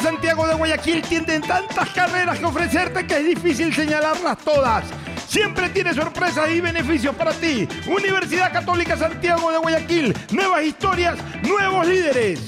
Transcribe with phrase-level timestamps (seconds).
[0.00, 4.84] Santiago de Guayaquil tienen tantas carreras que ofrecerte que es difícil señalarlas todas.
[5.28, 7.68] Siempre tiene sorpresas y beneficios para ti.
[7.86, 10.14] Universidad Católica Santiago de Guayaquil.
[10.32, 12.40] Nuevas historias, nuevos líderes.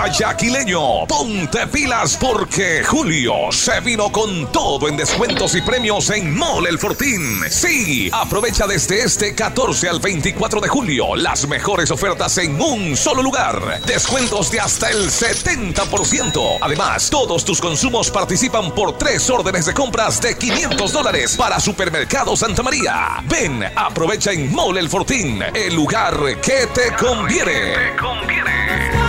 [0.01, 6.71] Guayaquileño, ponte pilas porque Julio se vino con todo en descuentos y premios en Mole
[6.71, 7.43] El Fortín.
[7.51, 13.23] Sí, aprovecha desde este 14 al 24 de julio las mejores ofertas en un solo
[13.23, 13.83] lugar.
[13.85, 16.59] Descuentos de hasta el 70%.
[16.63, 22.35] Además, todos tus consumos participan por tres órdenes de compras de 500 dólares para Supermercado
[22.39, 23.23] Santa María.
[23.29, 27.75] Ven, aprovecha en Mole El Fortín, el lugar que te conviene.
[27.99, 29.00] Tú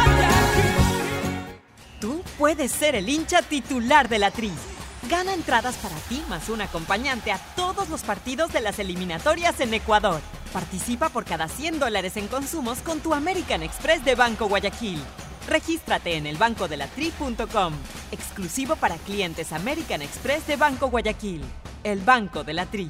[2.41, 4.51] puedes ser el hincha titular de la Tri.
[5.07, 9.71] Gana entradas para ti más un acompañante a todos los partidos de las eliminatorias en
[9.75, 10.19] Ecuador.
[10.51, 14.99] Participa por cada 100 dólares en consumos con tu American Express de Banco Guayaquil.
[15.47, 17.73] Regístrate en elbancodelatri.com.
[18.11, 21.43] Exclusivo para clientes American Express de Banco Guayaquil.
[21.83, 22.89] El Banco de la Tri.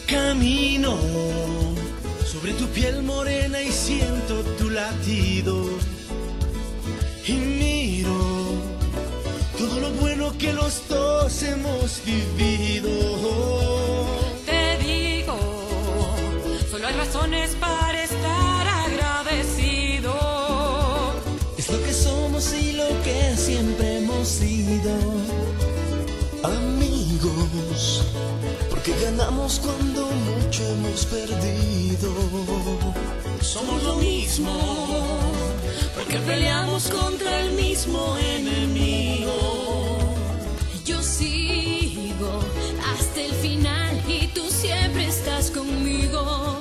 [0.05, 0.97] Camino
[2.25, 5.65] sobre tu piel morena y siento tu latido.
[7.25, 8.17] Y miro
[9.57, 14.10] todo lo bueno que los dos hemos vivido.
[17.05, 20.13] Razones para estar agradecido.
[21.57, 24.93] Es lo que somos y lo que siempre hemos sido.
[26.43, 28.05] Amigos,
[28.69, 32.09] porque ganamos cuando mucho hemos perdido.
[33.41, 34.53] Somos lo mismo,
[35.95, 39.37] porque peleamos contra el mismo enemigo.
[40.85, 42.31] Yo sigo
[42.93, 46.60] hasta el final y tú siempre estás conmigo.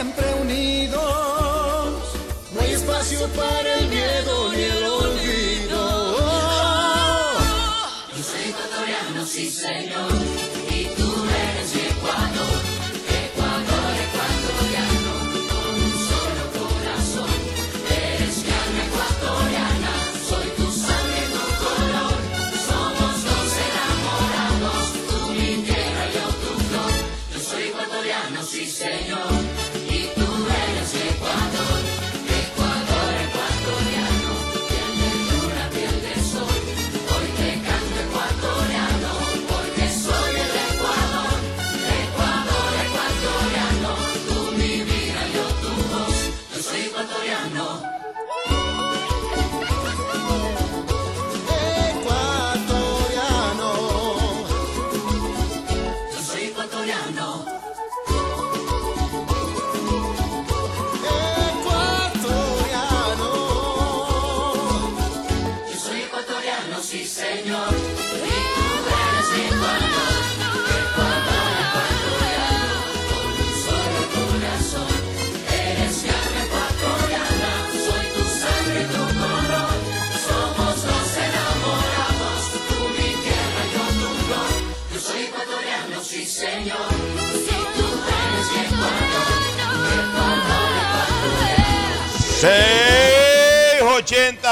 [0.00, 0.59] siempre unidos.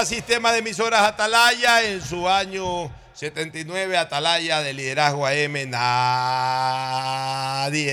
[0.05, 5.81] 680 Sistema de Emisoras Atalaya en su año 79 Atalaya de liderazgo AM nadie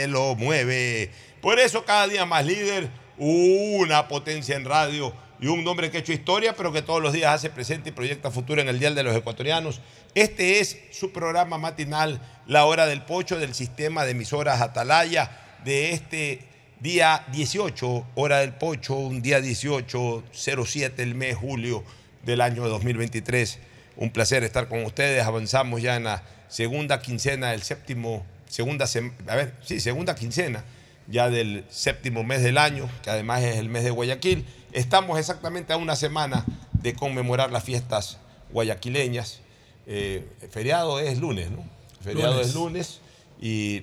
[0.07, 1.09] lo mueve.
[1.41, 6.01] Por eso cada día más líder, una potencia en radio y un nombre que ha
[6.01, 8.93] hecho historia, pero que todos los días hace presente y proyecta futuro en el Dial
[8.93, 9.81] de los Ecuatorianos.
[10.13, 15.93] Este es su programa matinal, La Hora del Pocho del Sistema de Emisoras Atalaya, de
[15.93, 21.83] este día 18, hora del pocho, un día 18, 07 el mes julio
[22.23, 23.59] del año 2023.
[23.97, 25.23] Un placer estar con ustedes.
[25.23, 28.85] Avanzamos ya en la segunda quincena del séptimo, segunda,
[29.27, 30.63] a ver, sí, segunda quincena
[31.07, 34.45] ya del séptimo mes del año, que además es el mes de Guayaquil.
[34.71, 38.17] Estamos exactamente a una semana de conmemorar las fiestas
[38.51, 39.41] guayaquileñas.
[39.87, 41.63] Eh, el feriado es lunes, ¿no?
[41.99, 42.47] El feriado Lunes.
[42.47, 42.99] es lunes
[43.39, 43.79] y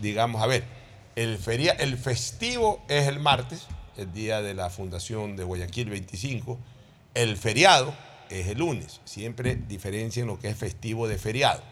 [0.00, 0.64] digamos, a ver,
[1.16, 6.58] el, feria, el festivo es el martes, el día de la fundación de Guayaquil 25.
[7.14, 7.94] El feriado
[8.28, 9.00] es el lunes.
[9.06, 11.62] Siempre diferencien lo que es festivo de feriado.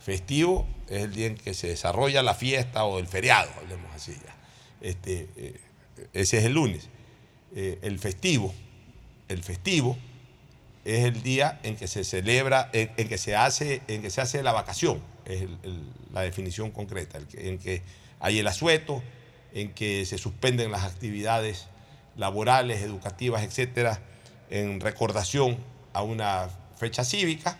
[0.00, 4.12] Festivo es el día en que se desarrolla la fiesta o el feriado, hablemos así
[4.12, 4.34] ya.
[4.80, 5.60] Este, eh,
[6.12, 6.88] ese es el lunes.
[7.54, 8.54] Eh, el festivo,
[9.28, 9.96] el festivo
[10.84, 14.42] es el día en que se celebra, en, que se hace, en que se hace
[14.42, 15.48] la vacación, es
[16.12, 17.82] la definición concreta, el en que
[18.20, 19.02] hay el asueto,
[19.52, 21.68] en que se suspenden las actividades
[22.16, 24.00] laborales, educativas, etcétera,
[24.50, 25.58] en recordación
[25.92, 27.58] a una fecha cívica.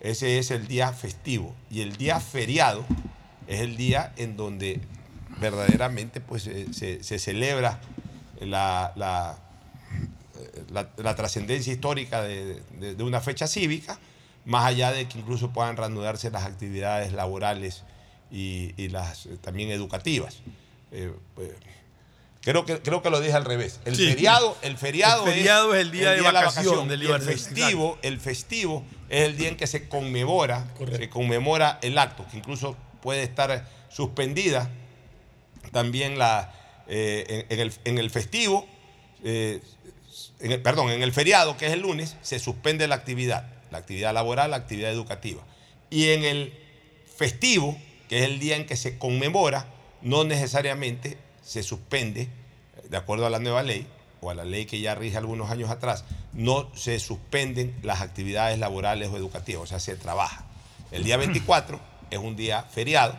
[0.00, 1.54] Ese es el día festivo.
[1.70, 2.84] Y el día feriado
[3.46, 4.80] es el día en donde
[5.40, 7.80] verdaderamente pues, se, se- celebra
[8.40, 9.38] la, la-
[10.70, 13.98] la- trascendencia histórica de, de- de una fecha cívica,
[14.44, 17.82] más allá de que incluso puedan reanudarse las actividades laborales
[18.30, 20.38] y, y las eh, también educativas.
[20.92, 21.50] Eh, pues,
[22.42, 23.80] creo, que, creo que lo dije al revés.
[23.84, 24.06] El Sí.
[24.08, 27.98] feriado, el feriado, El feriado es el día de la vacación del y el festivo,
[28.02, 32.76] el festivo es el día en que se conmemora, se conmemora el acto, que incluso
[33.02, 34.70] puede estar suspendida
[35.72, 36.52] también la,
[36.88, 38.66] eh, en, en el, en el festivo,
[39.24, 39.60] eh,
[40.40, 43.78] en el- perdón, en el feriado, que es el lunes, se suspende la actividad, la
[43.78, 45.42] actividad laboral, la actividad educativa.
[45.90, 46.52] Y en el
[47.16, 47.76] festivo,
[48.08, 49.66] que es el día en que se conmemora,
[50.02, 52.28] no necesariamente se suspende,
[52.88, 53.86] de acuerdo a la nueva ley,
[54.20, 58.58] o a la ley que ya rige algunos años atrás, no se suspenden las actividades
[58.58, 60.44] laborales o educativas, o sea, se trabaja.
[60.90, 63.16] El día 24 es un día feriado,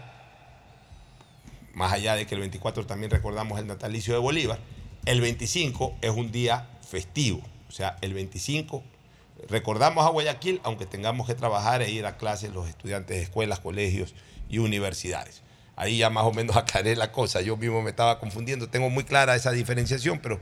[1.73, 4.59] más allá de que el 24 también recordamos el natalicio de Bolívar,
[5.05, 7.41] el 25 es un día festivo.
[7.69, 8.83] O sea, el 25
[9.47, 13.59] recordamos a Guayaquil, aunque tengamos que trabajar e ir a clases los estudiantes de escuelas,
[13.59, 14.15] colegios
[14.49, 15.43] y universidades.
[15.75, 17.41] Ahí ya más o menos aclaré la cosa.
[17.41, 18.69] Yo mismo me estaba confundiendo.
[18.69, 20.39] Tengo muy clara esa diferenciación, pero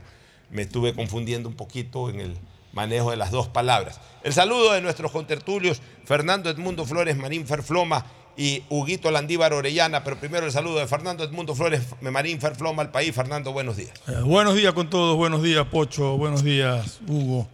[0.50, 2.36] me estuve confundiendo un poquito en el
[2.72, 4.00] manejo de las dos palabras.
[4.22, 8.04] El saludo de nuestros contertulios, Fernando Edmundo Flores Marín Ferfloma
[8.36, 12.90] y Huguito Landívar Orellana, pero primero el saludo de Fernando Edmundo Flores Marín Ferfloma al
[12.90, 13.14] país.
[13.14, 13.92] Fernando, buenos días.
[14.06, 17.48] Eh, buenos días con todos, buenos días Pocho, buenos días Hugo.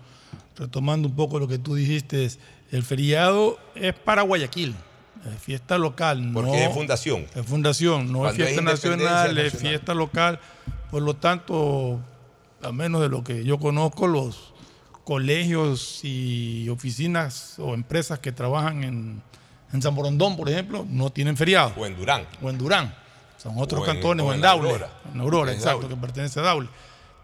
[0.57, 2.29] Retomando un poco lo que tú dijiste,
[2.73, 4.75] el feriado es para Guayaquil,
[5.25, 6.31] es fiesta local.
[6.33, 7.27] Porque no, es fundación.
[7.35, 9.71] Es fundación, no es Cuando es fiesta nacional, es nacional.
[9.71, 10.41] fiesta local.
[10.91, 12.01] Por lo tanto,
[12.63, 14.53] a menos de lo que yo conozco, los
[15.05, 19.23] colegios y oficinas o empresas que trabajan en,
[19.73, 21.73] en San Borondón, por ejemplo, no tienen feriado.
[21.77, 22.27] O en Durán.
[22.43, 22.95] O en Durán.
[23.37, 24.69] Son otros O en- cantones, o en, en Daule.
[24.71, 24.91] Aurora.
[25.15, 25.95] En Aurora, exacto, Daule.
[25.95, 26.69] que pertenece a Daule.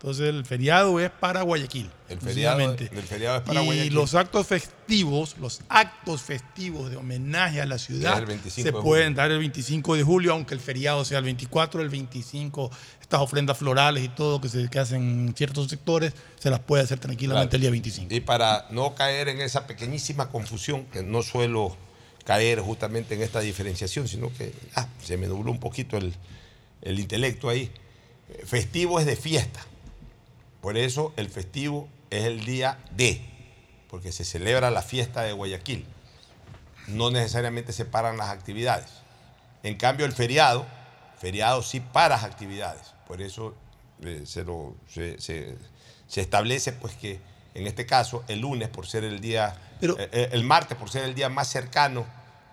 [0.00, 1.90] Entonces el feriado es para Guayaquil.
[2.08, 2.90] El feriado, exclusivamente.
[2.96, 3.94] el feriado es para y Guayaquil.
[3.94, 8.72] los actos festivos, los actos festivos de homenaje a la ciudad Es el 25 se
[8.76, 12.70] de pueden dar el 25 de julio, aunque el feriado sea el 24, el 25,
[13.00, 16.84] estas ofrendas florales y todo que se que hacen en ciertos sectores, se las puede
[16.84, 17.56] hacer tranquilamente Claro.
[17.56, 18.14] el día 25.
[18.14, 21.76] Y para no caer en esa pequeñísima confusión, que no suelo
[22.24, 26.14] caer justamente en esta diferenciación, sino que ah, se me nubló un poquito el,
[26.82, 27.68] el intelecto ahí.
[28.28, 29.60] Eh, Festivo es de fiesta.
[30.68, 33.22] Por eso el festivo es el día de,
[33.88, 35.86] porque se celebra la fiesta de Guayaquil.
[36.88, 38.90] No necesariamente se paran las actividades.
[39.62, 40.66] En cambio, el feriado,
[41.18, 42.82] feriado sí paras actividades.
[43.06, 43.54] Por eso
[44.02, 45.56] eh, se, lo- se- se-
[46.06, 47.18] se establece pues que
[47.54, 49.56] en este caso el lunes por ser el día,
[49.98, 52.04] eh, eh, el martes por ser el día más cercano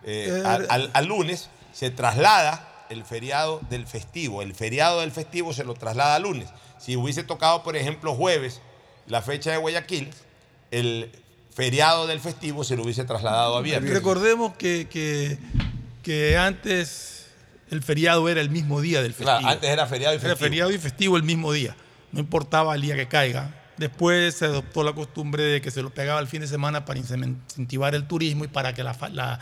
[0.05, 4.41] eh, al, al- al lunes, se traslada el feriado del festivo.
[4.41, 6.47] El feriado del festivo se lo traslada al lunes.
[6.85, 8.61] Si hubiese tocado, por ejemplo, jueves,
[9.07, 10.09] la fecha de Guayaquil,
[10.71, 11.11] el
[11.53, 13.91] feriado del festivo se lo hubiese trasladado a viernes.
[13.91, 15.37] Recordemos que, que,
[16.03, 17.27] que antes
[17.71, 19.39] el feriado era el mismo día del festivo.
[19.39, 20.45] Claro, antes era feriado y Era festivo.
[20.45, 21.75] feriado y festivo el mismo día.
[22.11, 23.61] No importaba el día que caiga.
[23.77, 26.99] Después se adoptó la costumbre de que se lo pegaba el fin de semana para
[26.99, 29.39] incentivar el turismo y para que las la,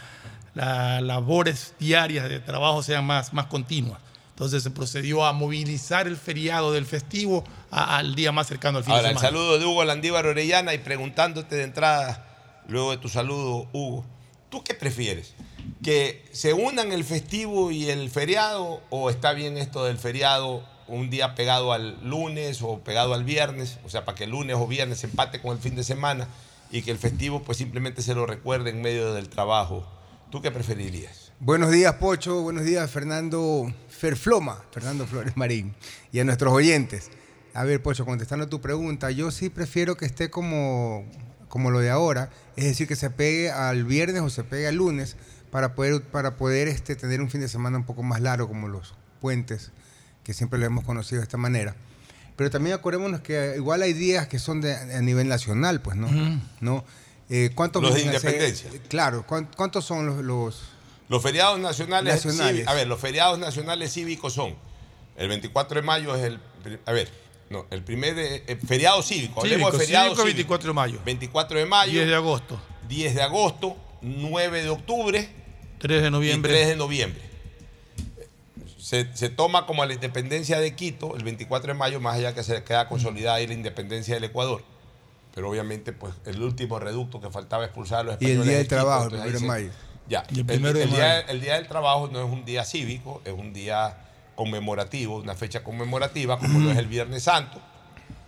[0.56, 4.00] la- labores diarias de trabajo sean más, más continuas.
[4.34, 8.84] Entonces se procedió a movilizar el feriado del festivo a- al día más cercano al
[8.84, 9.38] fin Ahora, de el semana.
[9.38, 14.04] saludo de Hugo Landívar Orellana y preguntándote de entrada, luego de tu saludo, Hugo,
[14.50, 15.34] ¿tú qué prefieres?
[15.84, 21.10] ¿Que se unan el festivo y el feriado o está bien esto del feriado un
[21.12, 24.66] día pegado al lunes o pegado al viernes, o sea, para que el lunes o
[24.68, 26.28] viernes empate con el fin de semana
[26.72, 29.86] y que el festivo pues simplemente se lo recuerde en medio del trabajo.
[30.32, 31.32] ¿Tú qué preferirías?
[31.40, 32.42] Buenos días, Pocho.
[32.42, 33.72] Buenos días, Fernando
[34.08, 35.74] Ferfloma, Fernando Flores Marín.
[36.12, 37.10] Y a nuestros oyentes.
[37.54, 41.06] A ver, Pocho, contestando a tu pregunta, yo sí prefiero que esté como,
[41.48, 44.76] como lo de ahora, es decir, que se pegue al viernes o se pegue al
[44.76, 45.16] lunes
[45.52, 48.68] para poder, para poder este, tener un fin de semana un poco más largo, como
[48.68, 49.72] los puentes,
[50.26, 51.74] que siempre lo hemos conocido de esta manera.
[52.36, 56.10] Pero también acordémonos que igual hay días que son de, a nivel nacional, pues, ¿no?
[56.60, 56.84] ¿No?
[57.30, 58.70] Eh, ¿Cuántos Los de independencia.
[58.90, 60.73] Claro, ¿cuán- ¿cuántos son los, los
[61.10, 62.68] Los feriados nacionales, Nacionales.
[62.68, 64.56] a ver, los feriados nacionales cívicos son
[65.18, 66.40] el 24 de mayo es el
[66.86, 67.10] a ver,
[67.50, 70.26] no, el primer de- eh, feriado cívico, Cívico, de feriado cívico, cívico.
[70.26, 71.00] 24 de mayo.
[71.06, 72.62] 24 de mayo, 10 de agosto.
[72.88, 75.30] 10 de agosto, 9 de octubre
[75.80, 76.52] 3 de noviembre.
[76.52, 77.22] y 3 de noviembre.
[78.78, 82.44] Se, se toma como la independencia de Quito el 24 de mayo, más allá que
[82.44, 84.64] se queda consolidada ahí la independencia del Ecuador.
[85.34, 88.54] Pero obviamente, pues el último reducto que faltaba expulsar a los Y el españoles Día
[88.54, 89.93] de del Trabajo, el entonces ahí primero de se- mayo.
[90.08, 93.54] Ya, Y el día, el Día del Trabajo no es un día cívico, es un
[93.54, 93.96] día
[94.36, 97.62] conmemorativo, una fecha conmemorativa, como lo es el Viernes Santo,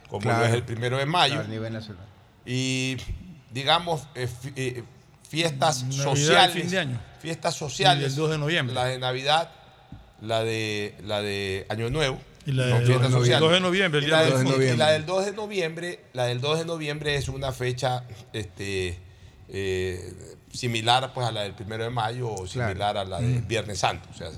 [0.09, 0.45] como lo Claro.
[0.45, 1.39] es el primero de mayo.
[1.41, 2.05] a nivel nacional?
[2.45, 2.95] Y
[3.51, 4.83] digamos, eh, eh,
[5.27, 6.55] fiestas Navidad sociales.
[6.55, 7.01] fin de año.
[7.19, 8.03] Fiestas sociales.
[8.03, 8.73] Y el 2 de noviembre.
[8.75, 9.49] La de Navidad,
[10.21, 12.19] la de, la de Año Nuevo.
[12.45, 13.41] Y la del fiestas 2 de sociales.
[13.41, 14.63] noviembre, 2 de noviembre, el Y día la del del- fútbol.
[14.63, 18.03] y la del 2 de noviembre, la del 2 de noviembre es una fecha
[18.33, 18.99] este,
[19.49, 20.13] eh,
[20.55, 23.47] similar pues, a la del 1 de mayo o similar a la del Mm.
[23.47, 24.07] Viernes Santo.
[24.13, 24.29] O sea,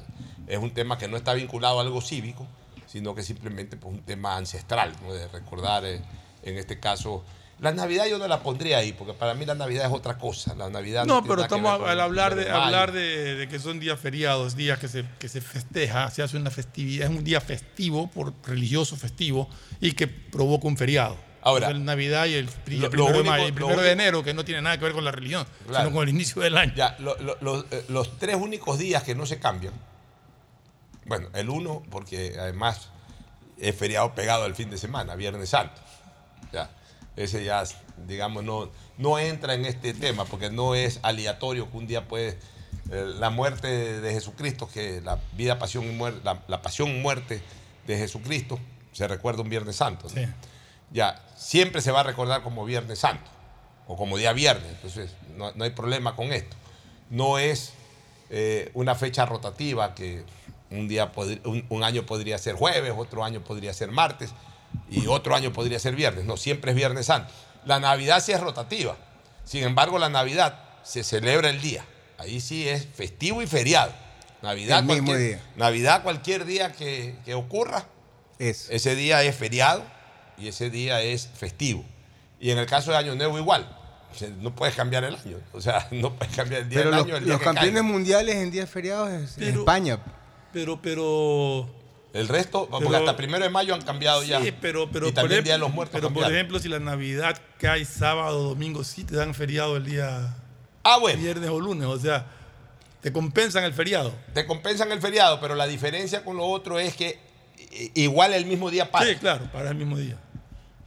[0.48, 2.48] es un tema que no está vinculado a algo cívico,
[2.86, 5.14] sino que simplemente pues, un tema ancestral, ¿no?
[5.14, 6.02] de recordar, eh,
[6.44, 7.24] en este caso,
[7.60, 10.54] la Navidad yo no la pondría ahí, porque para mí la Navidad es otra cosa.
[10.56, 12.64] La Navidad No, pero estamos al hablar de, 1 mayo.
[12.66, 16.38] hablar de, de que son días feriados, días que se, que se festeja, se hace
[16.38, 19.50] una festividad, es un día festivo, por religioso festivo,
[19.82, 21.18] y que provoca un feriado.
[21.41, 24.01] Ahora, el Navidad y el, lo- primero, de, único- mayo, el lo primero de único-
[24.01, 25.86] enero, que no tiene nada que ver con la religión, Claro.
[25.86, 26.74] sino con el inicio del año.
[26.75, 29.74] Ya, lo- lo- lo- eh, los tres únicos días que no se cambian,
[31.06, 32.89] bueno, el uno, porque además
[33.58, 35.79] es feriado pegado al fin de semana, Viernes Santo.
[36.51, 36.70] Ya,
[37.15, 37.63] ese ya,
[38.08, 42.38] digamos, no, no entra en este tema, porque no es aleatorio que un día puede.
[42.91, 43.67] eh, la muerte
[44.00, 47.41] de Jesucristo, que la vida, pasión y muerte, la, la pasión muerte
[47.86, 48.60] de Jesucristo,
[48.93, 50.08] se recuerda un Viernes Santo.
[50.13, 50.21] ¿no?
[50.91, 53.30] Ya, siempre se va a recordar como Viernes Santo
[53.88, 56.56] o como día viernes, entonces no, no hay problema con esto.
[57.10, 57.71] No es
[58.30, 60.23] eh, una fecha rotativa que
[60.69, 61.12] un, día
[61.45, 64.32] un, un año podría ser jueves, otro año podría ser martes
[64.89, 66.26] y otro año podría ser viernes.
[66.26, 67.32] No, siempre es Viernes Santo.
[67.65, 68.97] La Navidad sí es rotativa.
[69.45, 71.86] Sin embargo, la Navidad se celebra el día.
[72.17, 73.93] Ahí sí es festivo y feriado.
[74.41, 75.41] Navidad, El mismo cualquier, día.
[75.56, 77.86] Navidad cualquier día que, que ocurra,
[78.38, 78.69] Es.
[78.69, 79.84] ese día es feriado
[80.38, 81.84] y ese día es festivo.
[82.39, 83.67] Y en el caso de Año Nuevo igual.
[84.12, 85.38] O sea, No puedes cambiar el año.
[85.54, 87.45] O sea, no puedes cambiar el día Pero del los, año el día los que
[87.45, 87.84] campeones caiga.
[87.84, 90.00] mundiales en días feriados es en España.
[90.54, 91.69] Pero, pero.
[92.13, 94.41] El resto, porque hasta primero de mayo han cambiado ya.
[94.41, 96.80] Sí, pero, pero y también el Día de los Muertos Pero por ejemplo, si la
[96.80, 100.36] Navidad cae sábado o domingo, sí te dan feriado el día
[100.84, 101.21] ah, bueno.
[101.21, 101.86] viernes o lunes.
[101.86, 102.26] O sea,
[103.02, 104.13] te compensan el feriado.
[104.34, 107.19] Te compensan el feriado, pero la diferencia con lo otro es que
[107.93, 109.10] igual el mismo día paras.
[109.10, 110.17] Sí, claro, para el mismo día.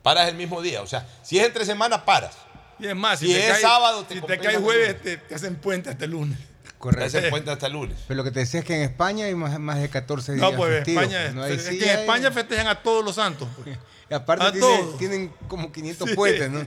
[0.02, 0.82] Paras el mismo día.
[0.82, 2.36] O sea, si es entre semanas, paras.
[2.78, 5.16] Y es más, si, Si te es cae, sábado, te si te cae jueves, te,
[5.18, 6.38] te hacen puente hasta el lunes.
[6.78, 7.10] Correcto.
[7.12, 7.98] Te hacen cuenta hasta el lunes.
[8.08, 10.40] Pero lo que te decía es que en España hay más, más de 14 días
[10.50, 13.04] No, pues en festivos, España, pues, es sí que en hay- España festejan a todos
[13.04, 13.46] los santos.
[13.62, 13.76] pues.
[14.10, 14.98] y aparte a tiene- todos.
[14.98, 16.14] tienen como 500 Sí.
[16.16, 16.66] puentes, ¿no?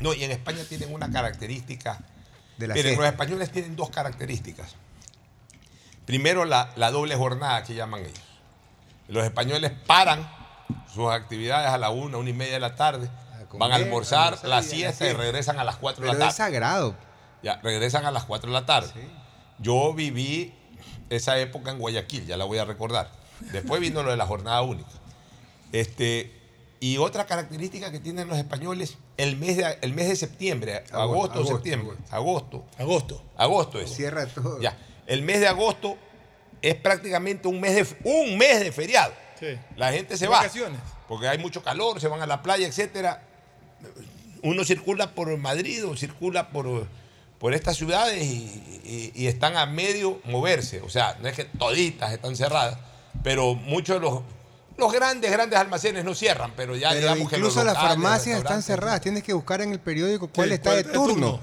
[0.00, 1.98] No, y en España tienen una característica.
[2.56, 4.74] De la Miren, los españoles tienen dos características.
[6.06, 8.18] Primero, la, la doble jornada que llaman ellos.
[9.08, 10.28] Los españoles paran
[10.92, 13.08] sus actividades a la una, una y media de la tarde,
[13.52, 16.18] van a comer, almorzar, a la siesta y regresan a las 4 de la es
[16.18, 16.32] tarde.
[16.32, 16.96] sagrado.
[17.42, 18.90] Ya, regresan a las 4 de la tarde.
[19.58, 20.54] Yo viví
[21.10, 23.10] esa época en Guayaquil, ya la voy a recordar.
[23.52, 24.88] Después vino lo de la jornada única.
[25.72, 26.32] Este,
[26.80, 30.98] y otra característica que tienen los españoles, el mes de, el mes de septiembre, agosto,
[31.00, 32.64] Agosto, o septiembre, agosto.
[32.78, 33.22] Agosto.
[33.36, 33.94] Agosto es.
[33.94, 34.60] Cierra todo.
[34.60, 34.76] Ya.
[35.06, 35.96] El mes de agosto
[36.60, 39.12] es prácticamente un mes de, un mes de feriado.
[39.42, 39.58] Sí.
[39.76, 40.38] La gente se va.
[40.38, 40.78] Vacaciones.
[41.08, 43.22] Porque hay mucho calor, se van a la playa, etcétera.
[44.42, 46.86] Uno circula por Madrid o circula por,
[47.38, 50.80] por estas ciudades y, y- y están a medio moverse.
[50.80, 52.78] O sea, no es que toditas están cerradas,
[53.24, 54.22] pero muchos de los,
[54.76, 57.88] los grandes, grandes almacenes no cierran, pero ya Pero digamos que incluso los las locales,
[58.02, 59.00] farmacias están cerradas.
[59.00, 61.14] Tienes que buscar en el periódico cuál Sí, está cuál de turno.
[61.32, 61.40] turno.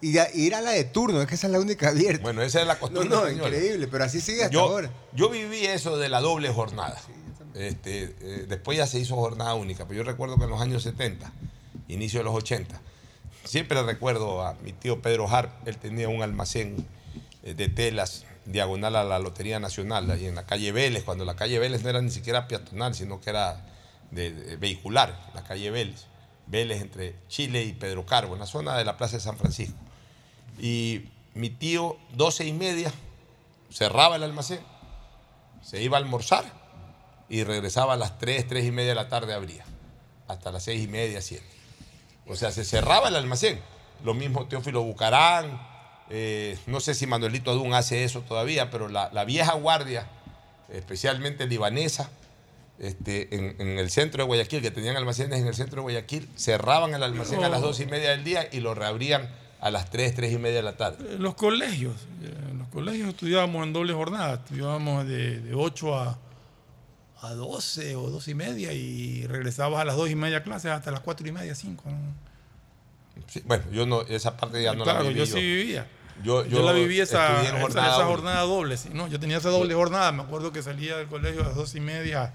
[0.00, 2.22] Y ya- ir a la de turno, es que esa es la única abierta.
[2.22, 3.08] Bueno, esa es la no, costumbre.
[3.08, 3.48] no, española.
[3.56, 4.90] increíble, pero así sigue hasta Yo, ahora.
[5.12, 6.96] yo viví eso de la doble jornada.
[7.54, 10.82] Este, eh, después ya se hizo jornada única, pero yo recuerdo que en los años
[10.82, 11.32] 70,
[11.88, 12.80] inicio de los 80,
[13.44, 16.86] siempre recuerdo a mi tío Pedro Harp, él tenía un almacén
[17.42, 21.36] eh, de telas diagonal a la Lotería Nacional, ahí en la calle Vélez, cuando la
[21.36, 23.64] calle Vélez no era ni siquiera peatonal, sino que era
[24.10, 26.06] vehicular, la calle Vélez.
[26.46, 29.76] Vélez entre Chile y Pedro Carbo, en la zona de la Plaza de San Francisco.
[30.58, 32.92] Y mi tío, 12 y media,
[33.70, 34.60] cerraba el almacén,
[35.62, 36.46] se iba a almorzar
[37.28, 39.64] y regresaba a las 3, 3 y media de la tarde abría,
[40.26, 41.44] hasta las 6 y media, 7.
[42.26, 43.60] O sea, se cerraba el almacén.
[44.04, 45.60] Lo mismo Teófilo Bucarán,
[46.10, 50.06] eh, no sé si Manuelito Adún hace eso todavía, pero la, la vieja guardia,
[50.70, 52.10] especialmente libanesa,
[52.78, 56.28] este, en, en el centro de Guayaquil, que tenían almacenes en el centro de Guayaquil,
[56.36, 59.28] cerraban el almacén a las 2 y media del día y lo reabrían
[59.60, 61.14] a las 3, 3 y media de la tarde.
[61.14, 65.98] En los colegios, eh, en los colegios estudiábamos en doble jornada, estudiábamos de, de 8
[65.98, 66.18] a,
[67.20, 70.90] a 12 o 2 y media y regresabas a las 2 y media clases hasta
[70.90, 71.84] las 4 y media, 5.
[73.26, 75.18] Sí, bueno, yo no, esa parte ya no claro, la viví.
[75.20, 75.86] yo sí vivía.
[76.22, 78.76] Yo, Yo, la viví esa, jornada esa jornada doble.
[78.76, 79.06] sí, ¿no?
[79.06, 80.10] Yo tenía esa doble jornada.
[80.10, 82.34] Me acuerdo que salía del colegio a las dos y media,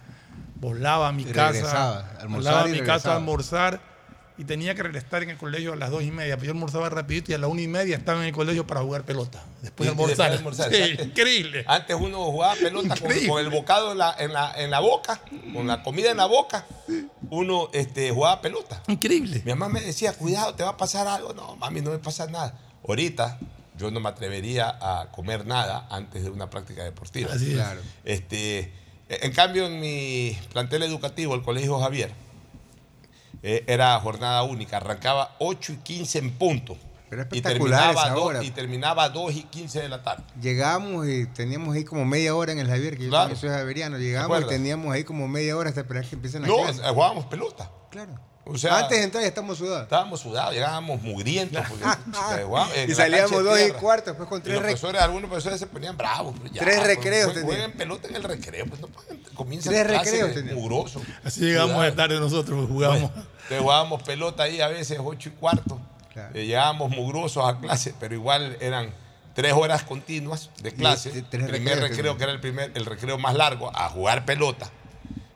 [0.55, 3.13] volaba a mi casa, regresaba, almorzaba volaba a mi casa regresaba.
[3.13, 3.81] a almorzar
[4.37, 6.35] y tenía que regresar en el colegio a las dos y media.
[6.35, 8.81] Pero yo almorzaba rapidito y a la una y media estaba en el colegio para
[8.81, 9.43] jugar pelota.
[9.61, 10.31] Después de almorzar.
[10.31, 11.63] de almorzar, Sí, increíble.
[11.67, 15.21] Antes uno jugaba pelota con, el bocado en la, en, la, en la boca,
[15.53, 16.65] con la comida en la boca,
[17.29, 18.81] uno este, jugaba pelota.
[18.87, 19.41] Increíble.
[19.45, 21.33] Mi mamá me decía, cuidado, te va a pasar algo.
[21.33, 22.57] No, mami, no me pasa nada.
[22.87, 23.39] Ahorita
[23.77, 27.33] yo no me atrevería a comer nada antes de una práctica deportiva.
[27.33, 27.53] Así es.
[27.53, 27.81] Claro.
[28.03, 28.71] Este,
[29.09, 32.11] en cambio, en mi plantel educativo, el Colegio Javier,
[33.43, 34.77] eh, era jornada única.
[34.77, 36.77] Arrancaba 8 y 15 en punto.
[37.11, 38.43] Era Y espectacular terminaba, esa do- hora.
[38.43, 40.23] y terminaba 2 y 15 de la tarde.
[40.41, 43.25] Llegamos y teníamos ahí como media hora en el Javier, que yo Claro.
[43.25, 43.99] también soy javeriano.
[43.99, 46.81] Llegamos y teníamos ahí como media hora hasta esperar que empiecen las No, clases.
[46.83, 47.69] eh, jugábamos pelota.
[47.91, 48.19] Claro.
[48.45, 49.83] O sea, Antes de entrar ya estamos sudados.
[49.83, 51.63] Estábamos sudados, llegábamos mugrientos.
[51.69, 55.01] porque, eh, jugábamos en y salíamos dos y cuarto, después con tres los rec- profesores,
[55.01, 56.33] algunos profesores se ponían bravos.
[56.41, 57.45] pero ya, Tres pues, recreos tenían.
[57.45, 61.01] Jueguen pelota en el recreo, pues no pueden- comienzan Tres recreos mugroso.
[61.23, 63.11] Así llegamos de tarde nosotros, jugábamos.
[63.43, 65.79] Entonces jugábamos pelota ahí a veces ocho y cuarto.
[66.33, 68.91] Eh, llegábamos mugrosos a clase, pero igual eran
[69.33, 71.09] tres horas continuas de clase.
[71.13, 74.25] Y- y tres primer recreo, que era el primer, el recreo más largo, a jugar
[74.25, 74.69] pelota.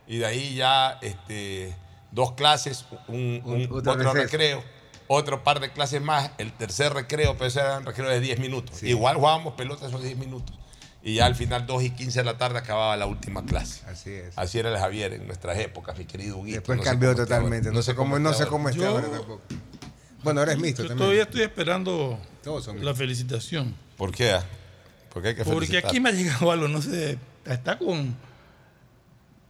[0.08, 1.76] Y de ahí ya este,
[2.12, 3.42] dos clases, un,
[3.92, 3.94] otro
[4.24, 4.64] recreo,
[5.08, 8.40] otro par de clases más, el tercer recreo, pero ese era un recreo de 10
[8.40, 8.78] minutos.
[8.90, 10.56] Igual jugábamos pelota esos 10 minutos.
[11.08, 13.82] Y ya al final, 2 y 15 de la tarde, acababa la última clase.
[13.88, 14.38] Así es.
[14.38, 16.58] Así era el Javier en nuestras épocas, mi querido Huguito.
[16.58, 17.72] Después No cambió totalmente.
[17.72, 19.42] No sé cómo, no esté sé cómo está Yo- ahora tampoco.
[20.24, 21.06] Bueno, ahora es mixto Yo también.
[21.06, 23.74] todavía estoy esperando Todos son la felicitación.
[23.96, 24.36] ¿Por qué?
[25.14, 25.90] Porque hay que Porque felicitar.
[25.90, 28.14] aquí me ha llegado algo, no sé, está con,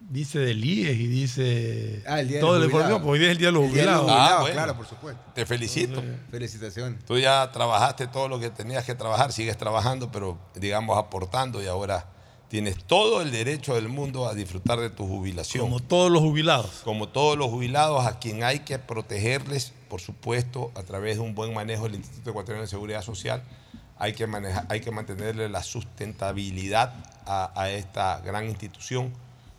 [0.09, 3.01] dice del IES y dice Ah, el día de toda los la información, jubilados.
[3.03, 4.19] porque hoy es el día de los El día de los jubilados.
[4.21, 4.53] jubilados, Ah, bueno.
[4.55, 5.21] claro, por supuesto.
[5.35, 6.03] Te felicito.
[6.31, 7.05] Felicitaciones.
[7.05, 11.67] Tú ya trabajaste todo lo que tenías que trabajar, sigues trabajando, pero digamos aportando y
[11.67, 12.05] ahora
[12.49, 15.65] tienes todo el derecho del mundo a disfrutar de tu jubilación.
[15.65, 16.81] Como todos los jubilados.
[16.85, 21.35] Como todos los jubilados, a quien hay que protegerles, por supuesto, a través de un
[21.35, 23.43] buen manejo del Instituto Ecuatoriano de Seguridad Social,
[23.99, 26.93] hay que, manejar, hay que mantenerle la sustentabilidad
[27.25, 29.11] a, a esta gran institución,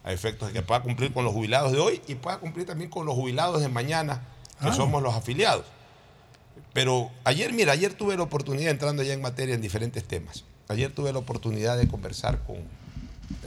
[0.04, 2.90] a efectos de que pueda cumplir con los jubilados de hoy y pueda cumplir también
[2.90, 4.22] con los jubilados de mañana,
[4.60, 4.72] que Ah.
[4.72, 5.64] somos los afiliados.
[6.72, 10.92] Pero ayer, mira, ayer tuve la oportunidad, entrando ya en materia en diferentes temas, ayer
[10.92, 12.56] tuve la oportunidad de conversar con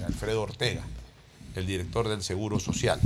[0.05, 0.83] Alfredo Ortega,
[1.55, 2.99] el director del Seguro Social.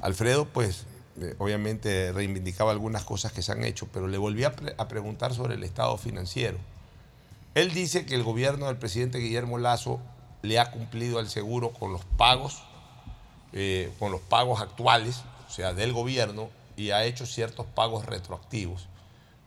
[0.00, 0.84] Alfredo, pues,
[1.20, 4.88] eh, obviamente reivindicaba algunas cosas que se han hecho, pero le volví a, pre- a
[4.88, 6.58] preguntar sobre el estado financiero.
[7.54, 9.98] Él dice que el gobierno del presidente Guillermo Lazo
[10.46, 12.62] le ha cumplido al seguro con los pagos,
[13.52, 18.88] eh, con los pagos actuales, o sea, del gobierno, y ha hecho ciertos pagos retroactivos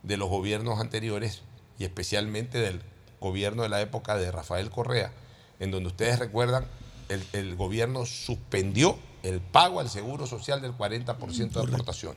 [0.02, 1.42] de los gobiernos anteriores
[1.78, 2.82] y especialmente del
[3.20, 5.12] gobierno de la época de Rafael Correa,
[5.58, 6.66] en donde ustedes recuerdan,
[7.08, 12.16] el, el gobierno suspendió el pago al seguro social del 40% de aportación.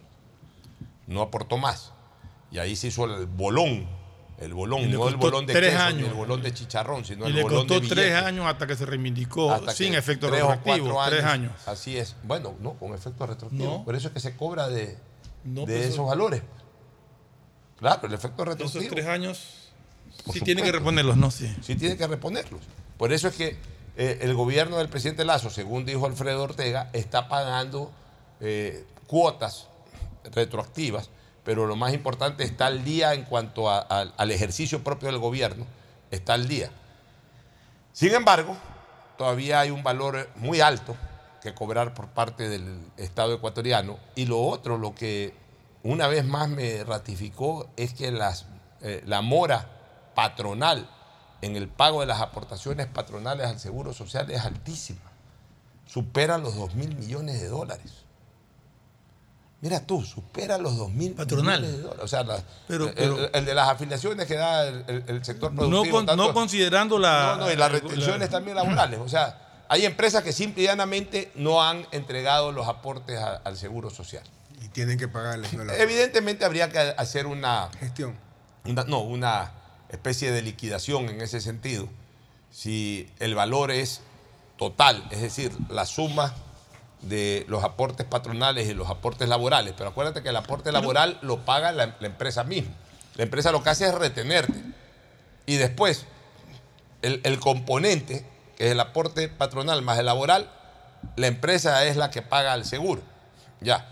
[1.07, 1.91] No aportó más.
[2.51, 3.87] Y ahí se hizo el bolón,
[4.45, 6.07] el bolón, no el bolón de tres queso, años.
[6.09, 8.75] el bolón de chicharrón, sino Y el le bolón costó de tres años hasta que
[8.75, 10.93] se reivindicó Hasta sin efecto tres retroactivo.
[10.93, 11.51] cuatro Tres años.
[11.65, 12.15] Así es.
[12.23, 13.63] Bueno, no, con efecto retroactivo.
[13.79, 13.83] No.
[13.85, 14.97] Por eso es que se cobra de,
[15.43, 16.41] No, de pues, esos valores.
[17.79, 18.81] Claro, el efecto retroactivo.
[18.83, 19.69] Esos tres años
[20.25, 21.31] Por sí tiene que reponerlos, ¿no?
[21.31, 21.53] Sí.
[21.61, 22.61] Sí tiene que reponerlos.
[22.97, 23.57] Por eso es que
[23.97, 27.91] eh, el gobierno del presidente Lazo, según dijo Alfredo Ortega, está pagando
[28.39, 29.67] eh, cuotas
[30.33, 31.09] retroactivas,
[31.43, 35.65] pero lo más importante está al día en cuanto al ejercicio propio del gobierno,
[36.11, 36.71] está al día.
[37.91, 38.55] Sin embargo,
[39.17, 40.95] todavía hay un valor muy alto
[41.41, 43.99] que cobrar por parte del Estado ecuatoriano.
[44.15, 45.35] Y lo otro, lo que
[45.83, 48.07] una vez más me ratificó, es que
[48.81, 49.69] eh, la mora
[50.15, 50.89] patronal
[51.41, 55.01] en el pago de las aportaciones patronales al Seguro Social es altísima.
[55.85, 58.02] Supera los 2 mil millones de dólares.
[59.63, 61.89] Mira tú, supera los 2 mil Patronal.
[62.01, 65.03] O sea, la- Pero- el- pero- el, el de las afiliaciones que da el, el-
[65.07, 65.95] el sector No, productivo.
[65.95, 67.37] con- tanto- no considerando la.
[67.37, 68.99] no, no, y las restricciones también laborales.
[68.99, 73.55] O sea, hay empresas que simple y llanamente no han entregado los aportes a- al
[73.55, 74.23] Seguro Social.
[74.61, 75.53] Y tienen que pagarles.
[75.53, 78.15] no la- Evidentemente habría que hacer una Gestión.
[78.65, 79.53] una- no, una
[79.87, 81.87] especie de liquidación en ese sentido.
[82.51, 84.01] Si el valor es
[84.57, 86.33] total, es decir, la suma
[87.03, 89.73] de los aportes patronales y los aportes laborales.
[89.77, 92.73] Pero acuérdate que el aporte laboral lo paga la, la empresa misma.
[93.15, 94.53] La empresa lo que hace es retenerte.
[95.45, 96.05] Y después,
[97.01, 98.25] el, el componente,
[98.57, 100.49] que es el aporte patronal más el laboral,
[101.17, 103.01] la empresa es la que paga el seguro.
[103.59, 103.89] Ya.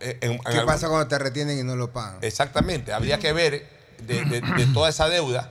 [0.00, 2.18] Eh, en- en ¿Qué algún- pasa cuando te retienen y no lo pagan?
[2.22, 3.68] Exactamente, habría que ver
[4.02, 5.48] de, de- de toda esa deuda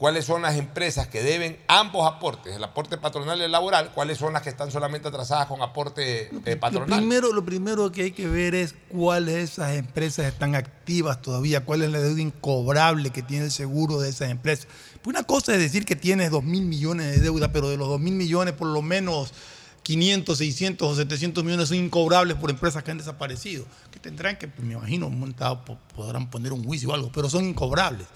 [0.00, 4.16] cuáles son las empresas que deben ambos aportes, el aporte patronal y el laboral, cuáles
[4.18, 6.98] son las que están solamente atrasadas con aporte eh, Lo patronal.
[6.98, 11.64] primero, lo primero que hay que ver es cuáles de esas empresas están activas todavía,
[11.66, 14.66] cuál es la deuda incobrable que tiene el seguro de esas empresas.
[15.02, 17.86] Pues una cosa es decir que tienes 2 mil millones de deuda, pero de los
[17.88, 19.34] 2 mil millones, por lo menos
[19.82, 24.46] 500, 600 o 700 millones son incobrables por empresas que han desaparecido, que tendrán que,
[24.62, 28.06] me imagino, montado, po- podrán poner un juicio o algo, pero son incobrables.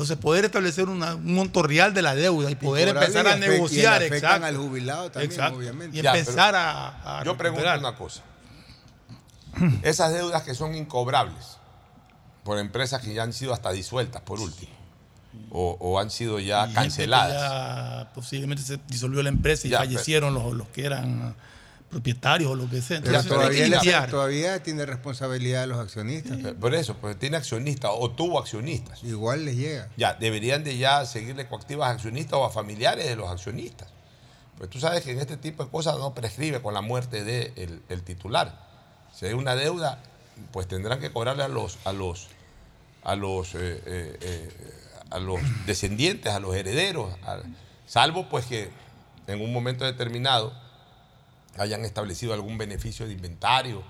[0.00, 3.96] Entonces, poder establecer una- un monto real de la deuda y poder empezar a negociar,
[3.96, 4.46] afectan exacto.
[4.46, 5.58] al jubilado también, Exacto.
[5.58, 5.98] obviamente.
[5.98, 8.22] Y Ya, empezar a, a Yo pregunto una cosa.
[9.82, 11.58] Esas deudas que son incobrables
[12.44, 14.72] por empresas que ya han sido hasta disueltas, por último,
[15.50, 17.34] o, o han sido ya Y canceladas.
[18.06, 21.34] ya posiblemente se disolvió la empresa y Ya, fallecieron los, los que eran
[21.90, 22.98] propietarios o lo que sea.
[22.98, 23.26] Entonces,
[24.10, 26.38] todavía, tiene responsabilidad de los accionistas.
[26.38, 29.02] Eh, Por eso, pues tiene accionistas o tuvo accionistas.
[29.02, 29.88] Igual les llega.
[29.96, 33.88] Ya, deberían de ya seguirle coactivas a accionistas o a familiares de los accionistas.
[34.56, 37.82] Pues tú sabes que en este tipo de cosas no prescribe con la muerte del
[37.88, 38.58] el titular.
[39.14, 39.98] Si hay una deuda,
[40.52, 42.28] pues tendrán que cobrarle a los, a los,
[43.02, 44.50] a los, eh, eh, eh,
[45.10, 47.40] a los descendientes, a los herederos, a-
[47.86, 48.70] salvo pues que
[49.26, 50.52] en un momento determinado
[51.58, 53.82] hayan establecido algún beneficio de inventario,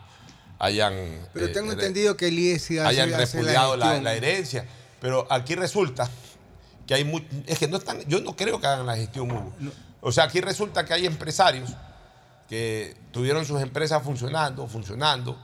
[0.58, 0.94] hayan
[1.32, 4.66] Pero eh, tengo re- entendido que el IES hayan repudiado la, herencia.
[5.00, 6.08] Pero aquí resulta
[6.86, 9.52] que hay mu- es que no están, yo no creo que hagan la gestión Hugo.
[10.00, 11.70] O sea, aquí resulta que hay empresarios
[12.48, 15.38] que tuvieron sus empresas funcionando, funcionando,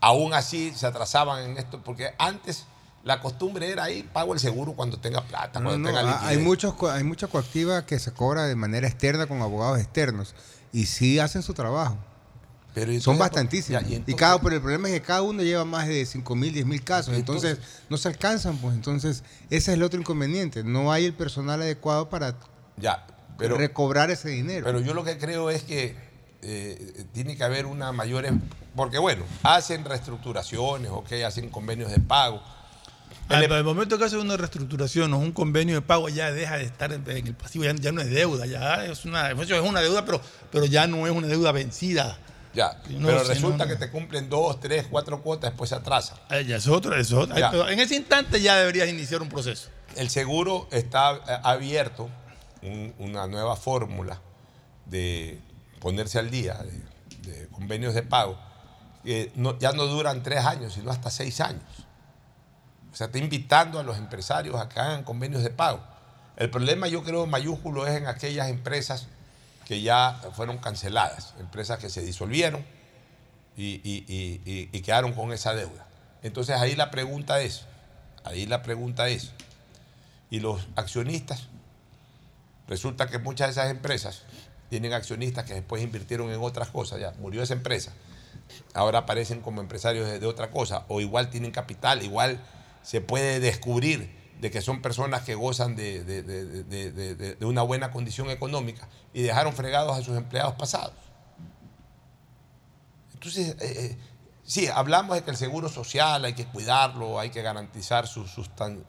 [0.00, 2.64] aún así se atrasaban en esto, porque antes
[3.04, 6.36] la costumbre era ahí, pago el seguro cuando tenga plata, cuando no, tenga ah, hay,
[6.36, 6.42] liquidez.
[6.48, 10.34] muchos, hay mucha coactiva que se cobra de manera externa con abogados externos
[10.74, 11.96] y sí hacen su trabajo.
[12.74, 13.88] Pero Son bastantísimos.
[13.88, 16.52] ya, y cada, pero el problema es que cada uno lleva más de 5 mil,
[16.52, 17.14] 10 mil casos.
[17.14, 17.58] Entonces,
[17.88, 18.74] no se alcanzan, pues.
[18.74, 20.64] Entonces, ese es el otro inconveniente.
[20.64, 22.34] No hay el personal adecuado para
[22.76, 23.06] Ya,
[23.38, 24.64] pero, recobrar ese dinero.
[24.66, 25.96] Pero yo lo que creo es que
[26.42, 28.26] eh, tiene que haber una mayor...
[28.26, 28.40] em-
[28.74, 32.42] Porque bueno, hacen reestructuraciones, ok, hacen convenios de pago.
[33.28, 36.58] Ah, Para el momento que hace una reestructuración o un convenio de pago ya deja
[36.58, 39.50] de estar en en el pasivo, ya, ya no es deuda, ya es una, es
[39.50, 40.20] una deuda, pero,
[40.52, 42.18] pero ya no es una deuda vencida.
[42.52, 46.16] Ya, No, pero resulta no, que te cumplen dos, tres, cuatro cuotas, después se atrasa.
[46.28, 47.34] Ah, Ya es otro, es otro.
[47.34, 47.50] Ay, Ya.
[47.50, 49.70] pero en ese instante ya deberías iniciar un proceso.
[49.96, 52.08] El seguro está eh, abierto,
[52.62, 54.20] un- una nueva fórmula
[54.86, 55.40] de
[55.80, 56.54] ponerse al día,
[57.22, 58.38] de, de convenios de pago,
[59.02, 61.62] que ya no duran tres años, sino hasta seis años.
[62.94, 65.80] O sea, está invitando a los empresarios a que hagan convenios de pago.
[66.36, 69.08] El problema, yo creo, mayúsculo es en aquellas empresas
[69.64, 72.64] que ya fueron canceladas, empresas que se disolvieron
[73.56, 75.88] y, quedaron con esa deuda.
[76.22, 77.62] Entonces ahí la pregunta es,
[78.22, 79.32] ahí la pregunta es,
[80.30, 81.48] ¿y los accionistas?
[82.68, 84.22] Resulta que muchas de esas empresas
[84.70, 87.90] tienen accionistas que después invirtieron en otras cosas, ya murió esa empresa,
[88.72, 92.38] ahora aparecen como empresarios de otra cosa, o igual tienen capital, igual
[92.84, 97.90] se puede descubrir de que son personas que gozan de, de- de- de- una buena
[97.90, 100.92] condición económica y dejaron fregados a sus empleados pasados.
[103.14, 103.98] Entonces, eh, eh,
[104.44, 108.84] sí, hablamos de que el seguro social hay que cuidarlo, hay que garantizar su sustan-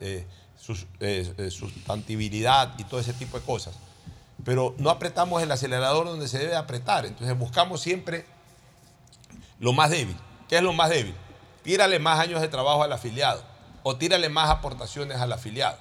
[0.60, 3.76] sus- eh, sustantibilidad y todo ese tipo de cosas.
[4.44, 7.06] Pero no apretamos el acelerador donde se debe apretar.
[7.06, 8.26] Entonces buscamos siempre
[9.58, 10.16] lo más débil.
[10.48, 11.14] ¿Qué es lo más débil?
[11.62, 13.55] Tírale más años de trabajo al afiliado
[13.88, 15.78] o tírale más aportaciones al afiliado.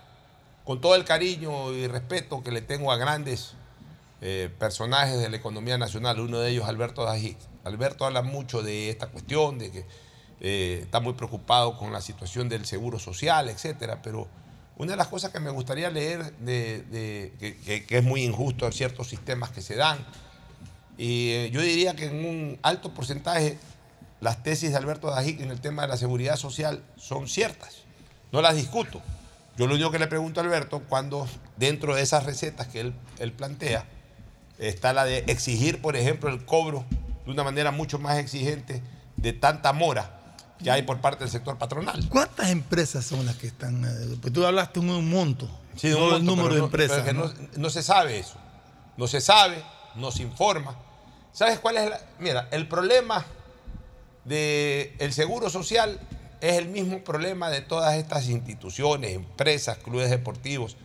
[0.63, 3.53] Con todo el cariño y respeto que le tengo a grandes
[4.21, 7.35] eh, personajes de la economía nacional, uno de ellos Alberto Dají.
[7.63, 9.85] Alberto habla mucho de esta cuestión, de que
[10.39, 14.27] eh, está muy preocupado con la situación del seguro social, etcétera, pero
[14.77, 17.33] una de las cosas que me gustaría leer, de,
[17.87, 19.97] que es muy injusto en ciertos sistemas que se dan,
[20.95, 23.57] y eh, yo diría que en un alto porcentaje
[24.21, 27.74] las tesis de Alberto Dajic en el tema de la seguridad social son ciertas.
[28.35, 29.01] No las discuto.
[29.55, 32.93] Yo lo único que le pregunto a Alberto, cuando dentro de esas recetas que él,
[33.19, 33.85] él plantea,
[34.59, 36.83] está la de exigir, por ejemplo, el cobro
[37.25, 38.83] de una manera mucho más exigente
[39.15, 42.09] de tanta mora que hay por parte del sector patronal.
[42.09, 43.85] ¿Cuántas empresas son las que están?
[43.85, 45.49] eh, Pues tú hablaste de un monto.
[45.77, 47.05] Sí, de un no monto, el número de no- empresas.
[47.55, 47.69] ¿no?
[47.69, 48.35] se sabe eso.
[48.97, 49.63] No se sabe,
[49.95, 50.75] no se informa.
[51.31, 52.01] ¿Sabes cuál es la.?
[52.19, 53.25] Mira, el problema
[54.25, 55.97] del seguro social
[56.49, 60.77] es el mismo problema de todas estas instituciones, empresas, clubes deportivos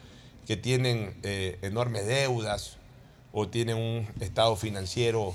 [0.47, 2.77] que tienen eh, enormes deudas
[3.33, 5.35] o tienen un estado financiero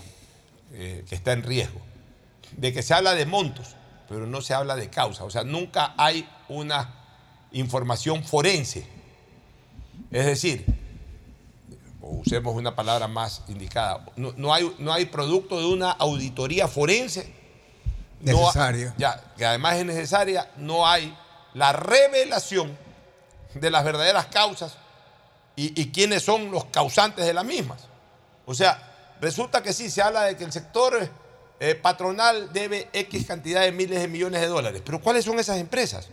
[0.74, 1.80] eh, que está en riesgo.
[2.58, 3.76] De que se habla de montos,
[4.10, 5.24] pero no se habla de causa.
[5.24, 6.94] O sea, nunca hay una
[7.52, 8.86] información forense.
[10.12, 10.66] Es decir,
[12.02, 17.45] o usemos una palabra más indicada, no, hay, no hay producto de una auditoría forense.
[18.32, 18.52] No
[18.98, 21.16] ya, que además es necesaria, no hay
[21.54, 22.78] la revelación
[23.54, 24.76] de las verdaderas causas
[25.56, 27.82] y, y quiénes son los causantes de las mismas.
[28.46, 31.10] O sea, resulta que sí, se habla de que el sector
[31.60, 35.58] eh, patronal debe X cantidad de miles de millones de dólares, pero ¿cuáles son esas
[35.58, 36.10] empresas?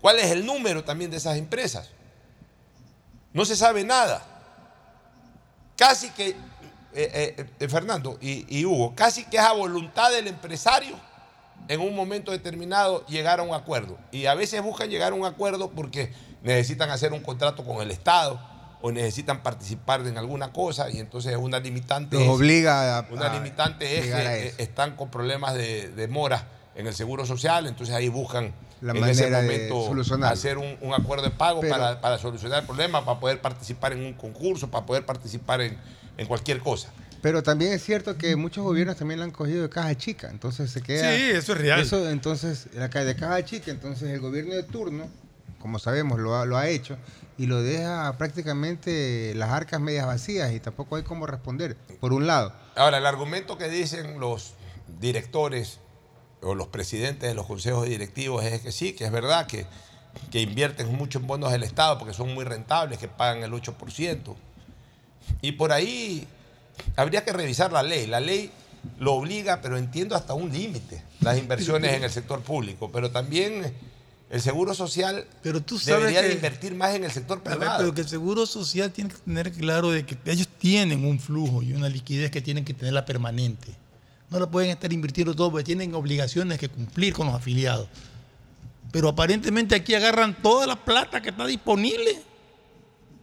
[0.00, 1.90] ¿Cuál es el número también de esas empresas?
[3.32, 4.24] No se sabe nada.
[5.76, 6.36] Casi que, eh,
[6.94, 10.96] eh, eh, Fernando y, y Hugo, casi que es a voluntad del empresario
[11.68, 13.98] en un momento determinado llegar a un acuerdo.
[14.10, 17.90] Y a veces buscan llegar a un acuerdo porque necesitan hacer un contrato con el
[17.90, 18.40] Estado
[18.80, 23.32] o necesitan participar en alguna cosa y entonces una limitante Los es- obliga a- una
[23.34, 27.92] limitante es que eh, están con problemas de, de mora en el seguro social, entonces
[27.94, 29.90] ahí buscan La en ese momento
[30.26, 33.92] hacer un, un acuerdo de pago Pero- para, para solucionar el problema, para poder participar
[33.92, 35.76] en un concurso, para poder participar en,
[36.16, 36.88] en cualquier cosa.
[37.20, 40.70] Pero también es cierto que muchos gobiernos también la han cogido de caja chica, entonces
[40.70, 41.16] se queda.
[41.16, 41.80] Sí, eso es real.
[41.80, 45.08] Eso, entonces, la de caja chica, entonces el gobierno de turno,
[45.60, 46.96] como sabemos, lo ha, lo ha hecho
[47.36, 52.26] y lo deja prácticamente las arcas medias vacías y tampoco hay cómo responder, por un
[52.26, 52.52] lado.
[52.76, 54.54] Ahora, el argumento que dicen los
[55.00, 55.80] directores
[56.40, 59.66] o los presidentes de los consejos directivos es que sí, que es verdad que,
[60.30, 64.36] que invierten mucho en bonos del Estado porque son muy rentables, que pagan el 8%.
[65.42, 66.26] Y por ahí
[66.96, 68.06] habría que revisar la ley.
[68.06, 68.50] La ley
[68.98, 72.90] lo obliga, pero entiendo hasta un límite, las inversiones en el sector público.
[72.92, 73.72] Pero también
[74.30, 77.48] el Seguro Social Pero tú sabes debería de que- invertir más en el sector A
[77.48, 77.78] ver, privado.
[77.78, 81.62] pero que el seguro social tiene que tener claro de que ellos tienen un flujo
[81.62, 83.74] y una liquidez que tienen que tenerla permanente.
[84.30, 87.88] No la pueden estar invirtiendo todo porque tienen obligaciones que cumplir con los afiliados.
[88.92, 92.20] Pero aparentemente aquí agarran toda la plata que está disponible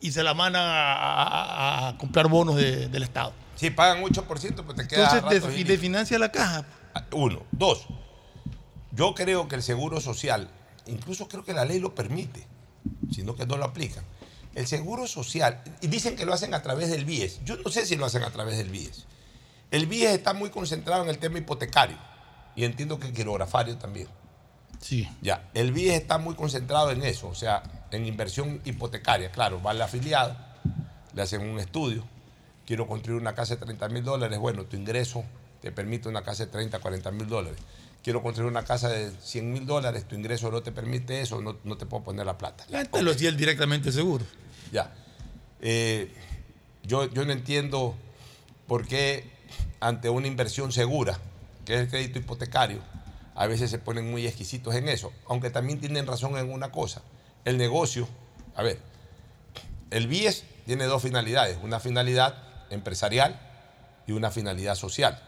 [0.02, 3.34] y se la mandan a, a- a comprar bonos de- del Estado.
[3.56, 6.66] Si pagan 8%, pues te queda Entonces ratos de- y- desfinancia la caja.
[7.12, 7.44] Uno.
[7.52, 7.88] Dos.
[8.92, 10.50] Yo creo que el seguro social,
[10.86, 12.46] incluso creo que la ley lo permite,
[13.12, 14.04] sino que no lo aplican.
[14.54, 17.44] El seguro social, y dicen que lo hacen a través del BIES.
[17.44, 19.06] Yo no sé si lo hacen a través del BIES.
[19.72, 21.98] El BIES está muy concentrado en el tema hipotecario
[22.56, 24.08] y entiendo que el quirografario también.
[24.80, 25.10] Sí.
[25.22, 29.30] Ya, el BIES está muy concentrado en eso, o sea, en inversión hipotecaria.
[29.32, 30.38] Claro, va al afiliado,
[31.14, 32.06] le hacen un estudio.
[32.66, 34.40] Quiero construir una casa de 30 mil dólares.
[34.40, 35.24] Bueno, tu ingreso
[35.62, 37.60] te permite una casa de 30, 40 mil dólares.
[38.04, 41.58] Quiero construir una casa de 100 mil dólares, tu ingreso no te permite eso, no,
[41.64, 42.66] no te puedo poner la plata.
[42.70, 44.24] Ya, Antes lo hacía él directamente el seguro.
[44.72, 44.94] ya.
[45.62, 46.12] Eh,
[46.84, 47.96] yo, yo no entiendo
[48.68, 49.32] por qué
[49.80, 51.18] ante una inversión segura,
[51.66, 52.80] que es el crédito hipotecario,
[53.34, 55.12] a veces se ponen muy exquisitos en eso.
[55.28, 57.02] Aunque también tienen razón en una cosa.
[57.44, 58.08] El negocio,
[58.56, 58.80] a ver,
[59.90, 61.58] el BIES tiene dos finalidades.
[61.64, 62.38] Una finalidad
[62.70, 63.40] empresarial
[64.08, 65.22] y una finalidad social.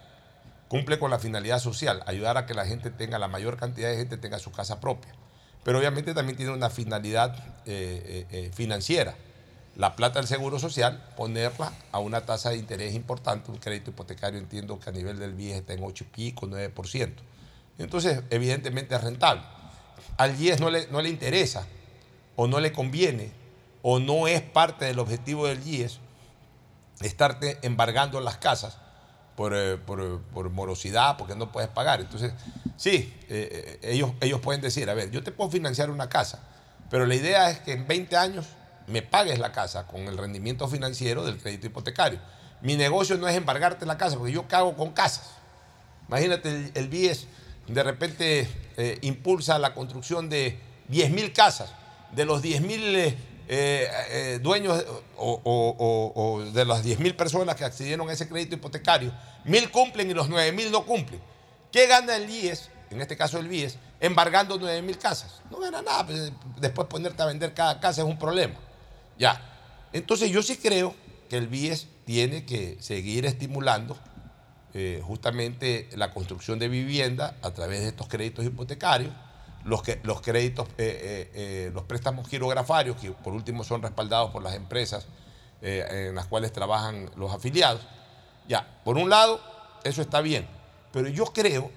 [0.68, 3.98] Cumple con la finalidad social, ayudar a que la gente tenga, la mayor cantidad de
[3.98, 5.14] gente tenga su casa propia.
[5.64, 9.16] Pero obviamente también tiene una finalidad eh, eh, eh, financiera.
[9.76, 13.52] La plata del seguro social, ponerla a una tasa de interés importante.
[13.52, 17.12] Un crédito hipotecario entiendo que a nivel del BIES está en 8 y pico, 9%.
[17.78, 19.44] Entonces, evidentemente es rentable.
[20.18, 21.68] Al IES no le, no le interesa
[22.36, 23.32] o no le conviene
[23.84, 26.00] o no es parte del objetivo del IES
[27.02, 28.78] estarte embargando las casas
[29.36, 32.02] por, eh, por, eh, por morosidad, porque no puedes pagar.
[32.02, 32.34] Entonces,
[32.76, 36.40] sí, eh, ellos, ellos pueden decir, a ver, yo te puedo financiar una casa,
[36.90, 38.48] pero la idea es que en 20 años
[38.88, 42.20] me pagues la casa con el rendimiento financiero del crédito hipotecario.
[42.62, 45.30] mi negocio no es embargarte la casa, porque yo cago con casas.
[46.08, 47.28] Imagínate, el, el BIES
[47.68, 48.48] de repente
[49.02, 50.58] impulsa la construcción de
[50.90, 51.74] 10.000 casas.
[52.14, 53.16] De los 10.000
[53.48, 54.84] eh, eh, dueños
[55.18, 59.12] o, de las 10.000 personas que accedieron a ese crédito hipotecario,
[59.46, 61.22] 1.000 cumplen y los 9.000 no cumplen.
[61.72, 65.42] ¿Qué gana el IES, en este caso el BIES, embargando 9.000 casas?
[65.50, 66.06] No gana nada.
[66.06, 68.56] pues, después ponerte a vender cada casa es un problema.
[69.18, 69.42] Ya.
[69.94, 70.96] Entonces yo sí creo
[71.30, 73.98] que el BIES tiene que seguir estimulando
[74.74, 79.12] eh, justamente la construcción de vivienda a través de estos créditos hipotecarios,
[79.68, 84.32] los, que, los créditos, eh, eh, eh, los préstamos girografarios, que por último son respaldados
[84.32, 85.08] por las empresas
[85.62, 87.82] en las cuales trabajan los afiliados.
[88.48, 89.42] Ya, por un lado,
[89.84, 90.48] eso está bien,
[90.94, 91.72] pero yo creo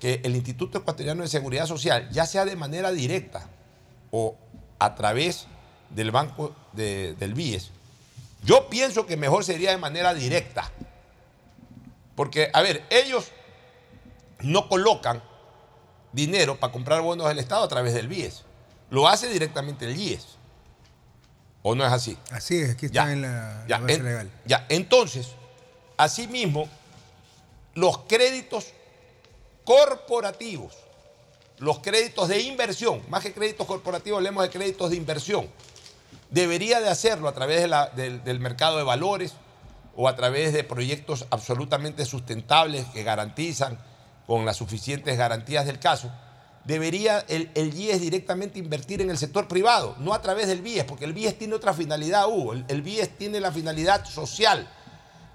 [0.00, 3.48] que el Instituto Ecuatoriano de Seguridad Social, ya sea de manera directa
[4.10, 4.36] o
[4.78, 5.46] a través
[5.90, 7.70] del Banco de- del BIES,
[8.42, 10.70] yo pienso que mejor sería de manera directa.
[12.14, 13.28] Porque, a ver, ellos
[14.40, 15.22] no colocan
[16.16, 18.42] dinero para comprar bonos del Estado a través del BIES.
[18.90, 20.26] Lo hace directamente el IES.
[21.62, 22.16] ¿O no es así?
[22.30, 24.30] Así es, aquí está en la, Ya, la base en- legal.
[24.46, 25.28] ya, entonces,
[25.96, 26.68] asimismo,
[27.74, 28.72] los créditos
[29.64, 30.74] corporativos,
[31.58, 35.48] los créditos de inversión, más que créditos corporativos, hablemos de créditos de inversión,
[36.30, 39.34] debería de hacerlo a través de la- del, del mercado de valores
[39.96, 43.78] o a través de proyectos absolutamente sustentables que garantizan
[44.26, 46.10] con las suficientes garantías del caso,
[46.64, 50.84] debería el, el IES directamente invertir en el sector privado, no a través del BIES,
[50.84, 52.52] porque el BIES tiene otra finalidad, Hugo.
[52.52, 54.68] El, el BIES tiene la finalidad social.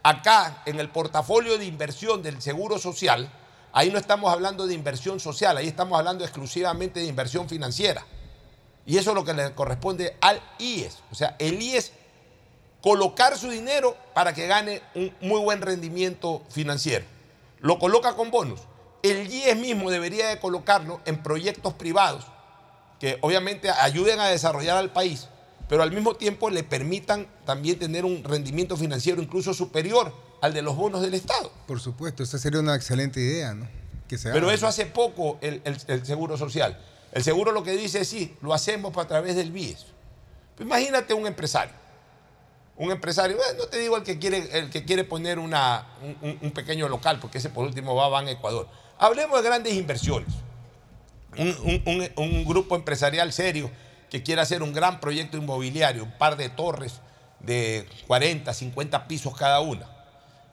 [0.04, 3.32] Acá, en el portafolio de inversión del Seguro Social,
[3.72, 8.06] ahí no estamos hablando de inversión social, ahí estamos hablando exclusivamente de inversión financiera.
[8.86, 10.98] Y eso es lo que le corresponde al IES.
[11.12, 11.94] O sea, el IES
[12.82, 17.06] colocar su dinero para que gane un muy buen rendimiento financiero.
[17.60, 18.60] Lo coloca con bonos.
[19.04, 22.26] El IES mismo debería de colocarlo en proyectos privados
[23.00, 25.28] que obviamente ayuden a desarrollar al país,
[25.68, 30.62] pero al mismo tiempo le permitan también tener un rendimiento financiero incluso superior al de
[30.62, 31.52] los bonos del Estado.
[31.68, 33.68] Por supuesto, esa sería una excelente idea, ¿no?
[34.08, 34.56] Que se Pero haga.
[34.56, 36.78] eso hace poco el, el- el Seguro Social.
[37.12, 39.86] El Seguro lo que dice es sí, lo hacemos a través del BIES.
[40.56, 41.74] Pues imagínate un empresario.
[42.78, 46.18] Un empresario, eh, no te digo el que quiere, el que quiere poner una, un,
[46.30, 48.68] un- un pequeño local, porque ese por último va a Ban Ecuador.
[49.02, 50.32] Hablemos de grandes inversiones.
[51.36, 53.72] Un, grupo empresarial serio
[54.12, 57.02] que quiera hacer un gran proyecto inmobiliario, un par de torres
[57.40, 59.90] de 40, 50 pisos cada una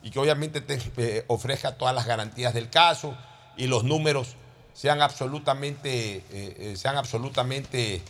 [0.03, 3.15] y que obviamente te eh, ofrezca todas las garantías del caso
[3.59, 4.37] y los números
[4.73, 8.01] sean absolutamente, eh, eh, sean absolutamente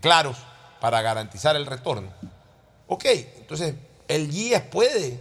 [0.00, 0.36] claros
[0.80, 2.08] para garantizar el retorno.
[2.88, 3.04] Ok,
[3.36, 3.76] entonces
[4.08, 5.20] el GIES puede,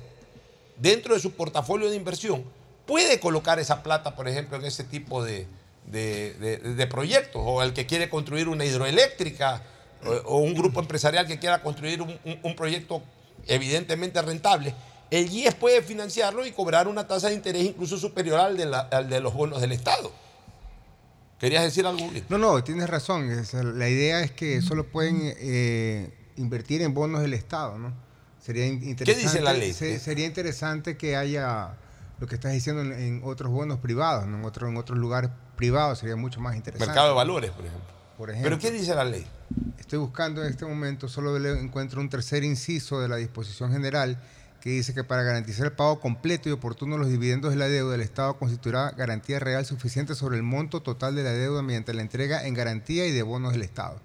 [0.77, 2.56] dentro de su portafolio de inversión,
[2.87, 5.45] puede colocar esa plata, por ejemplo, en ese tipo de,
[5.85, 9.61] de- de- de proyectos, o el que quiere construir una hidroeléctrica,
[10.05, 13.03] o, o un grupo empresarial que quiera construir un, un- un proyecto
[13.47, 14.73] evidentemente rentable,
[15.09, 18.79] el GIES puede financiarlo y cobrar una tasa de interés incluso superior al de, la-
[18.81, 20.11] al de los bonos del Estado.
[21.39, 22.09] ¿Querías decir algo?
[22.29, 23.29] No, no, tienes razón.
[23.77, 27.93] La idea es que solo pueden eh, invertir en bonos del Estado, ¿no?
[28.43, 29.21] Sería in- interesante.
[29.29, 29.71] dice la ley?
[29.73, 31.75] se- sería interesante que haya
[32.19, 34.37] lo que estás diciendo en, en otros bonos privados, ¿no?
[34.37, 36.87] En, otro- en otros lugares privados sería mucho más interesante.
[36.87, 37.87] Mercado de valores, por ejemplo.
[38.17, 38.49] Por ejemplo.
[38.49, 39.25] ¿Pero qué dice la ley?
[39.77, 44.19] Estoy buscando en este momento, solo encuentro un tercer inciso de la disposición general
[44.59, 47.67] que dice que para garantizar el pago completo y oportuno de los dividendos de la
[47.67, 51.93] deuda, el Estado constituirá garantía real suficiente sobre el monto total de la deuda mediante
[51.93, 54.01] la entrega en garantía y de bonos del Estado.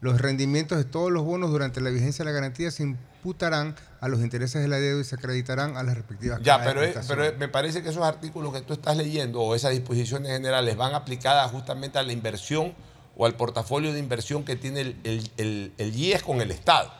[0.00, 2.94] Los rendimientos de todos los bonos durante la vigencia de la garantía se
[3.28, 6.82] imputarán a los intereses de la deuda y se acreditarán a las respectivas Ya, pero,
[6.82, 10.94] es- me parece que esos artículos que tú estás leyendo o esas disposiciones generales van
[10.94, 12.72] aplicadas justamente a la inversión
[13.16, 16.90] o al portafolio de inversión que tiene el, el, el- el IES con el Estado.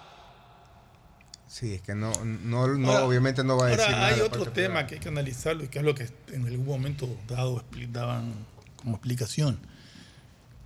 [1.46, 4.06] Sí, es que no, no, no Ahora- obviamente no va a ahora decir nada.
[4.08, 4.86] hay otro parte tema privada.
[4.86, 8.34] que hay que analizarlo y que es lo que en algún momento dado daban
[8.76, 9.58] como explicación.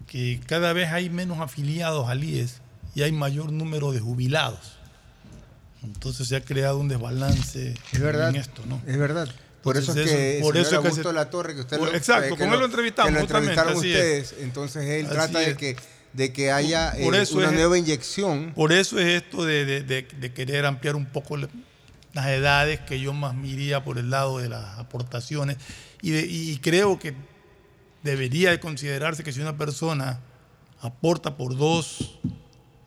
[0.08, 2.60] Que cada vez hay menos afiliados al IES
[2.96, 4.78] y hay mayor número de jubilados.
[5.84, 8.80] Entonces se ha creado un desbalance Es verdad, en esto, ¿no?
[8.86, 9.28] es verdad.
[9.62, 12.34] Por eso es que por eso es que La Torre, que usted por- lo, exacto,
[12.36, 13.96] que con él lo entrevistamos, lo justamente, entrevistaron así es.
[14.32, 14.42] ustedes.
[14.44, 15.76] Entonces él Así trata de que,
[16.12, 18.52] de que haya Por eh, eso una es- nueva inyección.
[18.54, 21.48] Por eso es esto de, de- de- de querer ampliar un poco la-
[22.12, 25.56] las edades, que yo más me iría por el lado de las aportaciones.
[26.02, 27.14] Y, y creo que
[28.02, 30.18] debería de considerarse que si una persona
[30.80, 32.18] aporta por dos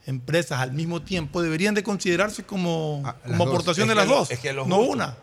[0.05, 4.31] empresas al mismo tiempo, deberían de considerarse como, las como aportación Es de las dos,
[4.31, 4.91] es que lo no justo.
[4.91, 5.17] una.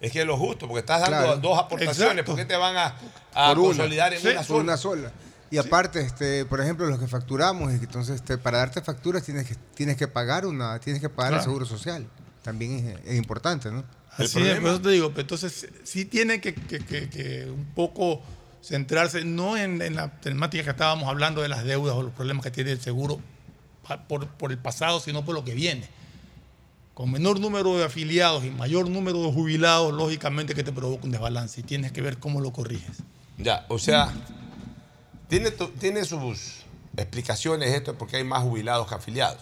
[0.00, 1.36] Es que es lo justo, porque estás dando Claro.
[1.38, 1.98] dos aportaciones.
[2.12, 2.24] Exacto.
[2.32, 2.94] ¿Por qué te van a,
[3.34, 3.68] a Por una.
[3.70, 4.62] consolidar en Sí, una sola?
[4.62, 5.12] una sola.
[5.50, 9.56] Y aparte, este, por ejemplo, los que facturamos, entonces este, para darte facturas tienes que,
[9.74, 12.06] tienes que pagar una, tienes que pagar el seguro social.
[12.42, 13.82] También es, es importante, ¿no?
[14.12, 17.64] Así es, por eso te digo, pero entonces sí tiene que, que- que- que un
[17.74, 18.20] poco
[18.62, 22.44] centrarse, no en, en la temática que estábamos hablando de las deudas o los problemas
[22.44, 23.20] que tiene el seguro
[24.08, 25.88] por, por el pasado, sino por lo que viene.
[26.94, 31.12] Con menor número de afiliados y mayor número de jubilados, lógicamente que te provoca un
[31.12, 32.98] desbalance y tienes que ver cómo lo corriges.
[33.38, 34.12] Ya, o sea,
[35.28, 36.64] tiene, tu- tiene sus
[36.96, 39.40] explicaciones esto de por qué hay más jubilados que afiliados.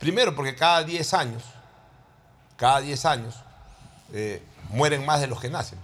[0.00, 1.44] Primero, porque cada 10 años,
[2.56, 3.36] cada 10 años,
[4.12, 5.78] eh, mueren más de los que nacen.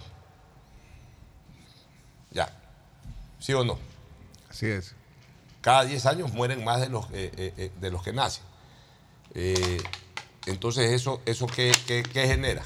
[2.31, 2.51] Ya,
[3.39, 3.79] ¿sí o no?
[4.49, 4.93] Así es.
[5.61, 8.43] Cada 10 años mueren más de los, eh, eh, eh, de los que nacen.
[9.35, 9.81] Eh,
[10.45, 12.63] entonces, ¿eso, eso qué, qué- qué genera?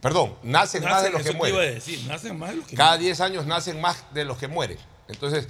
[0.00, 1.74] Perdón, nacen, más de los que te iba a mueren.
[1.74, 3.04] decir, nacen más de los que Cada mueren.
[3.06, 4.78] 10 años nacen más de los que mueren.
[5.08, 5.48] Entonces,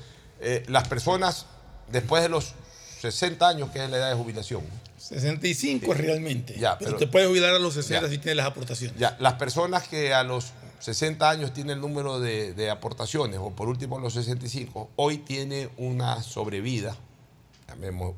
[0.69, 1.45] las personas
[1.89, 2.55] después de los
[3.01, 4.63] 60 años, que es la edad de jubilación,
[4.97, 6.55] 65 realmente.
[6.59, 8.11] Ya, pero, pero- te puedes jubilar a los 60 Ya.
[8.13, 8.97] si tienes las aportaciones.
[8.99, 10.47] ya, las personas que a los
[10.81, 16.23] 60 años tienen el número de, aportaciones, o por último los 65, hoy tiene una
[16.23, 16.97] sobrevida,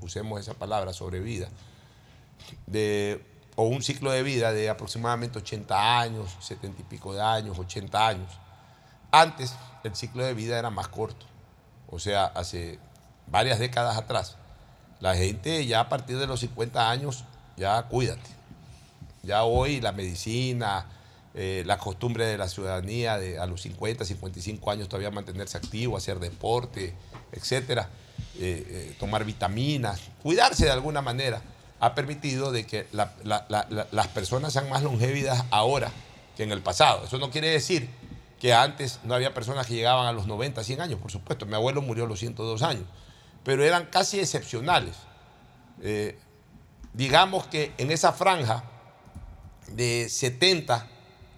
[0.00, 1.48] usemos esa palabra, sobrevida,
[2.66, 3.24] de,
[3.56, 8.08] o un ciclo de vida de aproximadamente 80 años, 70 y pico de años, 80
[8.08, 8.30] años.
[9.10, 11.26] Antes el ciclo de vida era más corto,
[11.88, 12.78] o sea, hace
[13.26, 14.36] varias décadas atrás.
[15.00, 17.24] La gente ya a partir de los 50 años,
[17.56, 18.30] ya cuídate.
[19.22, 20.86] Ya hoy la medicina,
[21.34, 25.96] eh, la costumbre de la ciudadanía de a los 50, 55 años todavía mantenerse activo,
[25.96, 26.92] hacer deporte,
[27.32, 27.88] etcétera,
[28.38, 31.40] eh, eh, tomar vitaminas, cuidarse de alguna manera,
[31.78, 35.90] ha permitido de que la- la- la- la- las personas sean más longevidas ahora
[36.36, 37.04] que en el pasado.
[37.04, 37.88] Eso no quiere decir
[38.40, 41.46] que antes no había personas que llegaban a los 90, 100 años, por supuesto.
[41.46, 42.84] Mi abuelo murió a los 102 años,
[43.44, 44.96] pero eran casi excepcionales.
[46.92, 48.64] Digamos que en esa franja
[49.68, 50.86] de 70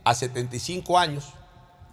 [0.05, 1.33] a 75 años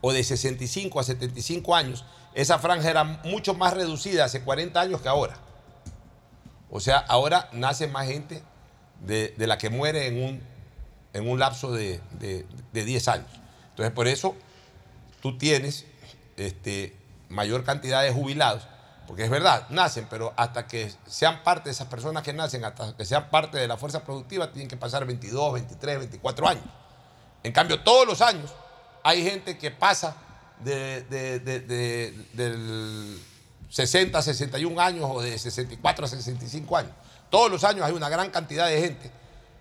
[0.01, 5.01] o de 65 a 75 años, esa franja era mucho más reducida hace 40 años
[5.01, 5.37] que ahora.
[6.69, 8.43] O sea, ahora nace más gente
[9.01, 10.41] de, de la que muere en un,
[11.13, 13.27] en un lapso de, de- de 10 años.
[13.71, 14.35] Entonces, por eso
[15.21, 15.85] tú tienes
[16.37, 16.95] este,
[17.29, 18.67] mayor cantidad de jubilados,
[19.07, 22.95] porque es verdad, nacen, pero hasta que sean parte de esas personas que nacen, hasta
[22.95, 26.63] que sean parte de la fuerza productiva, tienen que pasar 22, 23, 24 años.
[27.43, 28.51] En cambio, todos los años
[29.03, 30.15] hay gente que pasa
[30.59, 33.19] de, de- de- de- del
[33.69, 36.91] 60 a 61 años o de 64 a 65 años.
[37.29, 39.11] Todos los años hay una gran cantidad de gente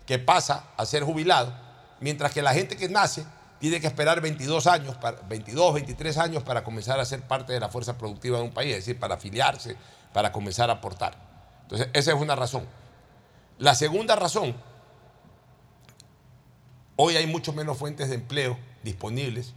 [0.06, 1.52] que pasa a ser jubilado,
[2.00, 3.24] mientras que la gente que nace
[3.60, 7.60] tiene que esperar 22 años, para, 22, 23 años para comenzar a ser parte de
[7.60, 9.76] la fuerza productiva de un país, es decir, para afiliarse,
[10.12, 11.16] para comenzar a aportar.
[11.62, 12.66] Entonces, esa es una razón.
[13.58, 14.54] La segunda razón,
[17.00, 19.54] hoy hay mucho menos fuentes de empleo disponibles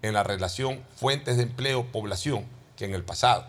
[0.00, 3.44] en la relación fuentes de empleo-población que en el pasado.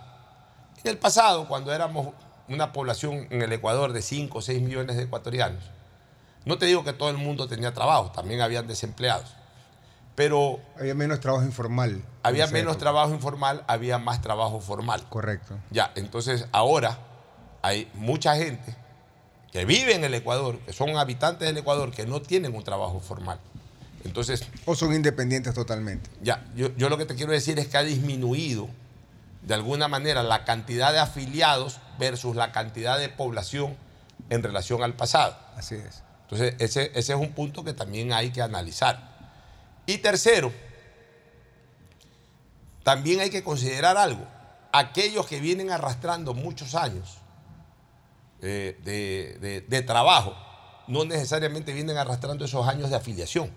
[0.83, 2.13] En el pasado, cuando éramos
[2.47, 5.63] una población en el Ecuador de 5 o 6 millones de ecuatorianos,
[6.45, 9.35] no te digo que todo el mundo tenía trabajo, también habían desempleados,
[10.15, 12.01] pero Había menos trabajo informal.
[12.23, 12.79] había menos época.
[12.79, 15.03] trabajo informal, había más trabajo formal.
[15.09, 15.55] Correcto.
[15.69, 16.97] Ya, entonces ahora
[17.61, 18.75] hay mucha gente
[19.51, 22.99] que vive en el Ecuador, que son habitantes del Ecuador, que no tienen un trabajo
[22.99, 23.39] formal.
[24.05, 26.09] Entonces, O son independientes totalmente.
[26.21, 28.69] ya, yo, yo lo que te quiero decir es que ha disminuido
[29.41, 33.75] de alguna manera la cantidad de afiliados versus la cantidad de población
[34.29, 35.37] en relación al pasado.
[35.55, 36.03] Así es.
[36.23, 39.09] Entonces, ese, ese es un punto que también hay que analizar.
[39.85, 40.53] Y tercero,
[42.83, 44.25] también hay que considerar algo.
[44.71, 47.17] Aquellos que vienen arrastrando muchos años
[48.41, 50.35] eh, de, de- de trabajo,
[50.87, 53.51] no necesariamente vienen arrastrando esos años de afiliación.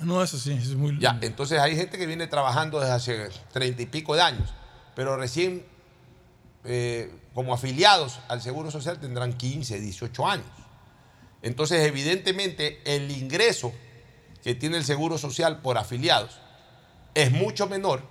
[0.00, 0.98] No, eso sí, eso es muy...
[0.98, 4.52] Ya, entonces hay gente que viene trabajando desde hace treinta y pico de años,
[4.96, 5.64] pero recién
[6.64, 10.46] eh, como afiliados al Seguro Social tendrán 15, 18 años.
[11.42, 13.72] Entonces, evidentemente, el ingreso
[14.42, 16.40] que tiene el Seguro Social por afiliados
[17.14, 18.02] es mucho menor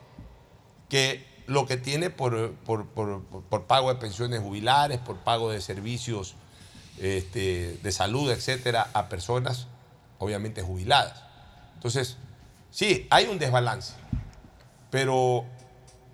[0.88, 5.62] que lo que tiene por, por- por- por- pago de pensiones jubilares, por pago de
[5.62, 6.36] servicios
[7.00, 9.68] este, de salud, etcétera, a personas
[10.20, 11.22] obviamente jubiladas.
[11.76, 12.18] Entonces,
[12.72, 13.94] sí, hay un desbalance,
[14.90, 15.46] pero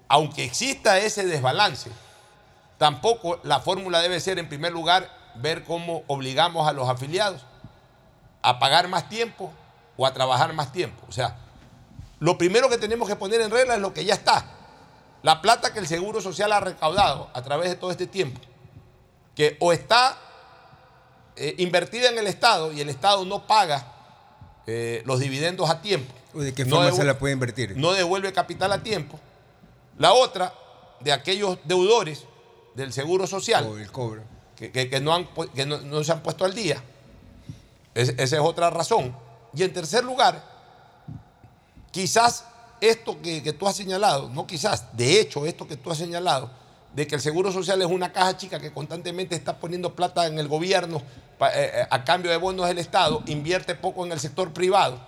[0.07, 1.91] aunque exista ese desbalance,
[2.77, 7.45] tampoco la fórmula debe ser, en primer lugar, ver cómo obligamos a los afiliados
[8.41, 9.51] a pagar más tiempo
[9.97, 11.05] o a trabajar más tiempo.
[11.07, 11.35] O sea,
[12.19, 14.45] lo primero que tenemos que poner en regla es lo que ya está.
[15.23, 18.39] La plata que el Seguro Social ha recaudado a través de todo este tiempo,
[19.35, 20.17] que o está
[21.35, 23.85] eh, invertida en el Estado y el Estado no paga
[24.67, 26.13] eh, los dividendos a tiempo.
[26.33, 27.75] ¿De qué no forma se devu- la puede invertir?
[27.75, 29.19] No devuelve capital a tiempo.
[29.97, 30.53] La otra,
[31.01, 32.23] de aquellos deudores
[32.75, 34.21] del Seguro Social O el cobro.
[34.55, 36.81] que, que- que no, han que no, no se han puesto al día.
[37.95, 39.13] Es- esa es otra razón.
[39.53, 40.43] Y en tercer lugar,
[41.91, 42.45] quizás
[42.81, 46.49] esto que, tú has señalado, no quizás, de hecho esto que tú has señalado,
[46.93, 50.39] de que el Seguro Social es una caja chica que constantemente está poniendo plata en
[50.39, 50.97] el gobierno
[51.39, 54.99] eh, eh, a cambio de bonos del Estado, invierte poco en el sector privado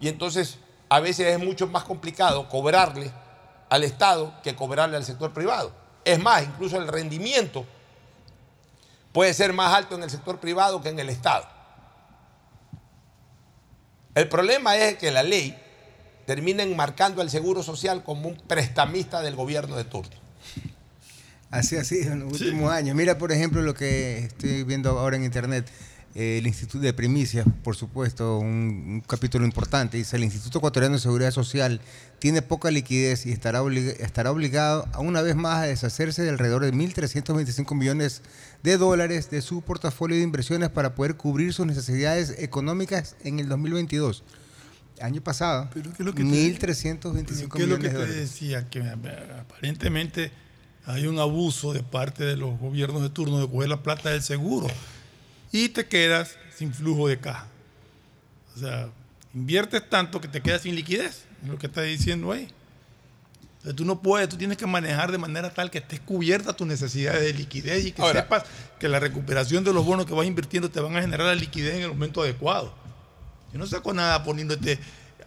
[0.00, 0.58] y entonces
[0.88, 3.12] a veces es mucho más complicado cobrarle
[3.68, 5.72] al Estado que cobrarle al sector privado.
[6.04, 7.64] Es más, incluso el rendimiento
[9.12, 11.46] puede ser más alto en el sector privado que en el Estado.
[14.14, 15.56] El problema es que la ley
[16.30, 20.12] termina enmarcando al Seguro Social como un prestamista del gobierno de turno.
[21.50, 22.94] Así ha sido en los últimos años.
[22.94, 25.66] Mira, por ejemplo, lo que estoy viendo ahora en internet.
[26.14, 29.96] eh, el Instituto de Primicias, por supuesto, un, un capítulo importante.
[29.96, 31.80] Dice, el Instituto Ecuatoriano de Seguridad Social
[32.20, 36.30] tiene poca liquidez y estará, obliga- estará obligado a una vez más a deshacerse de
[36.30, 38.22] alrededor de 1.325 millones
[38.62, 43.48] de dólares de su portafolio de inversiones para poder cubrir sus necesidades económicas en el
[43.48, 44.22] 2022.
[45.00, 47.90] Año pasado, Pero ¿qué es lo que te- 1.325 ¿Qué es lo millones que de
[47.90, 48.16] te dólares.
[48.16, 48.68] decía?
[48.68, 48.80] Que
[49.40, 50.30] aparentemente
[50.86, 54.22] hay un abuso de parte de los gobiernos de turno de coger la plata del
[54.22, 54.66] seguro
[55.52, 57.46] y te quedas sin flujo de caja.
[58.56, 58.88] O sea,
[59.34, 62.48] inviertes tanto que te quedas sin liquidez, es lo que está diciendo ahí.
[63.58, 66.66] Entonces, tú no puedes, tú tienes que manejar de manera tal que estés cubierta tus
[66.66, 68.44] necesidades de liquidez y que Ahora- sepas
[68.78, 71.74] que la recuperación de los bonos que vas invirtiendo te van a generar la liquidez
[71.74, 72.74] en el momento adecuado.
[73.52, 74.78] Yo no saco nada poniéndote,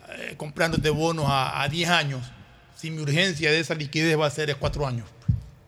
[0.09, 2.31] eh, comprándote bonos a, a 10 años
[2.75, 5.07] si mi urgencia de esa liquidez va a ser de 4 años.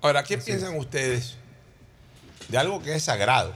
[0.01, 1.37] Ahora, ¿qué piensan ustedes
[2.47, 3.53] de algo que es sagrado,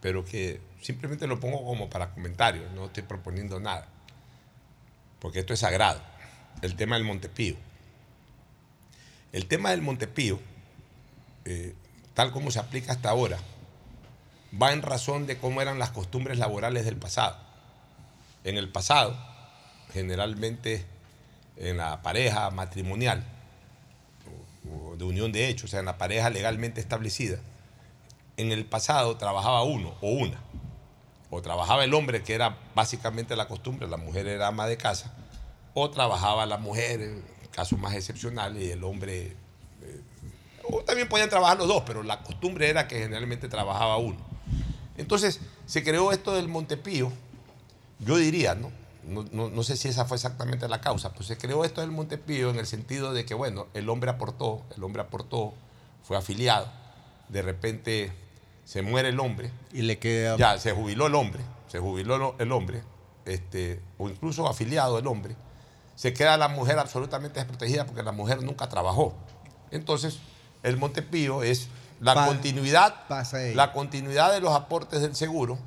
[0.00, 3.86] pero que simplemente lo pongo como para comentarios, no estoy proponiendo nada,
[5.20, 6.00] porque esto es sagrado,
[6.62, 7.56] el tema del Montepío.
[9.32, 10.40] El tema del Montepío,
[11.44, 11.74] eh,
[12.14, 13.38] tal como se aplica hasta ahora,
[14.60, 17.45] va en razón de cómo eran las costumbres laborales del pasado.
[18.46, 19.16] En el pasado,
[19.92, 20.86] generalmente
[21.56, 23.24] en la pareja matrimonial,
[24.70, 27.38] o de unión de hecho, o sea, en la pareja legalmente establecida,
[28.36, 30.38] en el pasado trabajaba uno o una.
[31.28, 35.12] O trabajaba el hombre, que era básicamente la costumbre, la mujer era ama de casa,
[35.74, 39.34] o trabajaba la mujer, en casos más excepcionales, y el hombre...
[39.82, 40.02] eh,
[40.62, 44.18] o también podían trabajar los dos, pero la costumbre era que generalmente trabajaba uno.
[44.96, 47.10] Entonces se creó esto del Montepío,
[47.98, 48.70] yo diría, ¿no?
[49.04, 51.92] No, no- no sé si esa fue exactamente la causa, pues se creó esto del
[51.92, 55.54] Montepío en el sentido de que, bueno, el hombre aportó, el hombre aportó,
[56.02, 56.68] fue afiliado,
[57.28, 58.12] de repente
[58.64, 59.52] se muere el hombre.
[59.72, 60.36] Y le queda...
[60.36, 62.82] Ya, se jubiló el hombre, se jubiló el hombre,
[63.26, 65.36] este, o incluso afiliado el hombre,
[65.94, 69.14] se queda la mujer absolutamente desprotegida porque la mujer nunca trabajó.
[69.70, 70.18] Entonces,
[70.64, 71.68] el Montepío es
[72.00, 73.06] la Pa- continuidad,
[73.54, 75.58] la continuidad de los aportes del seguro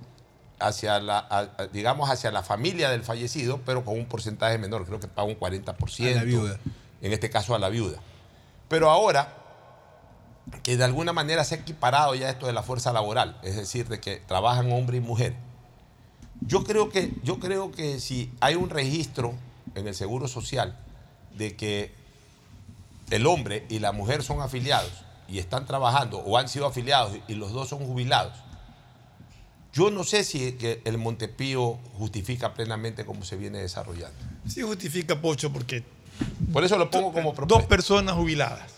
[0.59, 4.99] hacia la, a- digamos, hacia la familia del fallecido, pero con un porcentaje menor, creo
[4.99, 6.11] que paga un 40%.
[6.11, 6.59] A la viuda.
[7.01, 7.97] En este caso a la viuda.
[8.67, 9.35] Pero ahora,
[10.63, 13.87] que de alguna manera se ha equiparado ya esto de la fuerza laboral, es decir,
[13.87, 15.35] de que trabajan hombre y mujer.
[16.41, 19.33] Yo creo que, yo creo que si hay un registro
[19.75, 20.77] en el Seguro Social
[21.37, 21.93] de que
[23.09, 24.91] el hombre y la mujer son afiliados
[25.27, 28.33] y están trabajando o han sido afiliados y los dos son jubilados,
[29.73, 34.17] yo no sé si el Montepío justifica plenamente cómo se viene desarrollando.
[34.47, 35.83] Sí justifica, Pocho, porque
[36.51, 37.67] Por eso lo pongo como dos propuesta.
[37.67, 38.71] personas jubiladas.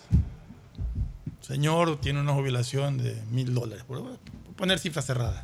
[1.42, 4.18] Señor tiene una jubilación de mil dólares, por
[4.56, 5.44] poner cifras cerradas.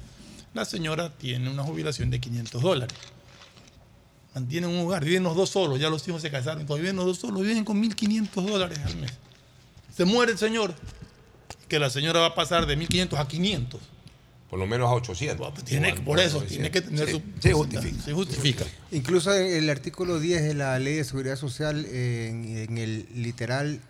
[0.53, 2.97] La señora tiene una jubilación de 500 dólares.
[4.33, 7.05] Mantienen un hogar, viven los dos solos, ya los hijos se casaron, todavía viven los
[7.05, 9.13] dos solos, viven con 1.500 dólares al mes.
[9.95, 10.75] Se muere el señor,
[11.67, 13.81] que la señora va a pasar de 1.500 a 500.
[14.49, 15.63] Por lo menos a 800.
[15.65, 16.47] Tiene, O a- por eso, 900.
[16.49, 17.41] tiene que tener Sí, su...
[17.41, 18.01] sí, justifica.
[18.03, 18.65] Se justifica.
[18.91, 23.81] Incluso en el artículo 10 de la Ley de Seguridad Social, en, en el literal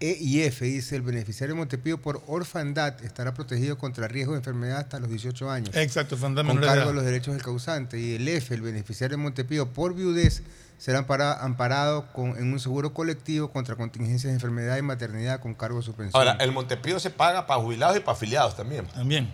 [0.00, 4.38] E y F dice, el beneficiario de Montepío por orfandad estará protegido contra riesgo de
[4.38, 5.70] enfermedad hasta los 18 años.
[5.76, 6.86] Exacto, orfandad Con cargo edad.
[6.86, 8.00] de los derechos del causante.
[8.00, 10.42] Y el F, el beneficiario de Montepío por viudez,
[10.78, 15.54] será ampara- amparado con, en un seguro colectivo contra contingencias de enfermedad y maternidad con
[15.54, 16.18] cargo de su pensión.
[16.18, 18.86] Ahora, el Montepío se paga para jubilados y para afiliados también.
[18.88, 19.32] También.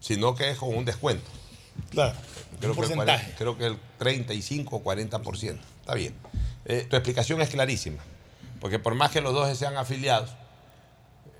[0.00, 1.28] Sino que es con un descuento.
[1.90, 2.14] Claro.
[2.60, 3.24] Creo, un que, el porcentaje.
[3.24, 5.58] 40 creo que el 35 o 40%.
[5.80, 6.14] Está bien.
[6.64, 8.02] Eh, tu explicación es clarísima.
[8.60, 10.30] Porque por más que los dos sean afiliados,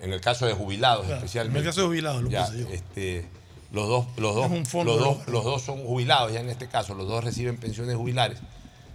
[0.00, 1.58] en el caso de jubilados Claro, especialmente.
[1.58, 3.26] en el caso de jubilados, lo ya, este,
[3.72, 7.56] los dos, los dos, los dos son jubilados, ya en este caso, los dos reciben
[7.56, 8.38] pensiones jubilares.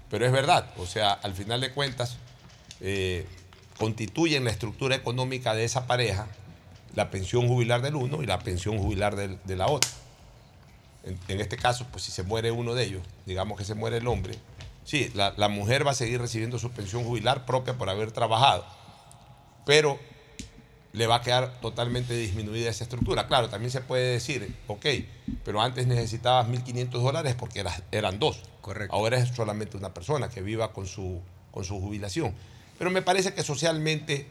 [0.10, 2.18] Pero es verdad, o sea, al final de cuentas,
[2.80, 3.28] eh,
[3.78, 6.28] constituyen la estructura económica de esa pareja
[6.94, 9.90] la pensión jubilar del uno y la pensión jubilar del- de la otra.
[11.04, 13.98] En, en este caso, pues si se muere uno de ellos, digamos que se muere
[13.98, 14.36] el hombre,
[14.86, 18.66] sí, la, la mujer va a seguir recibiendo su pensión jubilar propia por haber trabajado,
[19.66, 20.00] pero
[20.94, 23.28] le va a quedar totalmente disminuida esa estructura.
[23.28, 24.86] Claro, también se puede decir, ok,
[25.44, 28.42] pero antes necesitabas 1.500 dólares porque eras- eran dos.
[28.62, 28.96] Correcto.
[28.96, 31.20] Ahora es solamente una persona que viva con su,
[31.52, 32.34] con su jubilación.
[32.78, 34.28] Pero me parece que socialmente,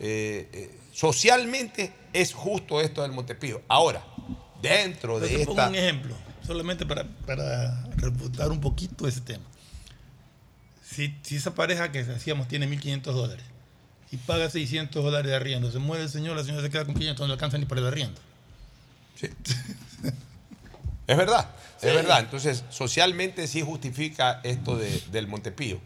[0.00, 3.62] eh, eh, socialmente es justo esto del Montepío.
[3.68, 4.04] Ahora,
[4.62, 5.68] dentro de te pongo esta...
[5.68, 6.14] un ejemplo,
[6.46, 9.44] solamente para, para refutar un poquito ese tema.
[10.84, 13.44] Si, si esa pareja que decíamos tiene 1.500 dólares
[14.12, 16.94] y paga 600 dólares de arriendo, se muere el señor, la señora se queda con
[16.94, 18.20] 500, no le alcanza ni para el arriendo.
[21.06, 21.88] Es verdad, Sí.
[21.88, 22.20] es verdad.
[22.20, 25.78] Entonces, socialmente sí justifica esto de- del Montepío.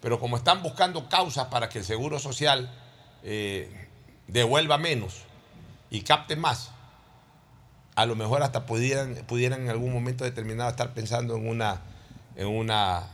[0.00, 2.70] Pero como están buscando causas para que el Seguro Social
[3.24, 3.88] eh,
[4.32, 5.22] devuelva menos
[5.90, 6.70] y capte más,
[7.96, 11.80] a lo mejor hasta pudieran, pudieran en algún momento determinado estar pensando en una,
[12.36, 13.08] en una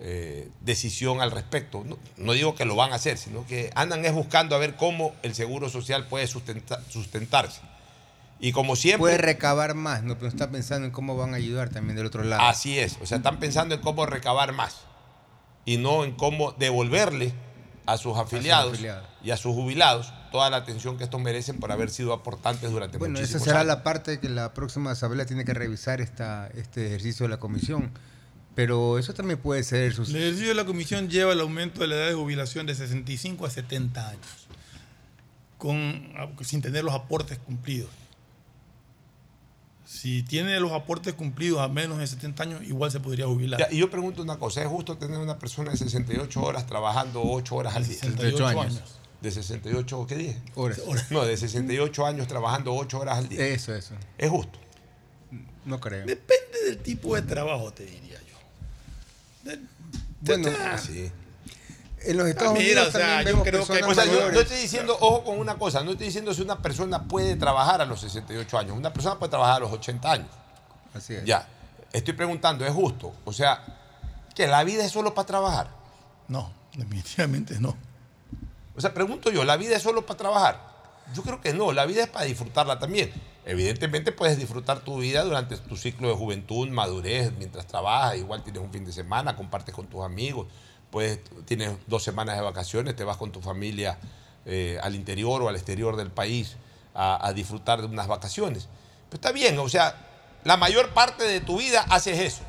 [0.00, 1.82] eh, decisión al respecto.
[1.84, 4.76] No, no digo que lo van a hacer, sino que andan es buscando a ver
[4.76, 7.60] cómo el Seguro Social puede sustenta- sustentarse.
[8.40, 8.98] Y como siempre...
[9.00, 12.24] Puede recabar más, no, pero está pensando en cómo van a ayudar también del otro
[12.24, 12.42] lado.
[12.42, 14.80] Así es, o sea, están pensando en cómo recabar más
[15.64, 17.32] y no en cómo devolverle
[17.86, 19.06] a sus afiliados, afiliados.
[19.22, 22.98] y a sus jubilados toda la atención que estos merecen por haber sido aportantes durante
[22.98, 23.68] Bueno, esa muchísimos será años.
[23.68, 27.92] la parte que la próxima asamblea tiene que revisar esta, este ejercicio de la comisión.
[28.54, 29.92] Pero eso también puede ser...
[29.92, 30.10] Sus...
[30.10, 33.46] El ejercicio de la comisión lleva el aumento de la edad de jubilación de 65
[33.46, 34.48] a 70 años,
[35.58, 36.12] con,
[36.42, 37.90] sin tener los aportes cumplidos.
[39.86, 43.60] Si tiene los aportes cumplidos a menos de 70 años, igual se podría jubilar.
[43.60, 47.22] Ya, y yo pregunto una cosa, ¿es justo tener una persona de 68 horas trabajando
[47.22, 47.94] 8 horas al día?
[47.98, 48.82] 68 años.
[49.20, 50.42] ¿De 68 qué dije?
[50.54, 50.80] Horas.
[51.10, 53.46] No, de 68 años trabajando 8 horas al día.
[53.46, 53.94] Eso, eso.
[54.18, 54.58] ¿Es justo?
[55.64, 56.04] No creo.
[56.06, 59.50] Depende del tipo de trabajo, te diría yo.
[59.50, 59.60] De-
[60.20, 61.10] Bueno, Ah, sí.
[62.06, 64.04] En los Estados Ah, mira, Unidos o sea, también yo vemos creo que- O sea,
[64.04, 67.36] yo no estoy diciendo, ojo con una cosa, no estoy diciendo si una persona puede
[67.36, 68.76] trabajar a los 68 años.
[68.76, 70.28] Una persona puede trabajar a los 80 años.
[70.94, 71.24] Así es.
[71.24, 71.48] Ya.
[71.92, 73.12] Estoy preguntando, ¿es justo?
[73.24, 73.62] O sea,
[74.34, 75.68] que la vida es solo para trabajar.
[76.28, 77.76] No, definitivamente no.
[78.76, 80.60] O sea, pregunto yo, ¿la vida es solo para trabajar?
[81.14, 83.12] Yo creo que no, la vida es para disfrutarla también.
[83.44, 88.62] Evidentemente puedes disfrutar tu vida durante tu ciclo de juventud, madurez, mientras trabajas, igual tienes
[88.62, 90.46] un fin de semana, compartes con tus amigos,
[91.44, 93.98] tienes dos semanas de vacaciones, te vas con tu familia
[94.46, 96.56] eh, al interior o al exterior del país
[96.94, 98.68] a, a disfrutar de unas vacaciones.
[99.08, 99.96] Pero está bien, o sea,
[100.44, 102.42] la mayor parte de tu vida haces eso.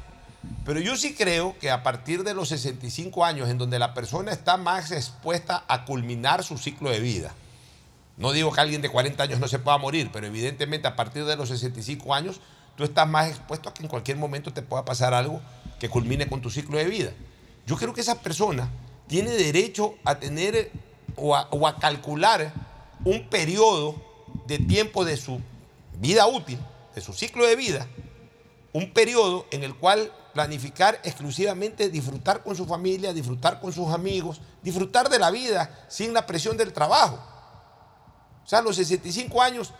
[0.65, 4.31] Pero yo sí creo que a partir de los 65 años, en donde la persona
[4.31, 7.33] está más expuesta a culminar su ciclo de vida,
[8.17, 11.25] no digo que alguien de 40 años no se pueda morir, pero evidentemente a partir
[11.25, 12.39] de los 65 años
[12.75, 15.41] tú estás más expuesto a que en cualquier momento te pueda pasar algo
[15.79, 17.11] que culmine con tu ciclo de vida.
[17.65, 18.69] Yo creo que esa persona
[19.07, 20.71] tiene derecho a tener
[21.15, 22.53] o a, o a calcular
[23.03, 23.95] un periodo
[24.47, 25.39] de tiempo de su
[25.99, 26.59] vida útil,
[26.93, 27.87] de su ciclo de vida,
[28.73, 34.41] un periodo en el cual planificar exclusivamente disfrutar con su familia, disfrutar con sus amigos,
[34.61, 37.17] disfrutar de la vida sin la presión del trabajo.
[38.43, 39.73] O sea, los 65 años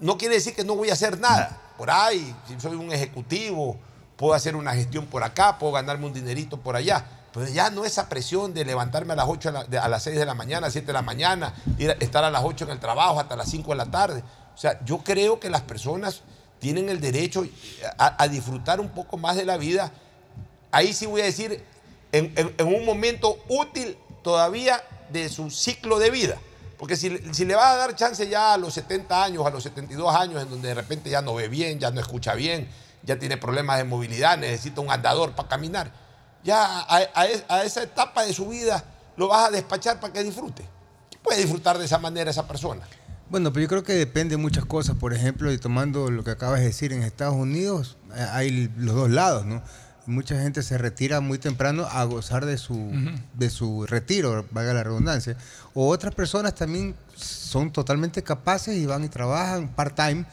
[0.00, 1.60] no quiere decir que no voy a hacer nada.
[1.76, 3.76] Por ahí, si soy un ejecutivo,
[4.16, 7.04] puedo hacer una gestión por acá, puedo ganarme un dinerito por allá.
[7.32, 10.02] Pero ya no esa presión de levantarme a las 8 de la- de- a las
[10.02, 12.70] 6 de la mañana, 7 de la mañana, ir a- estar a las 8 en
[12.70, 14.22] el trabajo hasta las 5 de la tarde.
[14.54, 16.22] O sea, yo creo que las personas
[16.58, 17.46] tienen el derecho
[17.98, 19.92] a, a disfrutar un poco más de la vida.
[20.72, 21.62] Ahí sí voy a decir,
[22.12, 22.34] en,
[22.66, 26.36] un momento útil todavía de su ciclo de vida.
[26.78, 29.62] Porque si, si le vas a dar chance ya a los 70 años, a los
[29.64, 32.68] 72 años, en donde de repente ya no ve bien, ya no escucha bien,
[33.02, 35.92] ya tiene problemas de movilidad, necesita un andador para caminar,
[36.44, 38.84] ya a, a a esa etapa de su vida
[39.16, 40.64] lo vas a despachar para que disfrute.
[41.22, 42.86] puede disfrutar de esa manera esa persona.
[43.30, 44.96] Bueno, pero yo creo que depende de muchas cosas.
[44.96, 48.94] Por ejemplo, y tomando lo que acabas de decir, en Estados Unidos eh, hay los
[48.94, 49.62] dos lados, ¿no?
[50.06, 52.90] Mucha gente se retira muy temprano a gozar de su,
[53.34, 55.36] de su retiro, valga la redundancia.
[55.74, 60.24] O otras personas también son totalmente capaces y van y trabajan part-time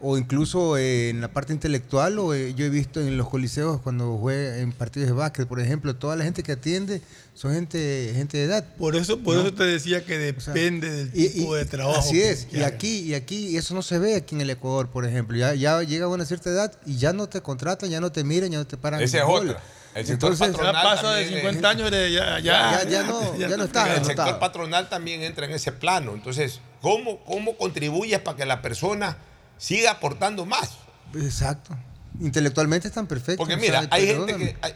[0.00, 3.80] o incluso eh, en la parte intelectual, o eh, yo he visto en los coliseos
[3.80, 7.00] cuando juega en partidos de básquet, por ejemplo, toda la gente que atiende
[7.34, 8.64] son gente, gente de edad.
[8.78, 9.42] Por eso, por ¿no?
[9.42, 12.00] eso te decía que depende del Y- tipo y- de trabajo.
[12.00, 14.50] Así que- es, que y aquí, y aquí eso no se ve aquí en el
[14.50, 15.36] Ecuador, por ejemplo.
[15.36, 18.24] Ya, ya llega a una cierta edad y ya no te contratan, ya no te
[18.24, 19.00] miran, ya no te paran.
[19.00, 19.60] Esa es otra.
[19.94, 22.08] El sector Entonces, patronal Ya pasa de también, 50 eh, años, ya,
[22.40, 22.40] ya,
[22.82, 26.14] Ya- ya no- ya no estás El sector patronal también entra en ese plano.
[26.14, 29.16] Entonces, ¿cómo, cómo contribuyes para que la persona
[29.58, 30.70] siga aportando más?
[31.14, 31.76] Exacto.
[32.20, 33.36] Intelectualmente están perfectos.
[33.38, 34.74] Porque o mira, sea, hay gente que hay,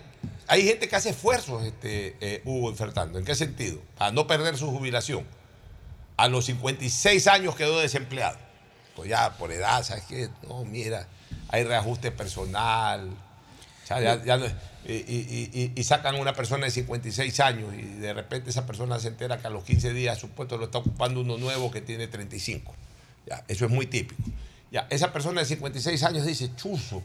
[0.49, 3.18] hay gente que hace esfuerzos, este, eh, Hugo y Fernando.
[3.18, 3.81] ¿En qué sentido?
[3.97, 5.24] Para no perder su jubilación.
[6.16, 8.37] A los 56 años quedó desempleado.
[8.97, 10.29] Pues ya por edad, ¿sabes qué?
[10.49, 11.07] No, mira,
[11.49, 13.09] hay reajuste personal.
[13.85, 14.47] O sea, ya- ya no-
[14.85, 18.66] y, y- y- y sacan a una persona de 56 años y de repente esa
[18.66, 21.70] persona se entera que a los 15 días su puesto lo está ocupando uno nuevo
[21.70, 22.74] que tiene 35.
[23.26, 24.20] Ya, eso es muy típico.
[24.71, 27.03] Ya, esa persona de 56 años dice, chuzo,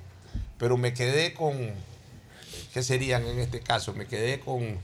[0.58, 1.72] pero me quedé con,
[2.74, 3.94] ¿qué serían en este caso?
[3.94, 4.80] Me quedé con...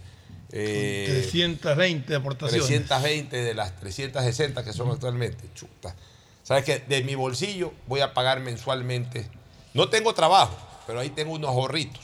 [0.51, 2.67] eh, 320 aportaciones.
[2.67, 5.43] 320 de las 360 que son actualmente.
[5.53, 5.95] Chuta.
[6.43, 6.79] ¿Sabes qué?
[6.79, 9.29] De mi bolsillo voy a pagar mensualmente.
[9.73, 10.57] No tengo trabajo,
[10.87, 12.01] pero ahí tengo unos ahorritos.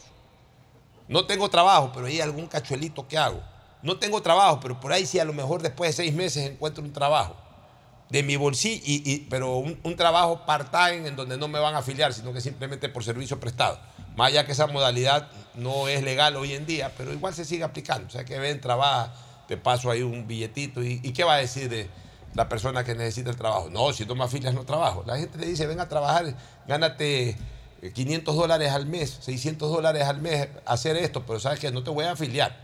[1.07, 3.41] No tengo trabajo, pero ahí hay algún cachuelito que hago.
[3.81, 6.83] No tengo trabajo, pero por ahí sí a lo mejor después de seis meses encuentro
[6.83, 7.35] un trabajo.
[8.09, 12.13] De mi bolsillo, y, pero un, trabajo part-time en donde no me van a afiliar,
[12.13, 13.79] sino que simplemente por servicio prestado.
[14.15, 17.63] Más allá que esa modalidad no es legal hoy en día, pero igual se sigue
[17.63, 18.07] aplicando.
[18.07, 19.13] O sea que ven, trabaja,
[19.47, 20.83] te paso ahí un billetito.
[20.83, 21.89] ¿Y, qué va a decir de
[22.35, 23.69] la persona que necesita el trabajo?
[23.71, 25.03] No, si no me afilias no trabajo.
[25.05, 26.35] La gente le dice, ven a trabajar,
[26.67, 27.35] gánate
[27.81, 31.83] eh, 500 dólares al mes, 600 dólares al mes, hacer esto, pero sabes que no
[31.83, 32.55] te voy a afiliar.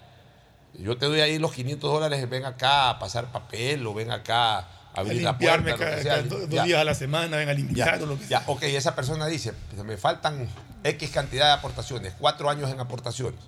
[0.74, 4.68] Yo te doy ahí los 500 dólares, ven acá a pasar papel o ven acá
[4.94, 5.86] abrir la limpiarme puerta.
[5.96, 6.28] lo que cada, sea.
[6.30, 6.64] cada dos Ya.
[6.64, 9.28] días a la semana, ven a limpiar Ya, o lo que ya, ok, esa persona
[9.28, 10.48] dice, "Pues, me faltan
[10.84, 13.40] X cantidad de aportaciones, cuatro años en aportaciones.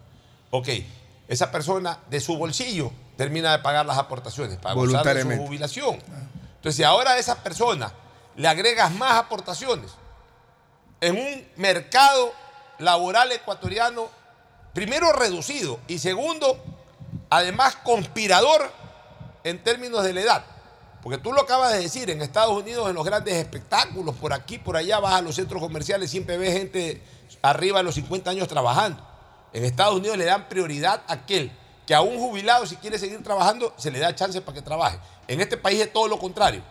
[0.51, 0.69] Ok,
[1.27, 5.95] esa persona de su bolsillo termina de pagar las aportaciones para gozar de su jubilación.
[6.55, 7.91] Entonces, si ahora a esa persona
[8.35, 9.91] le agregas más aportaciones
[11.01, 12.33] en un mercado
[12.79, 14.09] laboral ecuatoriano,
[14.73, 16.63] primero reducido y segundo,
[17.29, 18.71] además conspirador
[19.43, 20.45] en términos de la edad.
[21.03, 24.57] Porque tú lo acabas de decir, en Estados Unidos, en los grandes espectáculos, por aquí,
[24.57, 27.03] por allá, vas a los centros comerciales, siempre ves gente
[27.41, 29.05] arriba de los 50 años trabajando.
[29.51, 31.51] En Estados Unidos le dan prioridad a aquel
[31.85, 34.97] que a un jubilado, si quiere seguir trabajando, se le da chance para que trabaje.
[35.27, 36.63] En este país es todo lo contrario.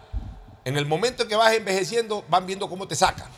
[0.65, 3.29] En el momento en que vas envejeciendo, van viendo cómo te sacan.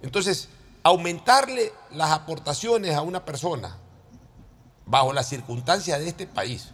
[0.00, 0.48] Entonces,
[0.82, 3.76] aumentarle las aportaciones a una persona
[4.86, 6.70] bajo las circunstancias de este país,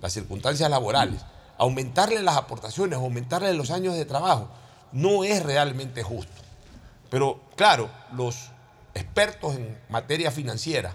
[0.00, 1.20] las circunstancias laborales,
[1.58, 4.48] aumentarle las aportaciones, aumentarle los años de trabajo,
[4.92, 6.32] no es realmente justo.
[7.10, 8.50] Pero claro, los
[8.94, 10.94] expertos en materia financiera,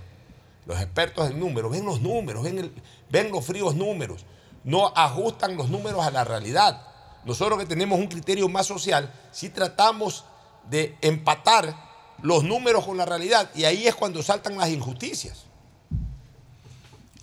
[0.66, 4.26] los expertos en números, ven los números, ven, los fríos números,
[4.64, 6.86] no ajustan los números a la realidad.
[7.26, 10.26] Nosotros que tenemos un criterio más social, sí tratamos
[10.70, 11.76] de empatar
[12.22, 15.45] los números con la realidad y ahí es cuando saltan las injusticias.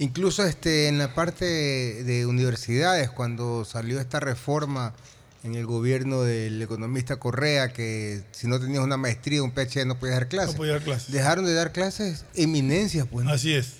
[0.00, 4.94] Incluso este, en la parte de universidades, cuando salió esta reforma
[5.42, 9.98] en el gobierno del economista Correa, que si no tenías una maestría, un PhD, no
[9.98, 10.52] podías dar clases.
[10.52, 11.12] No podía dar clases.
[11.12, 13.26] Dejaron de dar clases eminencias, pues.
[13.26, 13.32] ¿no?
[13.32, 13.74] Así es.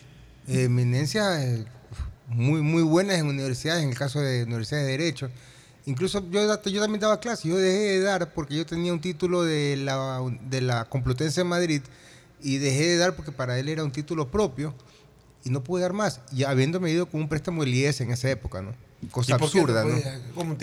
[0.48, 1.64] Eminencias eh,
[2.26, 5.30] muy, muy buenas en universidades, en el caso de universidades de Derecho.
[5.86, 9.44] Incluso yo, yo también daba clases, yo dejé de dar porque yo tenía un título
[9.44, 11.82] de la, de la Complutense de Madrid
[12.42, 14.74] y dejé de dar porque para él era un título propio
[15.48, 16.20] y no pude dar más.
[16.32, 18.74] Y habiéndome ido con un préstamo del IES en esa época, ¿no?
[19.10, 19.96] Cosa ¿Y absurda, ¿no?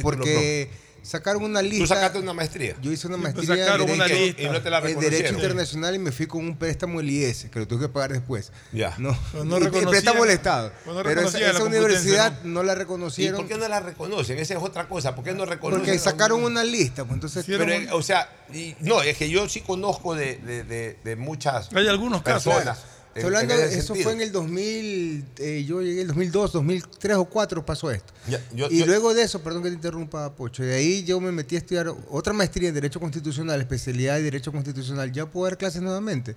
[0.01, 0.69] Porque
[1.01, 1.83] sacaron una lista.
[1.83, 2.75] Tú sacaste una maestría.
[2.81, 4.41] Yo hice una pues maestría sacaron en una derecho, lista.
[4.41, 5.33] Y no te la en Derecho.
[5.35, 8.51] Internacional y me fui con un préstamo del IES, que lo tuve que pagar después.
[8.73, 8.95] Ya.
[8.97, 10.71] No, no y- y reconocían- préstamo del Estado.
[10.83, 12.53] pues no Pero esa, universidad ¿no?
[12.53, 14.37] no la ¿Y reconocieron por qué no la reconocen?
[14.39, 15.15] Esa es otra cosa.
[15.15, 15.85] ¿Por qué no reconocen?
[15.85, 17.03] porque sacaron una lista.
[17.05, 20.97] Pues entonces, Pero, o sea, y- no, es que yo sí conozco de, de- de-
[21.03, 22.51] de muchas Hay algunos casos.
[22.53, 22.79] personas.
[23.21, 24.03] En hablando, eso sentido.
[24.03, 28.13] fue en el 2000, eh, yo llegué en el 2002, 2003 o 2004 pasó esto.
[28.27, 31.19] Ya, yo- y yo- luego de eso, perdón que te interrumpa, Pocho, de ahí yo
[31.21, 35.11] me metí a estudiar otra maestría en Derecho Constitucional, especialidad de Derecho Constitucional.
[35.11, 36.35] Ya puedo dar clases nuevamente,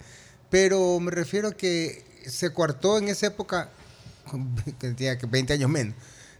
[0.50, 3.70] pero me refiero a que se coartó en esa época,
[4.78, 5.94] que tenía que 20 años menos,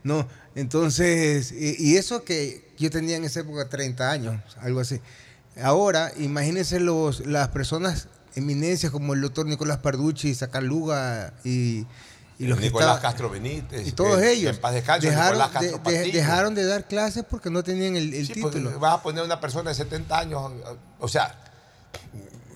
[0.04, 5.00] No, entonces, y, y eso que yo tenía en esa época 30 años, algo así.
[5.60, 11.86] Ahora, imagínense los, las personas eminencias como el doctor Nicolás Parducci, Sacaluga y,
[12.38, 13.86] y los que Nicolás Castro Benítez.
[13.88, 16.18] y todos que- ellos que En paz descanse, dejaron, Nicolás de, Castro de- Pastillo.
[16.18, 18.78] dejaron de dar clases porque no tenían el, el Sí, porque título.
[18.78, 20.52] vas a poner a una persona de 70 años,
[21.00, 21.36] o sea,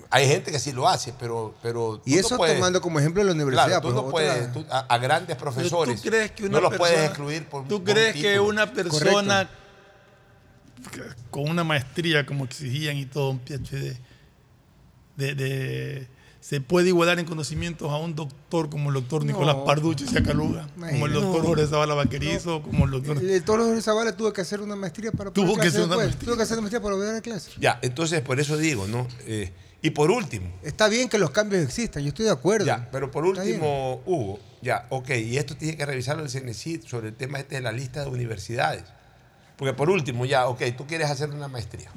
[0.09, 1.55] hay gente que sí lo hace, pero...
[1.63, 3.65] pero Y no eso puedes- tomando como ejemplo la universidad.
[3.65, 6.69] Claro, tú pues, no puedes, tú- a, a grandes profesores, ¿Tú crees que una no
[6.69, 9.49] los puedes excluir por ¿Tú por un crees que una persona
[11.31, 13.97] con una maestría como exigían y todo, un PhD,
[15.17, 16.07] de, de-
[16.39, 19.63] se puede igualar en conocimientos a un doctor como el doctor Nicolás No.
[19.63, 21.21] Parducci Siacaluga, como el No.
[21.21, 23.17] doctor Jorge Zavala Vaquerizo, como el doctor...
[23.17, 25.83] El, el Toro de Zavala tuvo que hacer una maestría para Tuvo poder que hacer
[25.85, 26.25] una maestría.
[26.25, 27.51] Tuvo que hacer una maestría para volver a dar clase.
[27.61, 29.07] Ya, entonces por eso digo, ¿no?
[29.25, 32.65] Eh, y por último, Está bien que los cambios existan, yo estoy de acuerdo.
[32.65, 37.07] Ya, pero por último, Hugo, ya, ok, y esto tiene que revisarlo el CNCID sobre
[37.09, 38.83] el tema este de la lista de universidades.
[39.55, 41.89] Porque por último, ya, ok, tú quieres hacer una maestría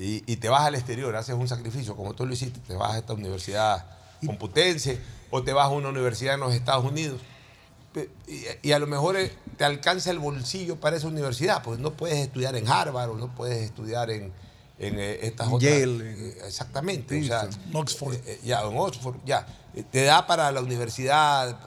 [0.00, 2.94] y, y te vas al exterior, haces un sacrificio como tú lo hiciste, te vas
[2.94, 3.86] a esta universidad
[4.24, 4.98] computense
[5.30, 7.20] o te vas a una universidad en los Estados Unidos.
[8.26, 11.92] Y, y a lo mejor eh, te alcanza el bolsillo para esa universidad, pues no
[11.92, 14.32] puedes estudiar en Harvard o no puedes estudiar en,
[14.78, 15.62] en, eh, estas otras.
[15.62, 17.20] Yale, eh, exactamente.
[17.20, 18.16] O sea, En Oxford.
[18.44, 19.46] ya, en Oxford, ya.
[19.90, 21.58] Te da para la universidad,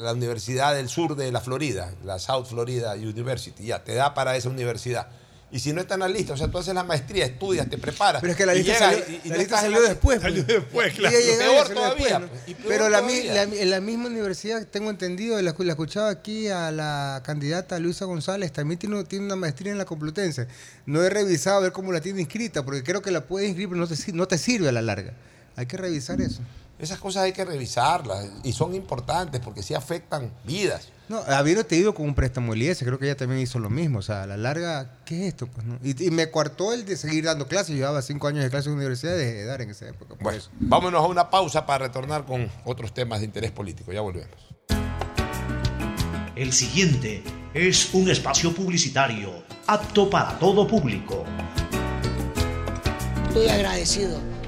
[0.00, 4.36] la Universidad del Sur de la Florida, la South Florida University, ya, te da para
[4.36, 5.08] esa universidad.
[5.54, 7.76] Y si no está en la lista, o sea, tú haces la maestría, estudias, te
[7.76, 8.22] preparas.
[8.22, 9.88] Pero es que la lista salió, y- y la no lista estás en salió la-
[9.90, 10.18] después.
[10.18, 10.22] pues.
[10.32, 11.16] Salió después, claro.
[11.20, 12.50] y Peor todavía, después, ¿no?
[12.50, 13.34] y peor Pero la, mi- todavía.
[13.34, 18.06] la- en la misma universidad, tengo entendido, la, la escuchaba aquí a la candidata Luisa
[18.06, 20.46] González, también tiene, tiene una maestría en la Complutense.
[20.86, 23.68] No he revisado a ver cómo la tiene inscrita, porque creo que la puedes inscribir,
[23.76, 25.12] pero no te, no te sirve a la larga.
[25.56, 26.40] Hay que revisar eso.
[26.78, 30.88] Esas cosas hay que revisarlas y son importantes porque sí afectan vidas.
[31.08, 34.00] No, habiendo te ido con un préstamo IES, creo que ella también hizo lo mismo.
[34.00, 35.46] O sea, a la larga, ¿qué es esto?
[35.46, 35.78] Pues, no?
[35.82, 37.76] y, y me coartó el de seguir dando clases.
[37.76, 40.14] Llevaba cinco años de clases en la universidad dejé de dar en esa época.
[40.14, 40.50] por Bueno, eso.
[40.58, 43.92] vámonos a una pausa para retornar con otros temas de interés político.
[43.92, 44.30] Ya volvemos.
[46.34, 47.22] El siguiente
[47.54, 51.24] es un espacio publicitario apto para todo público.
[53.28, 54.18] Estoy agradecido.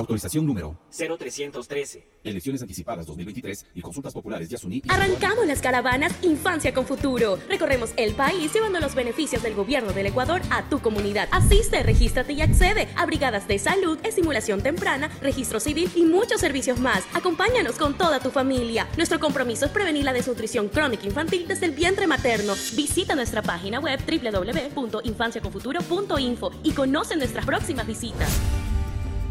[0.00, 2.20] Autorización número 0313.
[2.24, 4.78] Elecciones anticipadas 2023 y consultas populares Yasuní.
[4.78, 7.38] y Arrancamos las caravanas Infancia con Futuro.
[7.50, 11.28] Recorremos el país llevando los beneficios del gobierno del Ecuador a tu comunidad.
[11.32, 16.80] Asiste, regístrate y accede a brigadas de salud, estimulación temprana, registro civil y muchos servicios
[16.80, 17.04] más.
[17.12, 18.88] Acompáñanos con toda tu familia.
[18.96, 22.54] Nuestro compromiso es prevenir la desnutrición crónica infantil desde el vientre materno.
[22.74, 28.30] Visita nuestra página web www.infanciaconfuturo.info y conoce nuestras próximas visitas.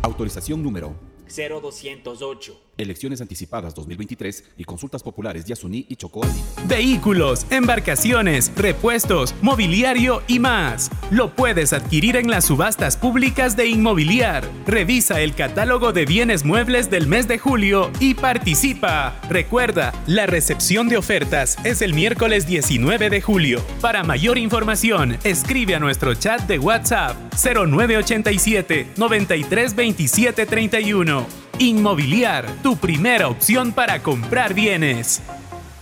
[0.02, 0.96] Autorización número
[1.28, 2.69] 0208.
[2.80, 6.22] Elecciones anticipadas 2023 y consultas populares Yasuní y Chocó.
[6.66, 10.90] Vehículos, embarcaciones, repuestos, mobiliario y más.
[11.12, 14.50] Lo puedes adquirir en las subastas públicas de Inmobiliar.
[14.66, 19.20] Revisa el catálogo de bienes muebles del mes de julio y participa.
[19.30, 23.62] Recuerda, la recepción de ofertas es el miércoles 19 de julio.
[23.82, 31.49] Para mayor información, escribe a nuestro chat de WhatsApp 0987 93 27 31.
[31.62, 35.22] Inmobiliar, tu primera opción para comprar bienes.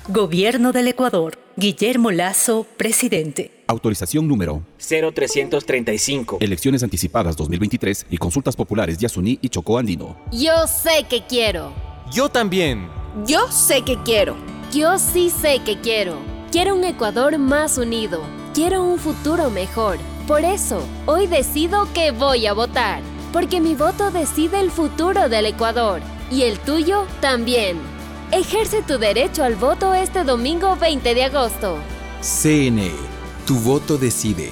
[0.08, 1.38] Gobierno del Ecuador.
[1.56, 3.64] Guillermo Lazo, presidente.
[3.68, 6.40] Autorización número 0335.
[6.42, 10.18] Elecciones anticipadas 2023 y consultas populares Yasuní y Chocó Andino.
[10.32, 11.72] Yo sé que quiero.
[12.12, 12.88] Yo también.
[13.28, 14.36] Yo sé que quiero.
[14.74, 16.18] Yo sí sé que quiero.
[16.52, 18.24] Quiero un Ecuador más unido.
[18.56, 20.00] Quiero un futuro mejor.
[20.28, 23.04] Por eso, hoy decido que voy a votar.
[23.38, 26.02] Porque mi voto decide el futuro del Ecuador.
[26.32, 27.78] Y el tuyo también.
[28.32, 31.78] Ejerce tu derecho al voto este domingo 20 de agosto.
[32.20, 32.94] CNE,
[33.46, 34.52] tu voto decide.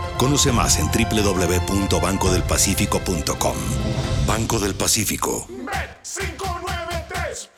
[0.21, 3.55] Conoce más en www.bancodelpacifico.com.
[4.27, 5.47] Banco del Pacífico.
[5.49, 7.49] Bet593.es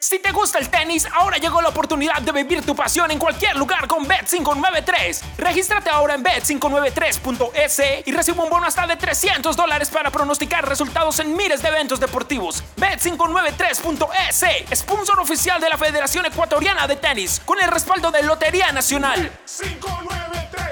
[0.00, 3.56] Si te gusta el tenis, ahora llegó la oportunidad de vivir tu pasión en cualquier
[3.56, 5.20] lugar con Bet593.
[5.36, 11.18] Regístrate ahora en bet593.es y recibe un bono hasta de 300 dólares para pronosticar resultados
[11.18, 12.64] en miles de eventos deportivos.
[12.78, 19.30] Bet593.es, sponsor oficial de la Federación Ecuatoriana de Tenis, con el respaldo de Lotería Nacional.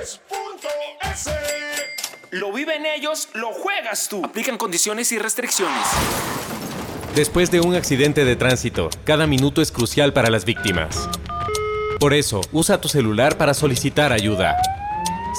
[0.04, 1.30] 593.es
[2.30, 4.24] Lo viven ellos, lo juegas tú.
[4.24, 5.86] Aplican condiciones y restricciones.
[7.14, 11.08] Después de un accidente de tránsito, cada minuto es crucial para las víctimas.
[12.00, 14.56] Por eso, usa tu celular para solicitar ayuda.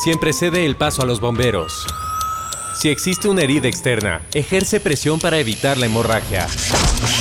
[0.04, 1.86] Siempre cede el paso a los bomberos.
[2.82, 6.48] Si existe una herida externa, ejerce presión para evitar la hemorragia.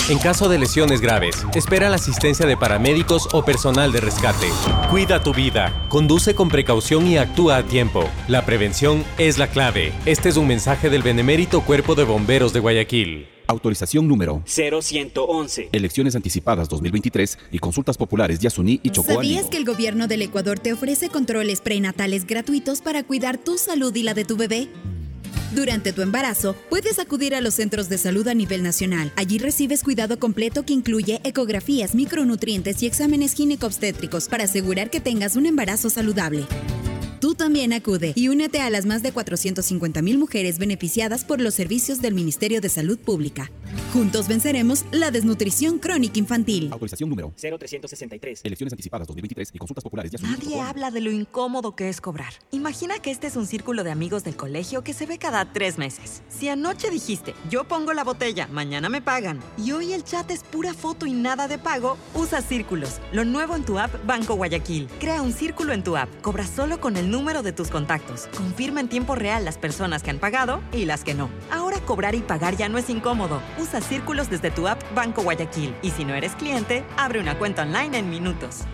[0.09, 4.49] En caso de lesiones graves, espera la asistencia de paramédicos o personal de rescate.
[4.91, 8.09] Cuida tu vida, conduce con precaución y actúa a tiempo.
[8.29, 9.93] La prevención es la clave.
[10.05, 13.29] Este es un mensaje del Benemérito Cuerpo de Bomberos de Guayaquil.
[13.47, 15.69] Autorización número 0111.
[15.73, 20.59] Elecciones anticipadas 2023 y consultas populares Yasuní y Chocó ¿Sabías que el gobierno del Ecuador
[20.59, 24.69] te ofrece controles prenatales gratuitos para cuidar tu salud y la de tu bebé?
[25.55, 29.13] Durante tu embarazo, puedes acudir a los centros de salud a nivel nacional.
[29.15, 35.37] Allí recibes cuidado completo que incluye ecografías, micronutrientes y exámenes ginecobstétricos para asegurar que tengas
[35.37, 36.45] un embarazo saludable.
[37.25, 41.55] Tú también acude y únete a las más de 450 mil mujeres beneficiadas por los
[41.55, 43.51] servicios del Ministerio de Salud Pública.
[43.95, 46.69] Juntos venceremos la desnutrición crónica infantil.
[46.71, 48.43] Autorización número 0363.
[48.45, 52.03] Elecciones anticipadas 2023 y consultas populares Yasuní y Nadie habla de lo incómodo que es
[52.03, 52.35] cobrar.
[52.51, 55.79] Imagina que este es un círculo de amigos del colegio que se ve cada tres
[55.79, 56.23] meses.
[56.29, 60.43] Si anoche dijiste, yo pongo la botella, mañana me pagan, y hoy el chat es
[60.43, 63.01] pura foto y nada de pago, usa círculos.
[63.13, 64.89] Lo nuevo en tu app Banco Guayaquil.
[64.99, 66.09] Crea un círculo en tu app.
[66.23, 68.29] Cobra solo con el número de tus contactos.
[68.37, 71.31] Confirma en tiempo real las personas que han pagado y las que no.
[71.51, 73.41] Ahora cobrar y pagar ya no es incómodo.
[73.59, 75.75] Usa círculos desde tu app Banco Guayaquil.
[75.83, 78.65] Y si no eres cliente, abre una cuenta online en minutos.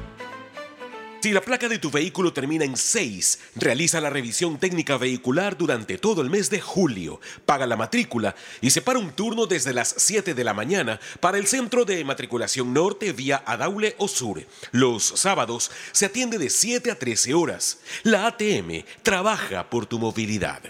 [1.23, 5.99] Si la placa de tu vehículo termina en 6, realiza la revisión técnica vehicular durante
[5.99, 10.33] todo el mes de julio, paga la matrícula y separa un turno desde las 7
[10.33, 14.47] de la mañana para el centro de matriculación norte vía Adaule o Sur.
[14.73, 17.81] Los sábados se atiende de 7 a 13 horas.
[18.03, 20.62] La ATM trabaja por tu movilidad.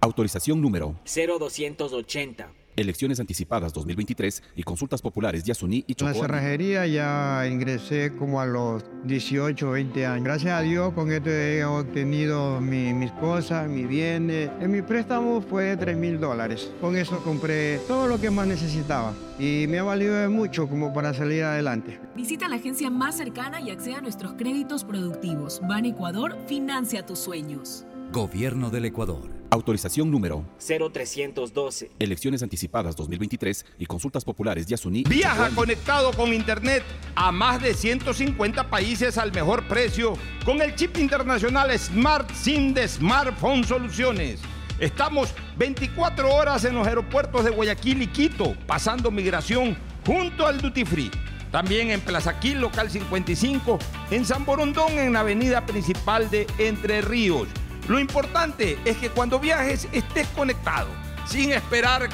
[0.00, 2.65] Autorización número 0280.
[2.76, 6.26] Elecciones anticipadas 2023 y consultas populares Yasuní y la Chocó Andino.
[6.26, 10.24] cerrajería ya ingresé como a los 18, 20 años.
[10.24, 14.50] Gracias a Dios con esto he obtenido mi- mis cosas, mis bienes.
[14.60, 16.70] En mi préstamo fue de 3 mil dólares.
[16.80, 20.92] Con eso compré todo lo que más necesitaba y me ha valido de mucho como
[20.92, 21.98] para salir adelante.
[22.14, 25.62] Visita la agencia más cercana y acceda a nuestros créditos productivos.
[25.66, 27.86] Ban Ecuador financia tus sueños.
[28.12, 29.35] Gobierno del Ecuador.
[29.50, 31.90] Autorización número 0312.
[31.98, 36.82] Elecciones anticipadas 2023 y consultas populares y Chocó Viaja conectado con Internet
[37.14, 42.88] a más de 150 países al mejor precio con el chip internacional Smart SIM de
[42.88, 44.40] Smartphone Soluciones.
[44.78, 50.84] Estamos 24 horas en los aeropuertos de Guayaquil y Quito, pasando migración junto al Duty
[50.84, 51.10] Free.
[51.50, 53.78] También en Plaza Quil, local 55,
[54.10, 57.48] en San Borondón, en la avenida principal de Entre Ríos.
[57.88, 60.88] Lo importante es que cuando viajes estés conectado,
[61.26, 62.08] sin esperar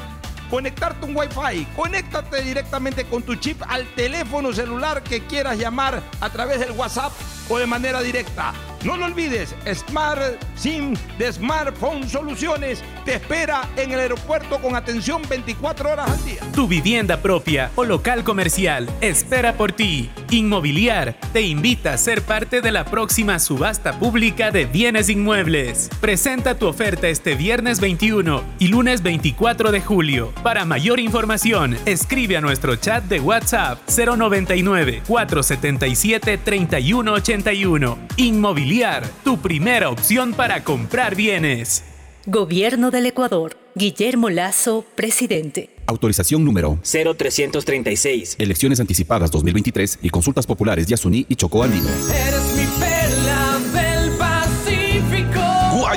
[0.53, 1.67] conectarte un Wi-Fi.
[1.75, 7.11] Conéctate directamente con tu chip al teléfono celular que quieras llamar a través del WhatsApp
[7.49, 8.53] o de manera directa.
[8.85, 10.21] No lo olvides, Smart
[10.57, 16.41] SIM de Smartphone Soluciones te espera en el aeropuerto con atención 24 horas al día.
[16.53, 20.11] Tu vivienda propia o local comercial espera por ti.
[20.31, 25.89] Inmobiliar te invita a ser parte de la próxima subasta pública de bienes inmuebles.
[26.01, 30.33] Presenta tu oferta este viernes 21 y lunes 24 de julio.
[30.43, 37.99] Para mayor información, escribe a nuestro chat de WhatsApp 099 477 3181.
[38.17, 41.85] Inmobiliar, tu primera opción para comprar bienes.
[42.27, 43.57] Gobierno del Ecuador.
[43.77, 45.71] Guillermo Lazo, presidente.
[45.87, 48.37] Autorización número 0336.
[48.39, 51.89] Elecciones anticipadas 2023 y consultas populares Yasuní y Chocó Andino.
[51.89, 52.67] Eres mi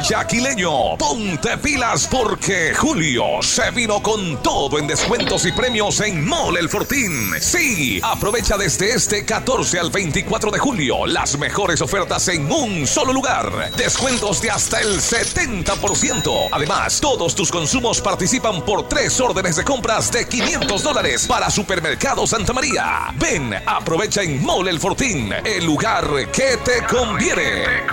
[0.08, 0.98] yaquileño.
[0.98, 6.70] Ponte pilas porque julio se vino con todo en descuentos y premios en Mole El
[6.70, 7.32] Fortín.
[7.40, 13.14] Sí, aprovecha desde este 14 al 24 de julio las mejores ofertas en un solo
[13.14, 13.72] lugar.
[13.76, 16.50] Descuentos de hasta el 70%.
[16.52, 22.28] Además, todos tus consumos participan por tres órdenes de compras de 500 dólares para Supermercado
[22.28, 23.08] Santa María.
[23.16, 27.86] Ven, aprovecha en Mole El Fortín, el lugar que te conviene.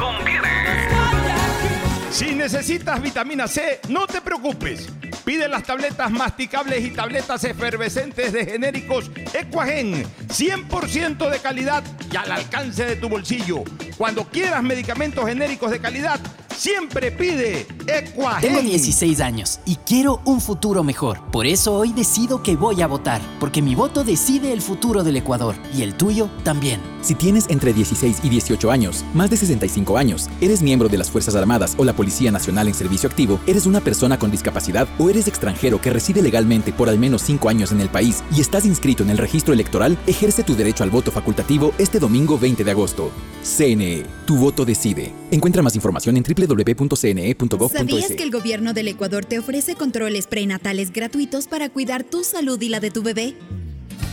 [2.13, 4.87] Si necesitas vitamina C, no te preocupes.
[5.25, 12.33] Pide las tabletas masticables y tabletas efervescentes de genéricos Equagen, 100% de calidad y al
[12.33, 13.65] alcance de tu bolsillo.
[13.99, 16.19] Cuando quieras medicamentos genéricos de calidad,
[16.57, 18.41] siempre pide Equagen.
[18.51, 21.21] Tengo 16 años y quiero un futuro mejor.
[21.31, 25.17] Por eso hoy decido que voy a votar, porque mi voto decide el futuro del
[25.17, 26.81] Ecuador y el tuyo también.
[27.03, 31.11] Si tienes entre 16 y 18 años, más de 65 años, eres miembro de las
[31.11, 35.11] Fuerzas Armadas o la Policía Nacional en servicio activo, eres una persona con discapacidad o
[35.11, 38.65] eres extranjero que reside legalmente por al menos 5 años en el país y estás
[38.65, 42.71] inscrito en el registro electoral, ejerce tu derecho al voto facultativo este domingo 20 de
[42.71, 43.11] agosto.
[43.43, 45.13] CNE, tu voto decide.
[45.33, 47.73] Encuentra más información en www.cne.gov.es.
[47.73, 52.61] ¿Sabías que el gobierno del Ecuador te ofrece controles prenatales gratuitos para cuidar tu salud
[52.61, 53.35] y la de tu bebé?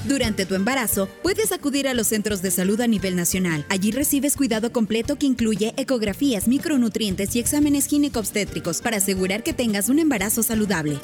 [0.05, 3.65] Durante tu embarazo, puedes acudir a los centros de salud a nivel nacional.
[3.69, 9.89] Allí recibes cuidado completo que incluye ecografías, micronutrientes y exámenes ginecobstétricos para asegurar que tengas
[9.89, 10.97] un embarazo saludable.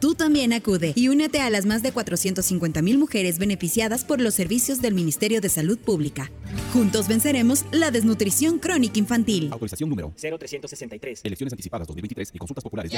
[0.00, 4.34] Tú también acude y únete a las más de 450 mil mujeres beneficiadas por los
[4.34, 6.30] servicios del Ministerio de Salud Pública.
[6.72, 9.48] Juntos venceremos la desnutrición crónica infantil.
[9.52, 11.20] Autorización número 0363.
[11.24, 12.92] Elecciones anticipadas 2023 y consultas populares.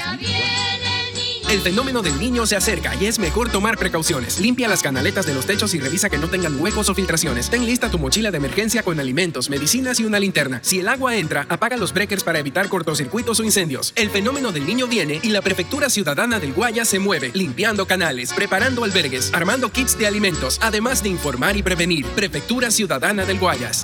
[1.49, 4.39] El fenómeno del niño se acerca y es mejor tomar precauciones.
[4.39, 7.49] Limpia las canaletas de los techos y revisa que no tengan huecos o filtraciones.
[7.49, 10.59] Ten lista tu mochila de emergencia con alimentos, medicinas y una linterna.
[10.61, 13.93] Si el agua entra, apaga los breakers para evitar cortocircuitos o incendios.
[13.95, 18.31] El fenómeno del niño viene y la Prefectura Ciudadana del Guaya se mueve, limpiando canales,
[18.31, 22.05] preparando albergues, armando kits de alimentos, además de informar y prevenir.
[22.09, 23.83] Prefectura Ciudadana del Guayas.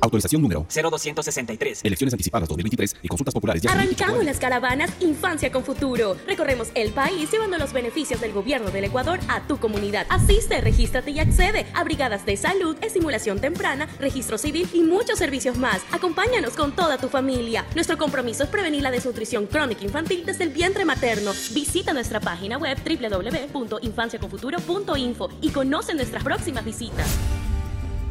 [0.00, 1.80] Autorización número 0263.
[1.84, 3.62] Elecciones anticipadas 2023 y consultas populares.
[3.62, 6.16] ya Arrancamos las caravanas Infancia con Futuro.
[6.26, 10.06] Recorremos el país llevando los beneficios del gobierno del Ecuador a tu comunidad.
[10.08, 15.58] Asiste, regístrate y accede a brigadas de salud, estimulación temprana, registro civil y muchos servicios
[15.58, 15.82] más.
[15.92, 17.66] Acompáñanos con toda tu familia.
[17.74, 21.32] Nuestro compromiso es prevenir la desnutrición crónica infantil desde el vientre materno.
[21.52, 27.06] Visita nuestra página web www.infanciaconfuturo.info y conoce nuestras próximas visitas.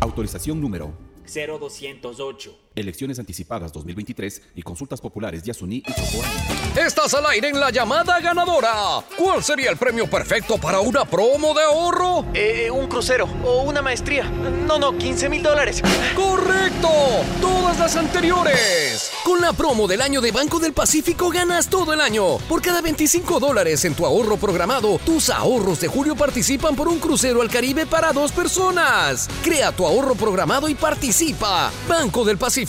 [0.01, 2.55] Autorización número 0208.
[2.79, 6.25] Elecciones anticipadas 2023 y consultas populares Yasuní y Chocoa.
[6.77, 9.03] Estás al aire en la llamada ganadora.
[9.17, 12.25] ¿Cuál sería el premio perfecto para una promo de ahorro?
[12.33, 14.29] Eh, un crucero o una maestría.
[14.29, 15.81] No, no, 15 mil dólares.
[16.15, 16.87] ¡Correcto!
[17.41, 19.11] Todas las anteriores.
[19.25, 22.37] Con la promo del año de Banco del Pacífico ganas todo el año.
[22.47, 26.99] Por cada 25 dólares en tu ahorro programado, tus ahorros de julio participan por un
[26.99, 29.27] crucero al Caribe para dos personas.
[29.43, 31.73] Crea tu ahorro programado y participa.
[31.85, 32.68] Banco del Pacífico.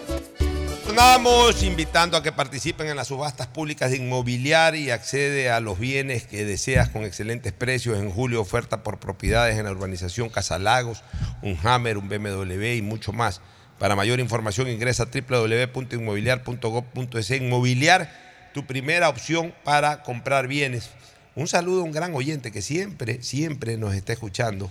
[1.63, 6.27] Invitando a que participen en las subastas públicas de inmobiliaria y accede a los bienes
[6.27, 7.97] que deseas con excelentes precios.
[7.97, 11.05] En julio oferta por propiedades en la urbanización Casalagos,
[11.41, 13.39] un Hammer, un BMW y mucho más.
[13.79, 17.31] Para mayor información ingresa a www.inmobiliar.gov.es.
[17.31, 18.11] Inmobiliar,
[18.53, 20.89] tu primera opción para comprar bienes.
[21.35, 24.69] Un saludo a un gran oyente que siempre, siempre nos está escuchando,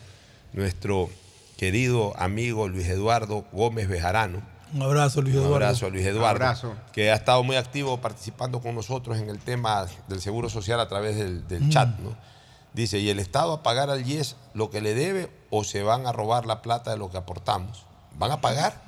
[0.52, 1.09] nuestro
[1.56, 5.56] querido amigo Luis Eduardo Gómez Bejarano Un abrazo, Luis Un Eduardo.
[5.66, 6.74] abrazo a Luis Eduardo, Abrazo.
[6.92, 10.88] que ha estado muy activo participando con nosotros en el tema del seguro social a
[10.88, 11.70] través del, del Mm.
[11.70, 11.88] chat.
[11.98, 12.14] ¿no?
[12.72, 16.06] Dice, ¿y el Estado a pagar al IES lo que le debe o se van
[16.06, 17.84] a robar la plata de lo que aportamos?
[18.16, 18.80] ¿Van a pagar?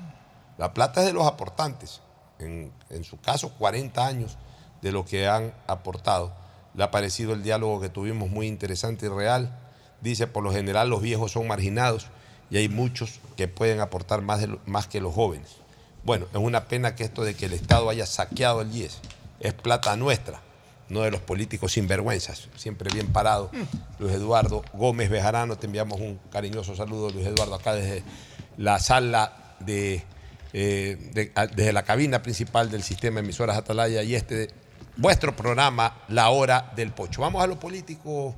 [0.56, 2.00] La plata es de los aportantes.
[2.38, 4.36] En, en su caso, 40 años
[4.82, 6.32] de lo que han aportado.
[6.74, 9.58] Le ha parecido el diálogo que tuvimos muy interesante y real.
[10.00, 12.06] Dice, por lo general los viejos son marginados
[12.50, 15.56] y hay muchos que pueden aportar más, de lo- más que los jóvenes.
[16.04, 18.98] Bueno, es una pena que esto de que el Estado haya saqueado el IES
[19.38, 20.40] es plata nuestra,
[20.88, 22.48] no de los políticos sinvergüenzas.
[22.56, 23.50] Siempre bien parado.
[24.00, 28.02] Luis Eduardo Gómez Bejarano, te enviamos un cariñoso saludo, Luis Eduardo, acá desde
[28.56, 30.04] la sala de,
[30.52, 34.50] eh, desde la cabina principal del sistema de emisoras Atalaya y este,
[34.96, 37.20] vuestro programa, La Hora del Pocho.
[37.20, 38.34] Vamos a lo político.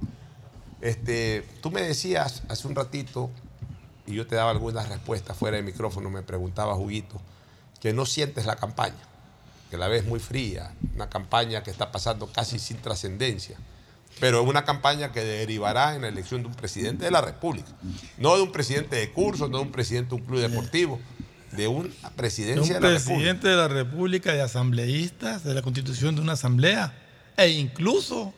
[0.83, 3.31] Este, tú me decías hace un ratito,
[4.07, 7.21] y yo te daba algunas respuestas fuera de micrófono, me preguntaba Juguito,
[7.85, 8.97] que no sientes la campaña,
[9.71, 13.59] que la ves muy fría, una campaña que está pasando casi sin trascendencia,
[14.21, 17.69] pero es una campaña que derivará en la elección de un presidente de la República,
[18.17, 20.99] no de un presidente de curso, no de un presidente de un club deportivo,
[21.53, 23.05] de una De presidencia un de, la República.
[23.05, 26.95] presidente de la República, de asambleístas, de la constitución de una asamblea
[27.37, 28.33] e incluso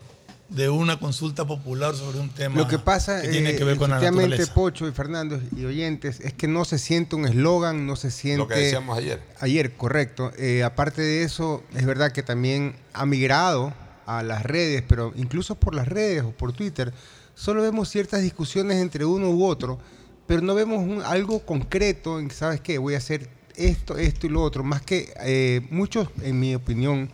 [0.48, 3.77] de una consulta popular sobre un tema Lo que pasa que tiene eh, que ver
[3.77, 4.55] con la naturaleza.
[4.55, 8.39] Pocho y Fernando y oyentes, es que no se siente un eslogan, no se siente...
[8.39, 9.20] Lo que decíamos ayer.
[9.40, 10.31] Ayer, correcto.
[10.39, 13.74] Eh, aparte de eso, es verdad que también ha migrado
[14.06, 16.93] a las redes, pero incluso por las redes o por Twitter,
[17.35, 19.81] solo vemos ciertas discusiones entre uno u otro,
[20.28, 22.78] pero no vemos un- algo concreto en, ¿sabes qué?
[22.78, 24.62] Voy a hacer esto, esto y lo otro.
[24.62, 27.10] Más que eh, muchos, en mi opinión,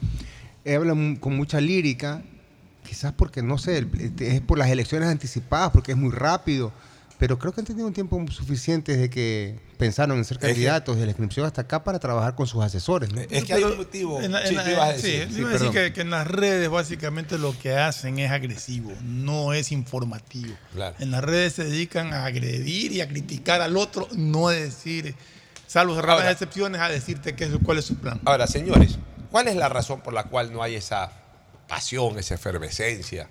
[0.66, 2.22] eh, hablan con mucha lírica,
[2.92, 3.86] quizás porque, no sé,
[4.20, 6.70] es por las elecciones anticipadas, porque es muy rápido,
[7.18, 10.96] pero creo que han tenido un tiempo suficiente desde que pensaron en ser que- candidatos,
[10.98, 13.10] de la inscripción hasta acá, para trabajar con sus asesores.
[13.10, 13.22] ¿no?
[13.22, 14.20] Es que hay un motivo.
[14.20, 15.28] En la- Sí, en la- ¿qué ibas a sí, decir?
[15.32, 18.92] Sí, iba a decir que, que en las redes básicamente lo que hacen es agresivo,
[19.02, 20.54] no es informativo.
[20.74, 20.94] Claro.
[20.98, 25.14] En las redes se dedican a agredir y a criticar al otro, no a decir,
[25.66, 28.20] salvo raras excepciones, a decirte qué es, cuál es su plan.
[28.26, 28.98] Ahora, señores,
[29.30, 31.10] ¿cuál es la razón por la cual no hay esa
[31.72, 33.30] pasión, esa efervescencia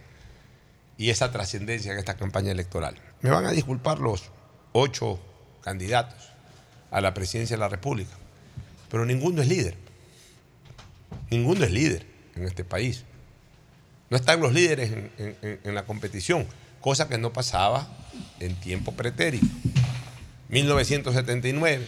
[0.97, 2.95] y esa trascendencia en esta campaña electoral?
[3.21, 4.31] Me van a disculpar los
[4.71, 5.19] ocho
[5.61, 6.29] candidatos
[6.89, 8.09] a la presidencia de la República,
[8.89, 9.75] pero ninguno es líder.
[11.29, 13.03] Ninguno es líder en este país.
[14.09, 16.47] No están los líderes en, la competición,
[16.81, 17.87] cosa que no pasaba
[18.39, 19.45] en tiempo pretérito.
[20.49, 21.87] 1979,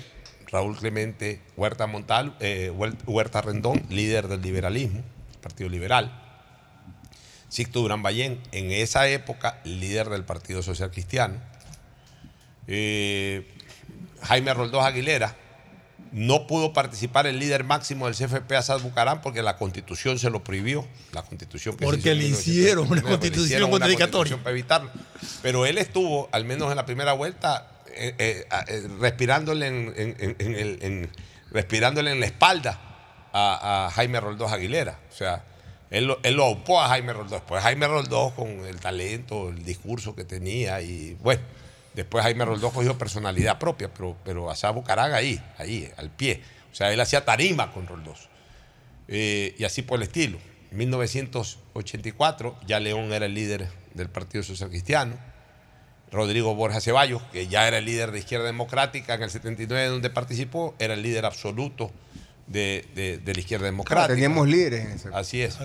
[0.52, 5.02] Raúl Clemente Huerta Montal, eh, Huer- Huerta Rendón, líder del liberalismo,
[5.42, 6.20] Partido Liberal.
[7.54, 11.36] Sixto Durán Ballén, en esa época, líder del Partido Social Cristiano.
[12.68, 13.48] Eh,
[14.24, 15.36] Jaime Roldós Aguilera,
[16.12, 20.44] no pudo participar el líder máximo del CFP Asad Bucarán porque la constitución se lo
[20.44, 20.88] prohibió.
[21.12, 24.38] La constitución que Porque le 1979, hicieron una constitución contradictoria.
[24.38, 24.92] para evitarlo.
[25.42, 29.94] Pero él estuvo, al menos en la primera vuelta, eh, eh, a- eh, respirándole, en,
[29.96, 31.10] en- en- en el- en-
[31.52, 32.80] respirándole en la espalda
[33.32, 35.00] a, a Jaime Roldós Aguilera.
[35.12, 35.44] O sea,
[35.94, 37.42] él, lo- él lo aupó a Jaime Roldós.
[37.48, 41.42] Pues Jaime Roldós con el talento, el discurso que tenía y bueno.
[41.94, 46.42] Después Jaime Roldós cogió personalidad propia, pero, pero Asad Bucarán ahí, ahí, al pie.
[46.72, 48.30] O sea, él hacía tarima con Roldós.
[49.08, 50.40] Eh, y así por el estilo.
[50.72, 55.16] En 1984 ya León era el líder del Partido Social Cristiano.
[56.12, 60.10] Rodrigo Borja Ceballos, que ya era el líder de Izquierda Democrática en el 79 donde
[60.12, 61.92] participó, era el líder absoluto
[62.48, 64.06] de, de- de la Izquierda Democrática.
[64.08, 65.58] Claro, teníamos líderes en ese Así es.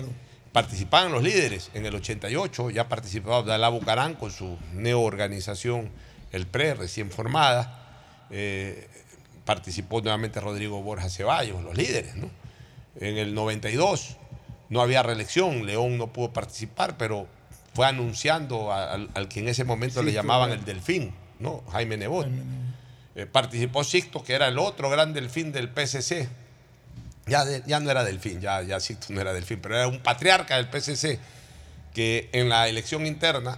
[0.51, 1.69] Participaban los líderes.
[1.73, 5.89] En el 88 ya participaba Abdalá Bucarán con su neoorganización,
[6.31, 7.85] el PRE, recién formada.
[8.31, 8.87] Eh,
[9.45, 12.15] participó nuevamente Rodrigo Borja Ceballos, los líderes.
[12.15, 12.29] ¿no?
[12.99, 14.17] En el 92
[14.69, 17.27] no había reelección, León no pudo participar, pero
[17.73, 20.59] fue anunciando a- al, al que en ese momento Sí, le llamaban claro.
[20.61, 21.63] el Delfín, ¿no?
[21.71, 22.27] Jaime Nebot.
[23.15, 26.27] Eh, participó Sixto, que era el otro gran delfín del PSC.
[27.29, 29.99] Ya, de- ya no era delfín, ya, ya Sixto no era delfín, pero era un
[29.99, 31.19] patriarca del PSC
[31.93, 33.57] que en la elección interna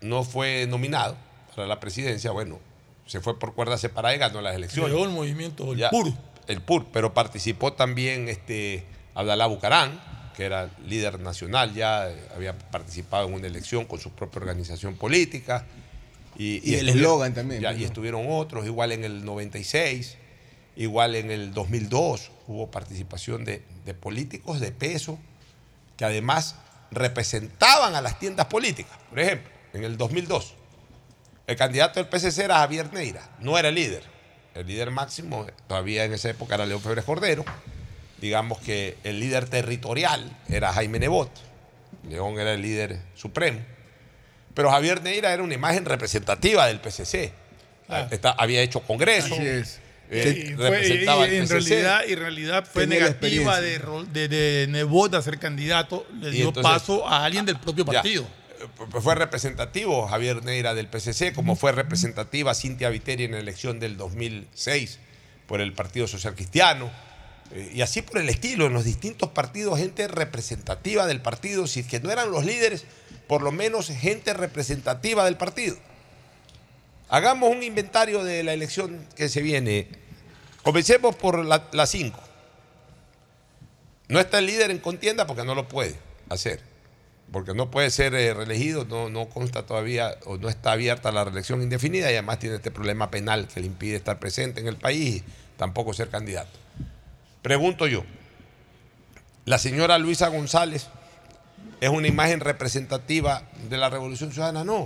[0.00, 1.16] no fue nominado
[1.54, 2.30] para la presidencia.
[2.30, 2.58] Bueno,
[3.06, 4.90] se fue por cuerda separada y ganó las elecciones.
[4.92, 6.12] Creó el movimiento, el Ya, PUR.
[6.48, 8.84] El PUR, pero participó también este,
[9.14, 10.00] Abdalá Bucarán,
[10.36, 14.94] que era líder nacional, ya eh, había participado en una elección con su propia organización
[14.96, 15.64] política.
[16.38, 20.18] Y, Y el eslogan también, ya, pues, y estuvieron otros, igual en el 96,
[20.76, 25.18] igual en el 2002 hubo participación de, de políticos de peso
[25.96, 26.56] que además
[26.90, 28.96] representaban a las tiendas políticas.
[29.10, 30.54] Por ejemplo, en el 2002,
[31.46, 34.02] el candidato del PCC era Javier Neira, no era el líder,
[34.54, 37.44] el líder máximo, todavía en esa época era León Febres Cordero.
[38.20, 41.30] Digamos que el líder territorial era Jaime Nebot.
[42.08, 43.60] León era el líder supremo.
[44.54, 47.32] Pero Javier Neira era una imagen representativa del PCC.
[48.10, 49.34] Está- había hecho congreso.
[50.10, 53.80] Eh, Y fue- representaba y- y al en realidad, en realidad fue negativa de,
[54.12, 58.26] de, de Nebot a ser candidato, le dio entonces- paso a alguien del propio partido.
[59.02, 63.96] Fue representativo Javier Neira del PCC, como fue representativa Cintia Viteri en la elección del
[63.96, 64.98] 2006
[65.46, 66.90] por el Partido Social Cristiano.
[67.52, 71.80] Eh, y así por el estilo, en los distintos partidos, gente representativa del partido, si
[71.80, 72.84] es que no eran los líderes,
[73.28, 75.76] por lo menos gente representativa del partido.
[77.08, 79.88] Hagamos un inventario de la elección que se viene.
[80.62, 82.20] Comencemos por la 5.
[84.08, 85.96] No está el líder en contienda porque no lo puede
[86.28, 86.60] hacer.
[87.32, 91.24] Porque no puede ser eh, reelegido, no, no consta todavía o no está abierta la
[91.24, 94.76] reelección indefinida y además tiene este problema penal que le impide estar presente en el
[94.76, 95.24] país y
[95.56, 96.56] tampoco ser candidato.
[97.42, 98.04] Pregunto yo,
[99.44, 100.88] ¿la señora Luisa González
[101.80, 104.64] es una imagen representativa de la Revolución Ciudadana?
[104.64, 104.84] No.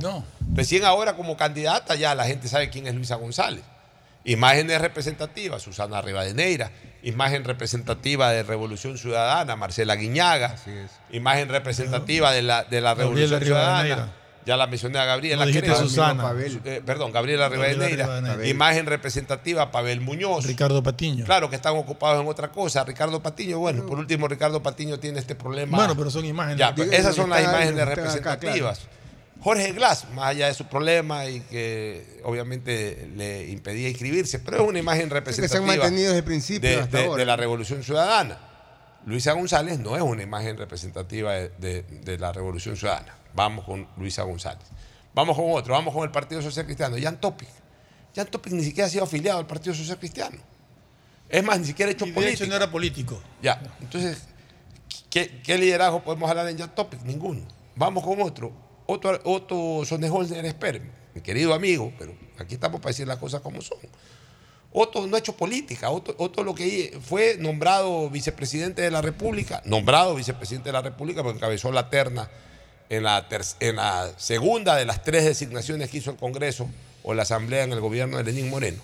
[0.55, 3.63] Recién ahora como candidata ya la gente sabe quién es Luisa González.
[4.25, 6.71] Imágenes representativas, Susana Rivadeneira.
[7.03, 10.57] Imagen representativa de Revolución Ciudadana, Marcela Guiñaga.
[11.11, 14.13] Imagen representativa de la, de la Revolución Ciudadana.
[14.51, 15.47] Ya la mencioné a Gabriela.
[15.47, 15.77] No Creo.
[15.77, 16.25] Susana.
[16.65, 18.49] Eh, perdón, Gabriela Rivadeneira.
[18.49, 20.45] Imagen representativa, Pavel Muñoz.
[20.45, 21.25] Ricardo Patiño.
[21.25, 22.83] Claro que están ocupados en otra cosa.
[22.83, 25.77] Ricardo Patiño, bueno, por último, Ricardo Patiño tiene este problema.
[25.79, 26.59] Bueno, pero son imágenes.
[26.59, 28.81] Ya, pues, esas son las imágenes acá, representativas.
[29.41, 34.69] Jorge Glass, más allá de su problema y que obviamente le impedía inscribirse, pero es
[34.69, 37.17] una imagen que se representativa han mantenido desde el principio de, hasta de- ahora.
[37.21, 38.37] de la Revolución Ciudadana.
[39.07, 43.15] Luisa González no es una imagen representativa de, de- de la Revolución Ciudadana.
[43.35, 44.65] Vamos con Luisa González.
[45.15, 46.97] Vamos con otro, vamos con el Partido Social Cristiano.
[47.01, 47.49] Jan Topic.
[48.15, 50.37] Jan Topic ni siquiera ha sido afiliado al Partido Social Cristiano.
[51.29, 52.45] Es más, ni siquiera ha hecho Y de política.
[52.45, 53.21] hecho no era político.
[53.43, 54.23] Ya, entonces,
[55.09, 57.03] ¿qué, qué liderazgo podemos hablar en Jan Topic?
[57.03, 57.43] Ninguno.
[57.77, 58.53] Vamos con otro.
[58.87, 60.83] Otto, Otto Sonneholzer Esper,
[61.15, 63.79] mi querido amigo, pero aquí estamos para decir las cosas como son.
[64.73, 65.91] Otto no ha hecho política.
[65.91, 71.23] Otto, Otto lo que fue nombrado vicepresidente de la República, nombrado vicepresidente de la República
[71.23, 72.29] porque encabezó la terna
[72.91, 73.27] en la,
[73.61, 76.69] en la segunda de las tres designaciones que hizo el Congreso
[77.03, 78.83] o la Asamblea en el gobierno de Lenín Moreno.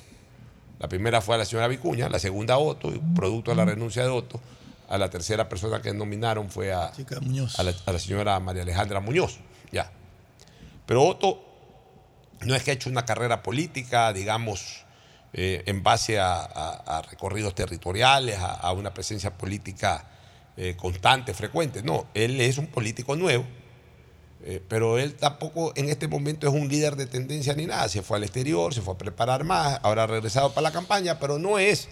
[0.78, 3.64] La primera fue a la señora Vicuña, la segunda a Otto, y producto de la
[3.64, 4.40] renuncia de Otto.
[4.88, 6.92] A la tercera persona que nominaron fue a,
[7.58, 9.38] a, la, a la señora María Alejandra Muñoz.
[9.72, 9.90] Ya.
[10.86, 11.42] Pero Otto
[12.42, 14.84] no es que ha hecho una carrera política, digamos,
[15.32, 20.04] eh, en base a, a- a recorridos territoriales, a, a una presencia política
[20.56, 21.82] eh, constante, frecuente.
[21.82, 23.44] No, él es un político nuevo,
[24.48, 27.88] eh, pero él tampoco en este momento es un líder de tendencia ni nada.
[27.88, 31.18] Se fue al exterior, se fue a preparar más, ahora ha regresado para la campaña,
[31.18, 31.88] pero no es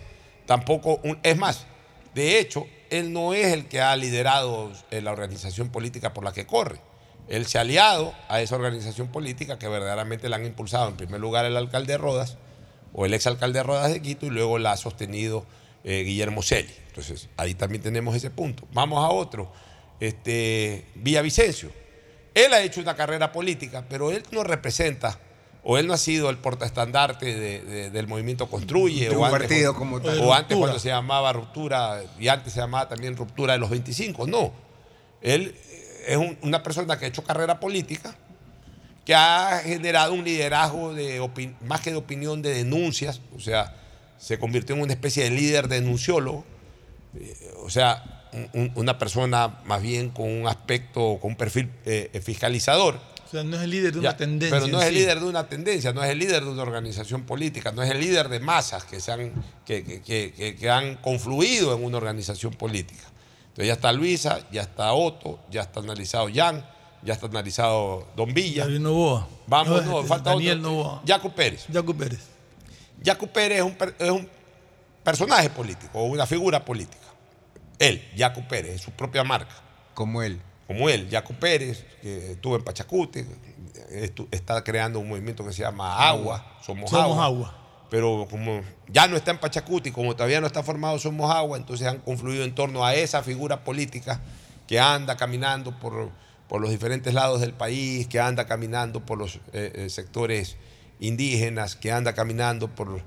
[0.46, 1.18] tampoco un...
[1.24, 1.66] Es más,
[2.14, 6.32] de hecho, él no es el que ha liderado eh, la organización política por la
[6.32, 6.78] que corre.
[7.26, 11.20] Él se ha aliado a esa organización política que verdaderamente la han impulsado en primer
[11.20, 12.36] lugar el alcalde Rodas
[12.92, 15.44] o el exalcalde Rodas de Quito y luego la ha sostenido
[15.82, 16.72] eh, Guillermo Celi.
[16.86, 18.68] Entonces, ahí también tenemos ese punto.
[18.72, 19.50] Vamos a otro.
[19.98, 21.83] Este, Villavicencio.
[22.34, 25.18] Él ha hecho una carrera política, pero él no representa
[25.62, 29.08] o él no ha sido el portaestandarte de- de- del movimiento Construye.
[29.08, 30.18] De o un antes partido cuando- como tal.
[30.18, 30.58] O De antes ruptura.
[30.58, 34.26] cuando se llamaba Ruptura y antes se llamaba también Ruptura de los 25.
[34.26, 34.52] No.
[35.22, 35.54] Él
[36.06, 38.14] es un- una persona que ha hecho carrera política,
[39.06, 43.20] que ha generado un liderazgo de opin- más que de opinión, de denuncias.
[43.36, 43.74] O sea,
[44.18, 46.44] se convirtió en una especie de líder denunciólogo.
[47.18, 51.70] Eh, o sea, un- un- una persona más bien con un aspecto, con un perfil
[51.84, 52.98] eh, fiscalizador.
[53.26, 54.58] O sea, no es el líder de una tendencia.
[54.60, 55.00] Pero no es el sí.
[55.00, 57.98] líder de una tendencia, no es el líder de una organización política, no es el
[58.00, 59.32] líder de masas que, se han,
[59.64, 63.02] que, que- que- que- han confluido en una organización política.
[63.48, 66.64] Entonces ya está Luisa, ya está Otto, ya está analizado Jan,
[67.02, 68.64] ya está analizado Don Villa.
[68.66, 69.28] David Novoa.
[69.46, 70.70] Vamos, No, no, falta Daniel otro.
[70.70, 71.02] Novoa.
[71.06, 71.66] Jaco Pérez.
[71.72, 72.20] Jaco Pérez.
[73.04, 74.28] Jaco Pérez es un, es un
[75.02, 76.98] personaje político o una figura política.
[77.78, 79.54] Él, Jaco Pérez, es su propia marca.
[79.94, 80.40] Como él.
[80.66, 83.26] Como él, Jaco Pérez, que estuvo en Pachacute,
[83.90, 87.24] estu- está creando un movimiento que se llama Agua, Somos, Somos Agua.
[87.24, 87.60] Agua.
[87.90, 91.86] Pero como ya no está en Pachacuti, como todavía no está formado Somos Agua, entonces
[91.86, 94.20] han confluido en torno a esa figura política
[94.66, 96.10] que anda caminando por,
[96.48, 100.56] por los diferentes lados del país, que anda caminando por los eh, eh, sectores
[100.98, 103.02] indígenas, que anda caminando por,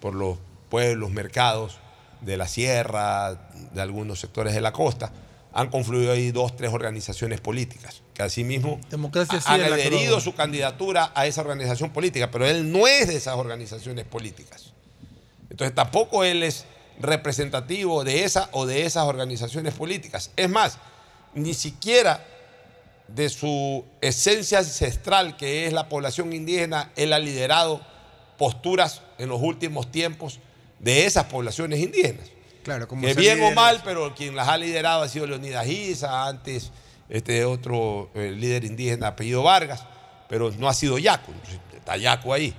[0.00, 0.38] por los
[0.70, 1.78] pueblos, mercados
[2.22, 3.34] de la sierra,
[3.72, 5.12] de algunos sectores de la costa.
[5.52, 11.26] Han confluido ahí dos, tres organizaciones políticas, que asimismo Democracia han adherido su candidatura a
[11.26, 14.72] esa organización política, pero él no es de esas organizaciones políticas.
[15.50, 16.64] Entonces tampoco él es
[16.98, 20.30] representativo de esa o de esas organizaciones políticas.
[20.36, 20.78] Es más,
[21.34, 22.24] ni siquiera
[23.08, 27.82] de su esencia ancestral, que es la población indígena, él ha liderado
[28.38, 30.40] posturas en los últimos tiempos
[30.82, 32.30] de esas poblaciones indígenas.
[32.62, 36.28] Claro, como Que bien o mal, pero quien las ha liderado ha sido Leonidas Giza,
[36.28, 36.70] antes
[37.08, 39.84] este otro eh, líder indígena apellido Vargas,
[40.28, 41.32] pero no ha sido Yaco,
[41.74, 42.54] está Yaco ahí.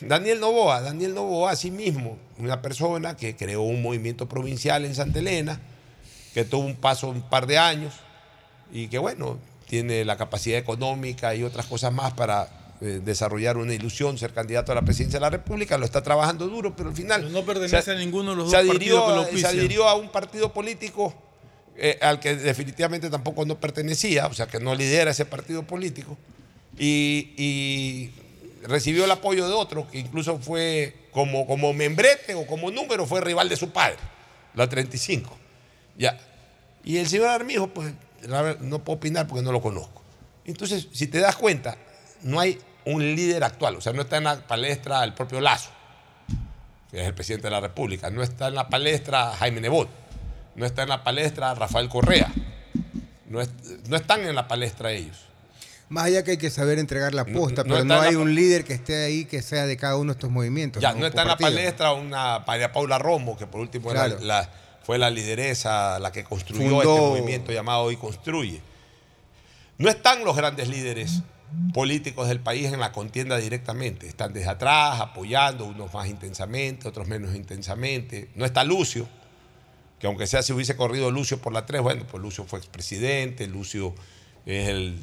[0.00, 5.18] Daniel Novoa, Daniel Novoa, sí mismo, una persona que creó un movimiento provincial en Santa
[5.18, 5.60] Elena,
[6.34, 7.94] que tuvo un paso un par de años
[8.70, 13.74] y que bueno, tiene la capacidad económica y otras cosas más para eh, desarrollar una
[13.74, 16.94] ilusión, ser candidato a la presidencia de la República, lo está trabajando duro, pero al
[16.96, 19.88] final no pertenece se- a ninguno de los dos adhirió, partidos que lo se adhirió
[19.88, 21.14] a un partido político
[21.76, 26.16] eh, al que definitivamente tampoco no pertenecía, o sea que no lidera ese partido político,
[26.78, 28.12] y, y
[28.66, 33.20] recibió el apoyo de otro que incluso fue como, como membrete o como número, fue
[33.20, 33.96] rival de su padre,
[34.54, 35.36] la 35.
[35.96, 36.18] Ya.
[36.84, 37.92] Y el señor Armijo, pues
[38.60, 40.02] no puedo opinar porque no lo conozco.
[40.44, 41.76] Entonces, si te das cuenta,
[42.22, 45.70] no hay un líder actual, o sea, no está en la palestra el propio Lazo,
[46.90, 49.88] que es el presidente de la República, no está en la palestra Jaime Nebot,
[50.54, 52.32] no está en la palestra Rafael Correa,
[53.28, 53.50] no, es-
[53.88, 55.24] no están en la palestra ellos.
[55.90, 58.34] Más allá que hay que saber entregar la posta, no pero no la hay un
[58.34, 60.82] líder que esté ahí que sea de cada uno de estos movimientos.
[60.82, 64.22] Ya, no está en la palestra una María Paula Romo, que por último era Claro.
[64.22, 64.50] la-
[64.82, 68.60] fue la lideresa, la que construyó Fundó- este movimiento llamado Hoy Construye.
[69.78, 71.22] No están los grandes líderes
[71.72, 74.06] políticos del país en la contienda directamente.
[74.06, 78.28] Están desde atrás, apoyando, unos más intensamente, otros menos intensamente.
[78.34, 79.08] No está Lucio,
[79.98, 83.46] que aunque sea si hubiese corrido Lucio por la 3, bueno, pues Lucio fue expresidente,
[83.46, 83.94] Lucio
[84.46, 85.00] es el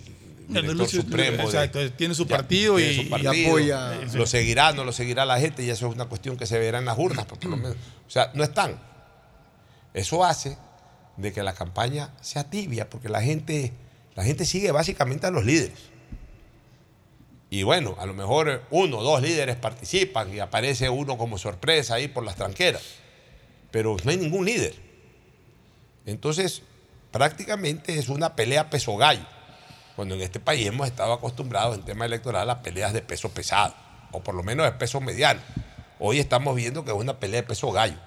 [0.47, 1.37] director Lucio- supremo.
[1.37, 5.39] de- exacto, tiene su Ya, partido tiene y- apoya- Lo seguirá, no lo seguirá la
[5.39, 7.57] gente y eso es una cuestión que se verá en las urnas, pero por lo
[7.57, 7.75] menos,
[8.07, 8.79] o sea, no están.
[9.93, 10.57] Eso hace
[11.17, 13.73] de que la campaña sea tibia, porque la gente,
[14.15, 15.77] la gente sigue básicamente a los líderes.
[17.55, 21.95] Y bueno, a lo mejor uno o dos líderes participan y aparece uno como sorpresa
[21.95, 22.81] ahí por las tranqueras,
[23.71, 24.75] pero no hay ningún líder.
[26.05, 26.63] Entonces,
[27.11, 29.25] prácticamente es una pelea peso gallo,
[29.95, 33.73] cuando en este país hemos estado acostumbrados en tema electoral a peleas de peso pesado,
[34.11, 35.39] o por lo menos de peso mediano.
[35.97, 37.99] Hoy estamos viendo que es una pelea de peso gallo.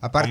[0.00, 0.30] Aparte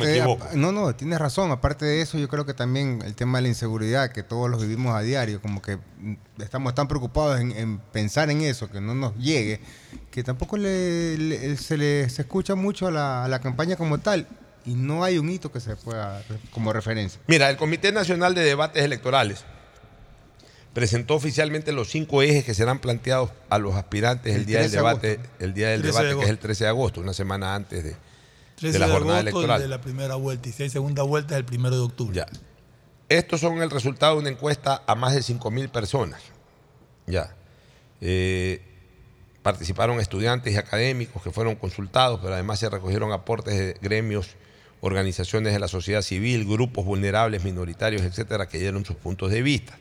[0.56, 1.52] no, no, tienes razón.
[1.52, 4.62] Aparte de eso, yo creo que también el tema de la inseguridad, que todos los
[4.62, 8.80] vivimos a diario, como que mm, estamos tan preocupados en, en pensar en eso, que
[8.80, 9.60] no nos llegue,
[10.10, 13.98] que tampoco le, le- se le se escucha mucho a la, a la campaña como
[13.98, 14.26] tal
[14.66, 17.20] y no hay un hito que se pueda como referencia.
[17.28, 19.44] Mira, el Comité Nacional de Debates Electorales
[20.74, 24.70] presentó oficialmente los cinco ejes que serán planteados a los aspirantes el, El día del
[24.72, 26.42] 13 de debate, el día del 13 de debate que es el agosto.
[26.48, 27.96] 13 de agosto, una semana antes de,
[28.58, 29.62] 13 de la jornada agosto, electoral.
[29.62, 32.16] el de la primera vuelta y si hay segunda vuelta es el primero de octubre.
[32.16, 32.26] Ya.
[33.08, 36.22] Estos son el resultado de una encuesta a más de 5 mil personas.
[37.06, 37.36] Ya.
[38.02, 38.62] Eh,
[39.44, 44.32] participaron estudiantes y académicos que fueron consultados, pero además se recogieron aportes de gremios,
[44.82, 49.78] organizaciones de la sociedad civil, grupos vulnerables, minoritarios, etcétera, que dieron sus puntos de vista.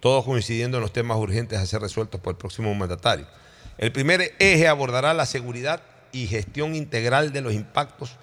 [0.00, 3.26] Todos coincidiendo en los temas urgentes a ser resueltos por el próximo mandatario.
[3.78, 5.80] El primer eje abordará la seguridad
[6.12, 8.16] y gestión integral de los impactos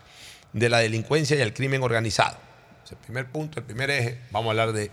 [0.54, 2.38] de la delincuencia y el crimen organizado.
[2.84, 4.20] Es el primer punto, el primer eje.
[4.32, 4.92] Vamos a hablar de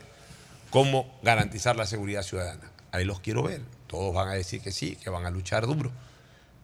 [0.70, 2.70] cómo garantizar la seguridad ciudadana.
[2.90, 3.60] Ahí los quiero ver.
[3.86, 5.92] Todos van a decir que sí, que van a luchar duro.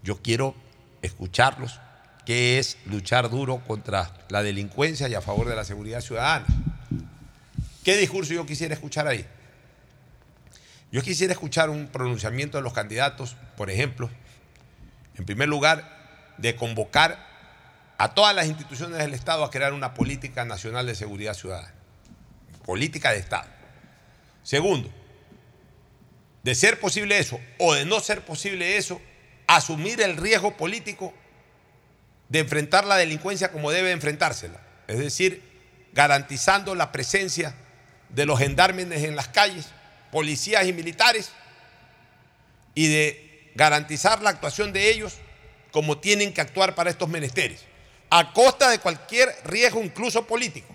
[0.03, 0.55] Yo quiero
[1.03, 1.79] escucharlos.
[2.25, 6.47] ¿Qué es luchar duro contra la delincuencia y a favor de la seguridad ciudadana?
[7.85, 9.25] ¿Qué discurso yo quisiera escuchar ahí?
[10.91, 14.11] Yo quisiera escuchar un pronunciamiento de los candidatos, por ejemplo,
[15.17, 15.98] en primer lugar,
[16.39, 17.27] de convocar
[17.99, 21.75] a todas las instituciones del Estado a crear una política nacional de seguridad ciudadana.
[22.65, 23.49] Política de Estado.
[24.43, 24.91] Segundo,
[26.43, 29.01] de ser posible eso o de no ser posible eso,
[29.47, 31.13] asumir el riesgo político
[32.29, 34.61] de enfrentar la delincuencia como debe enfrentársela.
[34.87, 35.43] Es decir,
[35.93, 37.55] garantizando la presencia
[38.11, 39.67] de los gendarmes en las calles,
[40.13, 41.33] policías y militares,
[42.75, 45.19] y de garantizar la actuación de ellos
[45.73, 47.61] como tienen que actuar para estos menesteres,
[48.11, 50.75] a costa de cualquier riesgo, incluso político.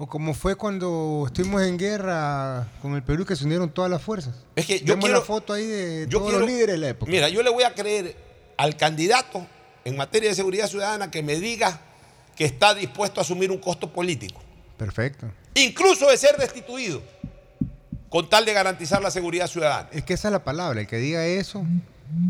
[0.00, 4.00] O como fue cuando estuvimos en guerra con el Perú, que se unieron todas las
[4.00, 4.34] fuerzas.
[4.54, 6.78] Es que yo Vemos quiero- la foto ahí de yo todos quiero- los líderes de
[6.78, 7.10] la época.
[7.10, 8.16] Mira, yo le voy a creer
[8.56, 9.44] al candidato
[9.84, 11.80] en materia de seguridad ciudadana que me diga
[12.36, 14.40] que está dispuesto a asumir un costo político,
[14.76, 15.26] Perfecto.
[15.54, 17.02] incluso de ser destituido,
[18.08, 19.88] con tal de garantizar la seguridad ciudadana.
[19.92, 20.80] Es que esa es la palabra.
[20.80, 21.64] El que diga eso,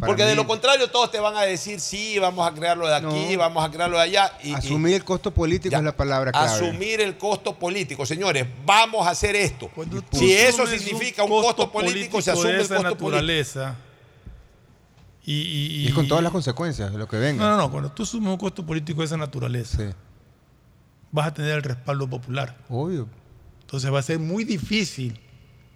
[0.00, 3.32] Porque de lo contrario todos te van a decir, sí, vamos a crearlo de aquí,
[3.32, 3.38] No.
[3.38, 4.32] vamos a crearlo de allá.
[4.42, 6.46] Y, y- Asumir el costo político es la palabra clave.
[6.48, 8.04] asumir el costo político.
[8.04, 9.70] Señores, vamos a hacer esto.
[10.12, 13.06] Si eso significa un costo político, se asume de el esa costo político.
[13.10, 13.76] naturaleza.
[15.24, 17.42] Y, y- Y con todas las consecuencias de lo que venga.
[17.44, 17.70] No, no, no.
[17.70, 19.94] Cuando tú asumes un costo político de esa naturaleza,
[21.12, 22.56] vas a tener el respaldo popular.
[22.68, 23.06] Obvio.
[23.60, 25.20] Entonces va a ser muy difícil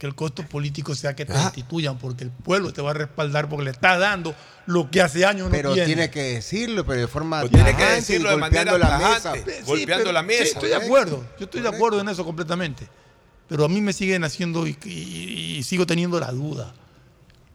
[0.02, 1.44] que el costo político sea que te Ah.
[1.44, 4.34] destituyan, porque el pueblo te va a respaldar porque le estás dando
[4.66, 5.86] lo que hace años no Pero tiene.
[5.86, 9.32] tiene que decirlo, pero de forma Pues tiene que decirlo de golpeando manera la mesa.
[9.34, 10.42] Sí, golpeando pero- la sí, mesa.
[10.42, 12.88] estoy de acuerdo, yo estoy de acuerdo en eso completamente.
[13.48, 16.74] Pero a mí me siguen haciendo y, y- y sigo teniendo la duda.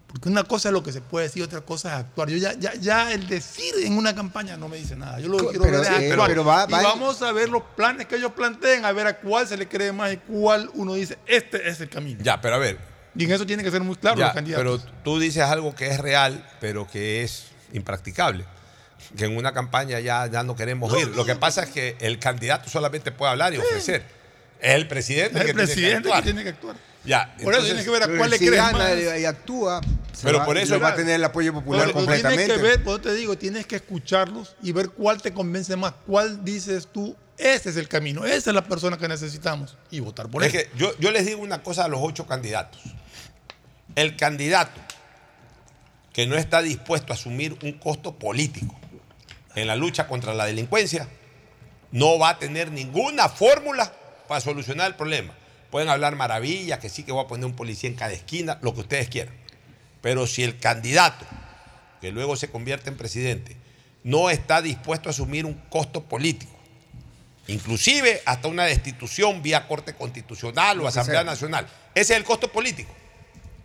[0.08, 2.30] Porque una cosa es lo que se puede decir, otra cosa es actuar.
[2.30, 5.20] Yo ya, ya, ya el decir en una campaña no me dice nada.
[5.20, 6.30] Yo lo que quiero pero, ver es eh, actuar.
[6.30, 9.20] pero va- y va- vamos a ver los planes que ellos planteen, a ver a
[9.20, 12.22] cuál se le cree más y cuál uno dice, este es el camino.
[12.24, 12.78] Ya, pero a ver.
[13.16, 14.82] Y en eso tiene que ser muy claro ya, los candidatos.
[14.84, 18.46] pero tú dices algo que es real, pero que es impracticable.
[19.18, 21.08] Que en una campaña ya, ya no queremos ir.
[21.10, 24.06] Lo que pasa es que el candidato solamente puede hablar y ofrecer.
[24.60, 26.76] Es el presidente es el que presidente tiene que tiene que actuar.
[27.08, 29.20] Ya, Por eso tienes que ver a cuál le si crees gana más.
[29.20, 29.80] y actúa,
[30.12, 32.46] se Pero va- por eso- va a tener el apoyo popular completamente.
[32.46, 35.78] Tienes que ver, por eso te digo, tienes que escucharlos y ver cuál te convence
[35.78, 40.02] más, cuál dices tú, ese es el camino, esa es la persona que necesitamos y
[40.02, 40.64] votar por es él.
[40.64, 42.82] que yo, yo les digo una cosa a los ocho candidatos.
[43.96, 44.82] El candidato
[46.12, 48.78] que no está dispuesto a asumir un costo político
[49.56, 51.08] en la lucha contra la delincuencia
[51.94, 53.94] no va a tener ninguna fórmula
[54.28, 55.34] para solucionar el problema.
[55.72, 58.74] Pueden hablar maravillas, que sí que voy a poner un policía en cada esquina, lo
[58.74, 59.34] que ustedes quieran.
[60.02, 61.26] Pero si el candidato,
[62.02, 63.58] que luego se convierte en presidente,
[64.04, 66.54] no está dispuesto a asumir un costo político,
[67.48, 71.24] inclusive hasta una destitución vía Corte Constitucional o Asamblea.
[71.24, 71.68] Nacional.
[71.94, 72.94] Ese es el costo político.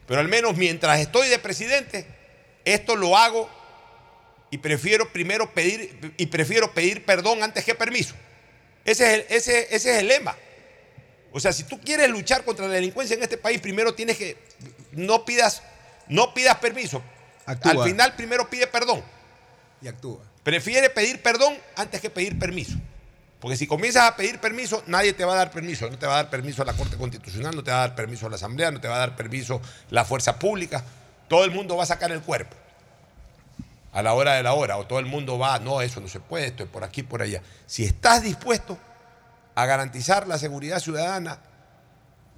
[0.06, 2.06] Pero al menos mientras estoy de presidente,
[2.64, 3.48] esto lo hago
[4.50, 8.14] y prefiero primero pedir y prefiero pedir perdón antes que permiso.
[8.84, 10.36] Ese es el, ese, ese es el lema.
[11.32, 14.36] O sea, si tú quieres luchar contra la delincuencia en este país, primero tienes que
[14.92, 15.62] no pidas
[16.08, 17.02] no pidas permiso.
[17.46, 17.72] Actúa.
[17.72, 19.02] Al final primero pide perdón.
[19.80, 20.18] Y actúa.
[20.42, 22.76] Prefiere pedir perdón antes que pedir permiso.
[23.40, 25.90] Porque si comienzas a pedir permiso, nadie te va a dar permiso.
[25.90, 27.96] No te va a dar permiso a la Corte Constitucional, no te va a dar
[27.96, 29.60] permiso a la Asamblea, no te va a dar permiso
[29.90, 30.84] la fuerza pública.
[31.28, 32.56] Todo el mundo va a sacar el cuerpo
[33.92, 34.76] a la hora de la hora.
[34.76, 37.22] O todo el mundo va, no, eso no se puede, esto es por aquí, por
[37.22, 37.42] allá.
[37.66, 38.78] Si estás dispuesto
[39.54, 41.38] a garantizar la seguridad ciudadana,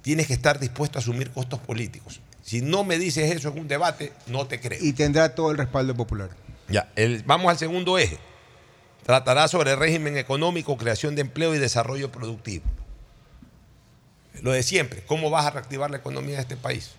[0.01, 2.19] tienes que estar dispuesto a asumir costos políticos.
[2.43, 4.77] Si no me dices eso en un debate, no te creo.
[4.83, 6.29] Y tendrá todo el respaldo popular.
[6.69, 8.17] Ya, el- vamos al segundo eje.
[9.05, 12.63] Tratará sobre régimen económico, creación de empleo y desarrollo productivo.
[14.41, 16.91] Lo de siempre, ¿cómo vas a reactivar la economía de este país?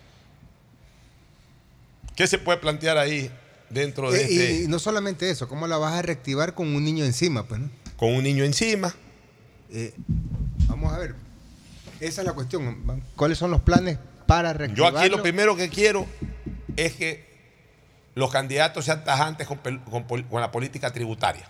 [2.15, 3.31] ¿Qué se puede plantear ahí
[3.69, 6.75] dentro de Eh, y, este, y no solamente eso, ¿cómo la vas a reactivar con
[6.75, 7.43] un niño encima?
[7.45, 7.71] Pues, ¿no?
[7.97, 8.95] con un niño encima?
[9.71, 9.95] Eh,
[10.69, 11.15] vamos a ver.
[12.01, 13.03] Esa es la cuestión.
[13.17, 14.99] ¿Cuáles son los planes para Yo reactivarlo?
[14.99, 16.07] aquí lo primero que quiero
[16.77, 17.27] es que
[18.15, 19.61] los candidatos sean tajantes con,
[20.33, 21.49] la política tributaria.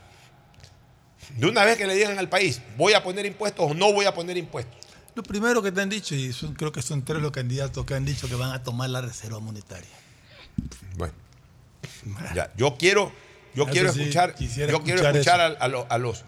[1.37, 4.07] De una vez que le digan al país, voy a poner impuestos o no voy
[4.07, 4.77] a poner impuestos.
[5.15, 7.95] Lo primero que te han dicho, y son- creo que son tres los candidatos que
[7.95, 9.89] han dicho que van a tomar la reserva monetaria.
[10.97, 11.15] Bueno,
[12.35, 13.13] ya, yo quiero,
[13.55, 16.25] yo Eso quiero sí, escuchar, yo quiero escuchar escuchar a, a lo- a los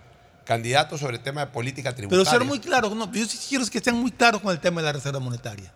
[0.48, 2.30] candidatos sobre el tema de política Pero tributaria.
[2.30, 4.86] ser muy claro, no, yo sí quiero que sean muy claros con el tema de
[4.86, 5.74] la reserva monetaria.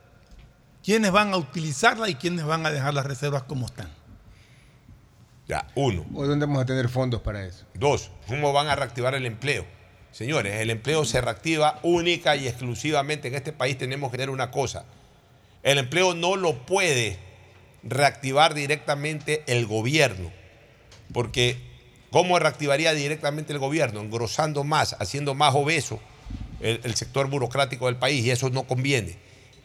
[0.82, 3.90] ¿Quiénes van a utilizarla y quiénes van a dejar las reservas como están?
[5.46, 6.06] Ya, uno.
[6.14, 7.66] ¿O dónde vamos a tener fondos para eso?
[7.74, 9.66] Dos, ¿cómo van a reactivar el empleo?
[10.10, 13.28] Señores, el empleo se reactiva única y exclusivamente.
[13.28, 14.86] En este país tenemos que tener una cosa.
[15.62, 17.18] El empleo no lo puede
[17.82, 20.32] reactivar directamente el gobierno.
[21.12, 21.71] Porque
[22.12, 24.00] ¿cómo reactivaría directamente el gobierno?
[24.00, 26.00] Engrosando más, haciendo más obeso
[26.60, 29.16] el, el sector burocrático del país y eso no conviene.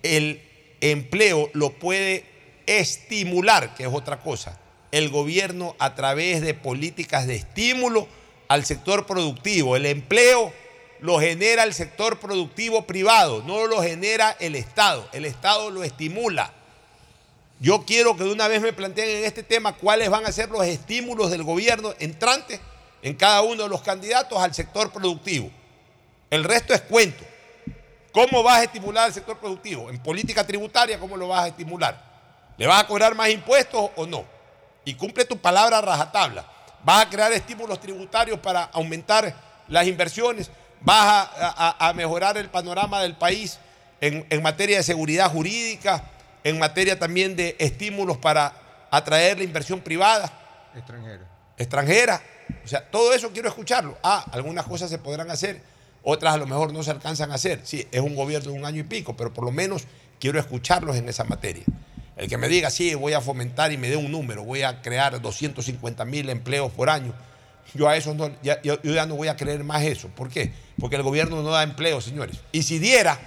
[0.01, 0.41] El
[0.81, 2.25] empleo lo puede
[2.65, 4.59] estimular, que es otra cosa,
[4.91, 8.07] el gobierno a través de políticas de estímulo
[8.47, 9.75] al sector productivo.
[9.75, 10.53] El empleo
[10.99, 15.07] lo genera el sector productivo privado, no lo genera el Estado.
[15.13, 16.53] El Estado lo estimula.
[17.59, 20.49] Yo quiero que de una vez me planteen en este tema cuáles van a ser
[20.49, 22.59] los estímulos del gobierno entrante
[23.01, 25.49] en cada uno de los candidatos al sector productivo.
[26.29, 27.23] El resto es cuento.
[28.11, 29.89] ¿Cómo vas a estimular al sector productivo?
[29.89, 31.99] En política tributaria, ¿cómo lo vas a estimular?
[32.57, 34.25] ¿Le vas a cobrar más impuestos o no?
[34.85, 36.45] Y cumple tu palabra rajatabla.
[36.83, 39.35] ¿Vas a crear estímulos tributarios para aumentar
[39.67, 40.51] las inversiones?
[40.81, 43.57] ¿Vas a, mejorar el panorama del país
[43.99, 46.03] en materia de seguridad jurídica?
[46.47, 48.53] En materia también de estímulos para
[48.89, 50.31] atraer la inversión privada,
[50.73, 51.25] Extranjero.
[51.57, 52.21] extranjera.
[52.63, 53.97] O sea, todo eso quiero escucharlo.
[54.01, 55.61] Ah, algunas cosas se podrán hacer,
[56.03, 57.59] otras a lo mejor no se alcanzan a hacer.
[57.65, 59.83] Sí, es un gobierno de un año y pico, pero por lo menos
[60.21, 61.63] quiero escucharlos en esa materia.
[62.15, 64.81] El que me diga, sí, voy a fomentar y me dé un número, voy a
[64.81, 67.13] crear 250 mil empleos por año.
[67.73, 70.07] Yo a eso no, ya, yo ya no voy a creer más eso.
[70.07, 70.53] ¿Por qué?
[70.79, 72.37] Porque el gobierno no da empleo, señores.
[72.53, 73.19] Y si diera,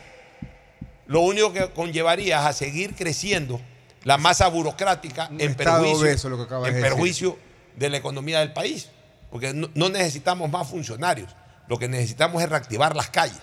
[1.10, 3.60] lo único que conllevaría es a seguir creciendo
[4.04, 7.36] la masa burocrática en perjuicio, obeso, lo que acabas en de perjuicio
[7.74, 8.90] de la economía del país.
[9.28, 11.34] Porque no, no necesitamos más funcionarios.
[11.66, 13.42] Lo que necesitamos es reactivar las calles.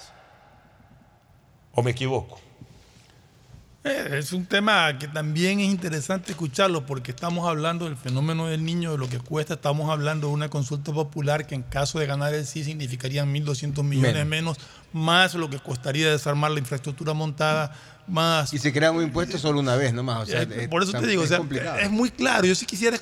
[1.73, 2.39] ¿O me equivoco?
[3.89, 8.63] Eh, Es un tema que también es interesante escucharlo porque estamos hablando del fenómeno del
[8.63, 9.55] niño, de lo que cuesta.
[9.55, 13.83] Estamos hablando de una consulta popular que en caso de ganar el sí significarían 1.200
[13.83, 14.57] millones menos,
[14.93, 17.73] más lo que costaría desarmar la infraestructura montada,
[18.07, 18.53] más...
[18.53, 20.23] Y se crea un impuesto solo una vez nomás.
[20.23, 21.77] O sea, Eh, Por eso te digo, o es sea, complicado.
[21.77, 22.45] es muy claro.
[22.45, 22.95] Yo sí quisiera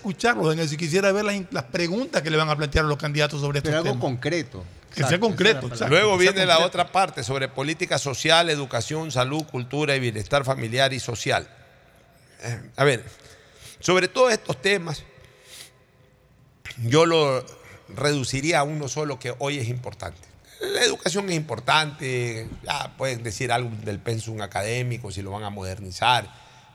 [0.60, 3.40] eso y quisiera ver las, las preguntas que le van a plantear a los candidatos
[3.42, 4.02] sobre estos Pero algo temas.
[4.04, 4.64] concreto.
[4.96, 5.68] Que sea concreto.
[5.68, 10.94] exacto, Luego viene la otra parte sobre política social, educación, salud, cultura y bienestar familiar
[10.94, 11.48] y social.
[12.42, 13.04] Eh, A ver,
[13.80, 15.04] sobre todos estos temas,
[16.84, 17.46] yo lo
[17.90, 20.28] reduciría a uno solo que hoy es importante.
[20.62, 25.50] La educación es importante, ya pueden decir algo del pensum académico, si lo van a
[25.50, 26.28] modernizar,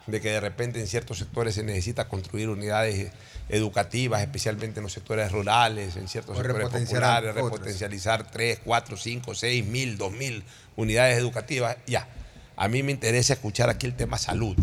[0.07, 3.11] de que de repente en ciertos sectores se necesita construir unidades
[3.51, 9.35] educativas, especialmente en los sectores rurales, en ciertos O sectores populares, repotencializar 3, 4, 5,
[9.35, 10.45] 6 mil, 2 mil
[10.77, 11.77] unidades educativas.
[11.87, 12.09] Ya,
[12.57, 14.57] a mí me interesa escuchar aquí el tema salud.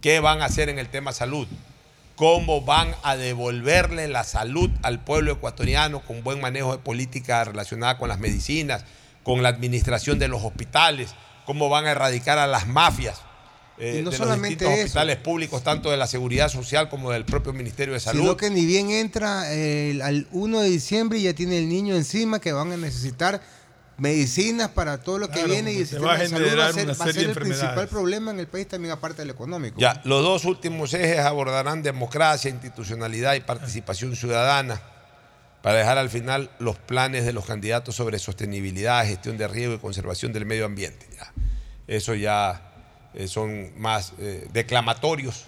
[0.00, 1.48] ¿Qué van a hacer en el tema salud?
[2.16, 7.98] ¿Cómo van a devolverle la salud al pueblo ecuatoriano con buen manejo de política relacionada
[7.98, 8.84] con las medicinas,
[9.22, 11.14] con la administración de los hospitales?
[11.46, 13.22] ¿Cómo van a erradicar a las mafias
[13.80, 14.84] eh, Y no de los solamente distintos eso.
[14.86, 18.20] hospitales públicos, tanto de la seguridad social como del propio Ministerio de Salud?
[18.22, 21.94] Sino que ni bien entra el- al 1 de diciembre y ya tiene el niño
[21.94, 23.40] encima que van a necesitar
[23.96, 26.42] medicinas para todo lo que Claro, viene y el se sistema va a de salud
[26.42, 28.92] va a generar ser, una va a ser el principal problema en el país también
[28.92, 29.80] aparte del económico.
[29.80, 34.80] Ya, los dos últimos ejes abordarán democracia, institucionalidad y participación ciudadana
[35.62, 39.78] para dejar al final los planes de los candidatos sobre sostenibilidad, gestión de riesgo y
[39.78, 41.04] conservación del medio ambiente.
[41.16, 41.32] Ya.
[41.88, 42.67] Eso ya
[43.14, 45.44] eh, son más eh, declamatorios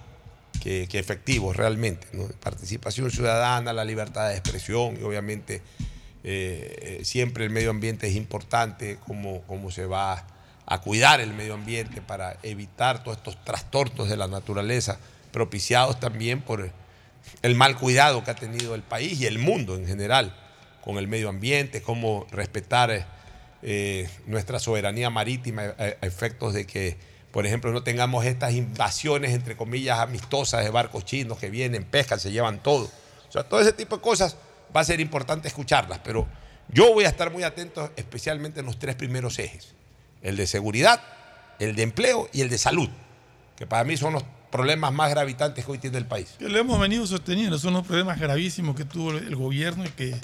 [0.62, 2.06] que, efectivos realmente.
[2.40, 5.62] Participación ciudadana, la libertad de expresión y obviamente
[6.24, 10.26] eh, siempre el medio ambiente es importante, cómo, cómo se va
[10.66, 14.98] a cuidar el medio ambiente para evitar todos estos trastornos de la naturaleza
[15.32, 16.70] propiciados también por
[17.42, 20.34] el mal cuidado que ha tenido el país y el mundo en general
[20.82, 23.06] con el medio ambiente, cómo respetar
[24.26, 29.98] nuestra soberanía marítima a efectos de que, por ejemplo, no tengamos estas invasiones, entre comillas,
[29.98, 32.90] amistosas de barcos chinos que vienen, pescan, se llevan todo.
[33.28, 34.36] O sea, todo ese tipo de cosas
[34.74, 36.26] va a ser importante escucharlas, pero
[36.68, 39.74] yo voy a estar muy atento especialmente en los tres primeros ejes,
[40.22, 41.00] el de seguridad,
[41.58, 42.88] el de empleo y el de salud,
[43.56, 46.34] que para mí son los problemas más gravitantes que hoy tiene el país.
[46.38, 50.16] Que lo hemos venido sosteniendo, son los problemas gravísimos que tuvo el gobierno y que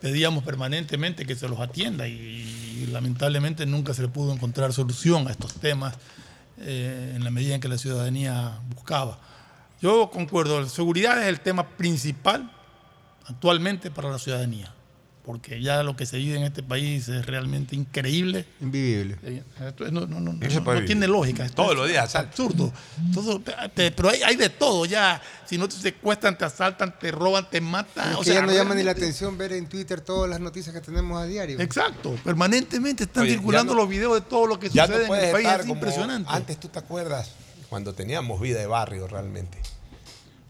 [0.00, 5.30] pedíamos permanentemente que se los atienda y, lamentablemente nunca se le pudo encontrar solución a
[5.30, 5.94] estos temas
[6.58, 9.18] eh, en la medida en que la ciudadanía buscaba.
[9.80, 12.50] Yo concuerdo, la seguridad es el tema principal
[13.26, 14.72] actualmente para la ciudadanía,
[15.24, 18.44] porque ya lo que se vive en este país es realmente increíble.
[18.60, 19.16] Invivible.
[19.22, 19.42] Eh,
[19.90, 21.46] no, tiene lógica.
[21.46, 22.28] Esto Todos es los días asalto.
[22.42, 22.72] absurdo.
[23.14, 23.40] Todo,
[23.74, 25.22] te- pero hay, hay de todo ya.
[25.46, 28.10] Si no te secuestran, te asaltan, te roban, te matan.
[28.12, 30.40] Es o que sea, ya no llama ni la atención ver en Twitter todas las
[30.40, 31.58] noticias que tenemos a diario.
[31.58, 32.14] Exacto.
[32.22, 35.48] Permanentemente están Oye, circulando los videos de todo lo que sucede en el país.
[35.60, 36.28] Es impresionante.
[36.30, 37.30] Antes tú te acuerdas
[37.70, 39.58] cuando teníamos vida de barrio realmente.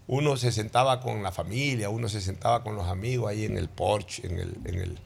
[0.07, 3.69] Uno se sentaba con la familia, uno se sentaba con los amigos ahí en el
[3.69, 4.99] porche, en el, en el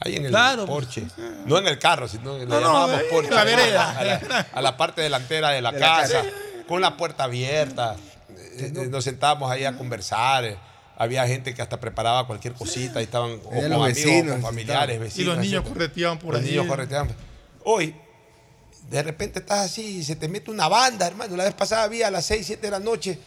[0.00, 0.64] ahí en el Claro.
[0.66, 1.04] porche.
[1.44, 3.30] No en el carro, sino le No, no, en porche.
[3.30, 3.90] la vereda.
[3.98, 6.22] A la, a la parte delantera de la De casa,
[6.66, 7.96] con la puerta abierta.
[8.30, 10.56] Eh, eh, Nos sentábamos ahí a conversar.
[10.96, 14.42] Había gente que hasta preparaba cualquier cosita y estaban o con los amigos, vecinos, con
[14.42, 15.18] familiares, vecinos.
[15.18, 15.74] y los niños etcétera.
[15.74, 16.48] correteaban por Los ahí.
[16.50, 17.08] niños correteaban.
[17.64, 17.94] Hoy,
[18.88, 21.36] de repente estás así y se te mete una banda, hermano.
[21.36, 23.18] La vez pasada había a las 6, 7 de la noche,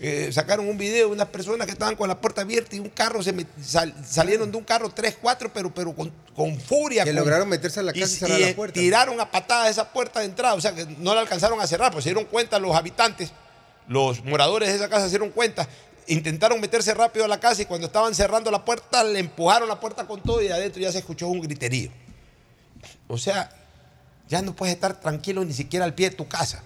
[0.00, 2.88] eh, sacaron un video de unas personas que estaban con la puerta abierta y un
[2.88, 7.02] carro, se met- sal- salieron de un carro 3, 4, pero, pero con, con furia.
[7.04, 8.78] Que con- lograron meterse a la casa y cerrar la eh, puerta.
[8.78, 11.90] Tiraron a patadas esa puerta de entrada, o sea que no la alcanzaron a cerrar,
[11.92, 13.32] pues se dieron cuenta los habitantes,
[13.88, 15.68] los moradores de esa casa se dieron cuenta.
[16.06, 19.78] Intentaron meterse rápido a la casa y cuando estaban cerrando la puerta, le empujaron la
[19.80, 21.90] puerta con todo y adentro ya se escuchó un griterío.
[23.08, 23.50] O sea,
[24.28, 26.62] ya no puedes estar tranquilo ni siquiera al pie de tu casa.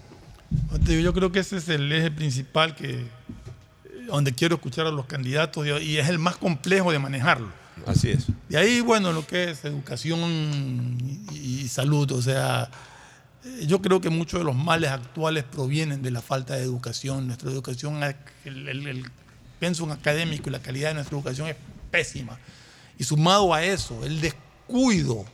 [0.80, 3.06] Digo, Yo creo que ese es el eje principal que
[4.06, 7.48] donde quiero escuchar a los candidatos y, es el más complejo de manejarlo.
[7.86, 8.26] Así es.
[8.48, 10.98] De ahí, bueno, lo que es educación
[11.32, 12.70] y, y salud, o sea,
[13.44, 17.26] eh, yo creo que muchos de los males actuales provienen de la falta de educación.
[17.26, 18.02] Nuestra educación,
[18.44, 19.04] el, el, el
[19.58, 21.56] pensum académico y la calidad de nuestra educación es
[21.90, 22.38] pésima.
[22.98, 25.24] Y sumado a eso, el descuido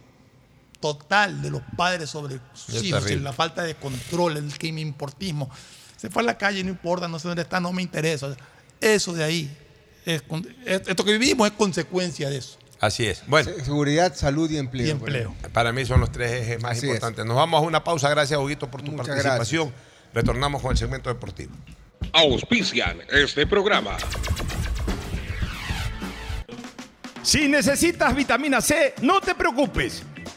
[0.80, 3.24] total de los padres sobre sus Es hijos, terrible.
[3.24, 5.50] la falta de control, el crimen importismo.
[5.96, 8.36] Se fue a la calle, no importa, no sé dónde está, no me interesa.
[8.80, 9.56] Eso de ahí,
[10.06, 10.22] es
[10.66, 12.58] esto que vivimos es consecuencia de eso.
[12.80, 13.24] Así es.
[13.26, 13.50] Bueno.
[13.64, 14.86] Seguridad, salud y empleo.
[14.86, 15.34] Y empleo.
[15.52, 16.94] Para mí son los tres ejes más Así es.
[16.94, 17.24] importantes.
[17.26, 18.08] Nos vamos a una pausa.
[18.08, 19.72] Gracias, Huguito, por tu Muchas participación.
[20.14, 21.52] Retornamos con el segmento deportivo.
[22.12, 23.96] Auspician este programa.
[27.22, 30.02] Si necesitas vitamina C, no te preocupes.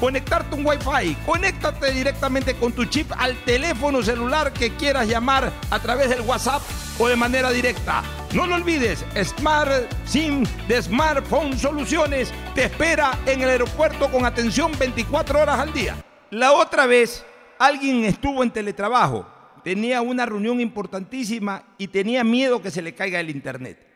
[0.00, 1.14] conectarte un Wi-Fi.
[1.26, 6.62] Conéctate directamente con tu chip al teléfono celular que quieras llamar a través del WhatsApp
[6.98, 8.02] o de manera directa.
[8.32, 14.72] No lo olvides, Smart SIM de Smartphone Soluciones te espera en el aeropuerto con atención
[14.78, 15.96] 24 horas al día.
[16.30, 17.24] La otra vez,
[17.58, 19.26] alguien estuvo en teletrabajo,
[19.62, 23.86] tenía una reunión importantísima y tenía miedo que se le caiga el internet.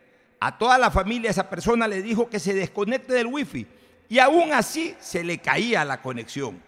[0.40, 3.66] A toda la familia esa persona le dijo que se desconecte del wifi
[4.14, 6.62] y aún así se le caía la conexión.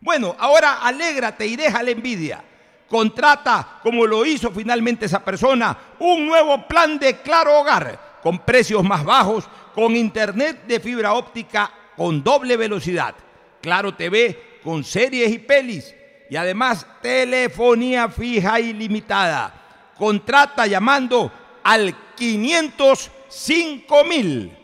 [0.00, 2.42] Bueno, ahora alégrate y deja la envidia.
[2.88, 8.82] Contrata, como lo hizo finalmente esa persona, un nuevo plan de Claro Hogar con precios
[8.82, 9.44] más bajos,
[9.76, 13.14] con internet de fibra óptica con doble velocidad,
[13.60, 15.94] Claro TV con series y pelis
[16.28, 19.54] y además telefonía fija ilimitada.
[19.96, 21.30] Contrata llamando
[21.62, 24.58] al 505 mil.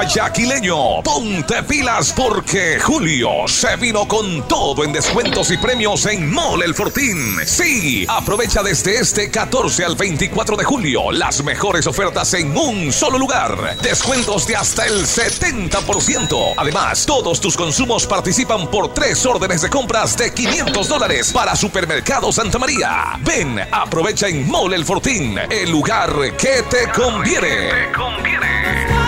[0.00, 6.64] Guayaquileño, ponte pilas porque Julio se vino con todo en descuentos y premios en Mole
[6.64, 7.36] El Fortín.
[7.44, 13.18] Sí, aprovecha desde este 14 al 24 de julio las mejores ofertas en un solo
[13.18, 13.76] lugar.
[13.82, 16.54] Descuentos de hasta el 70%.
[16.56, 22.32] Además, todos tus consumos participan por tres órdenes de compras de 500 dólares para Supermercado
[22.32, 23.18] Santa María.
[23.20, 27.90] Ven, aprovecha en Mole El Fortín, el lugar que te conviene.
[27.92, 28.99] Tú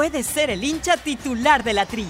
[0.00, 2.06] puedes ser el hincha titular de la Tri.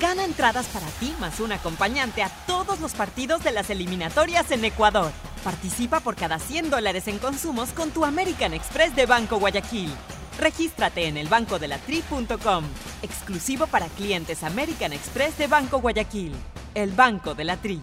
[0.00, 4.64] Gana entradas para ti más un acompañante a todos los partidos de las eliminatorias en
[4.64, 5.12] Ecuador.
[5.44, 9.92] Participa por cada 100 dólares en consumos con tu American Express de Banco Guayaquil.
[10.38, 12.64] Regístrate en elbancodelatri.com.
[13.02, 16.32] Exclusivo para clientes American Express de Banco Guayaquil.
[16.74, 17.82] el Banco de la Tri.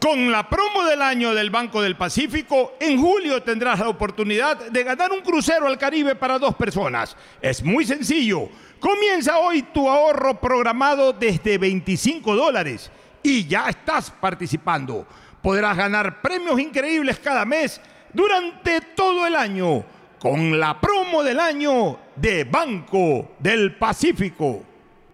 [0.00, 4.82] Con la promo del año del Banco del Pacífico, en julio tendrás la oportunidad de
[4.82, 7.14] ganar un crucero al Caribe para dos personas.
[7.42, 8.48] Es muy sencillo.
[8.80, 12.90] Comienza hoy tu ahorro programado desde 25 dólares
[13.22, 15.06] y ya estás participando.
[15.42, 17.78] Podrás ganar premios increíbles cada mes
[18.14, 19.84] durante todo el año
[20.18, 24.69] con la promo del año de Banco del Pacífico.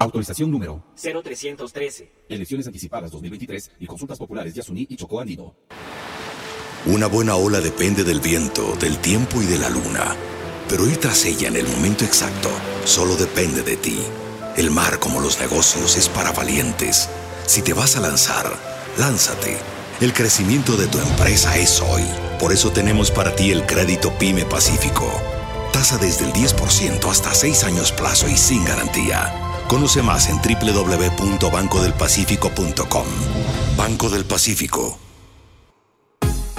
[0.00, 2.10] Autorización número 0313.
[2.30, 5.54] Elecciones anticipadas 2023 y consultas populares Yasuní y Chocó Andino.
[6.86, 10.16] Una buena ola depende del viento, del tiempo y de la luna.
[10.70, 12.48] Pero ir tras ella en el momento exacto
[12.86, 13.98] solo depende de ti.
[14.56, 17.10] El mar, como los negocios, es para valientes.
[17.44, 18.50] Si te vas a lanzar,
[18.96, 19.58] lánzate.
[20.00, 22.04] El crecimiento de tu empresa es hoy.
[22.38, 25.12] Por eso tenemos para ti el crédito PYME Pacífico.
[25.74, 29.49] Tasa desde el 10% hasta 6 años plazo y sin garantía.
[29.70, 33.06] Conoce más en www.bancodelpacifico.com.
[33.76, 34.98] Banco del Pacífico.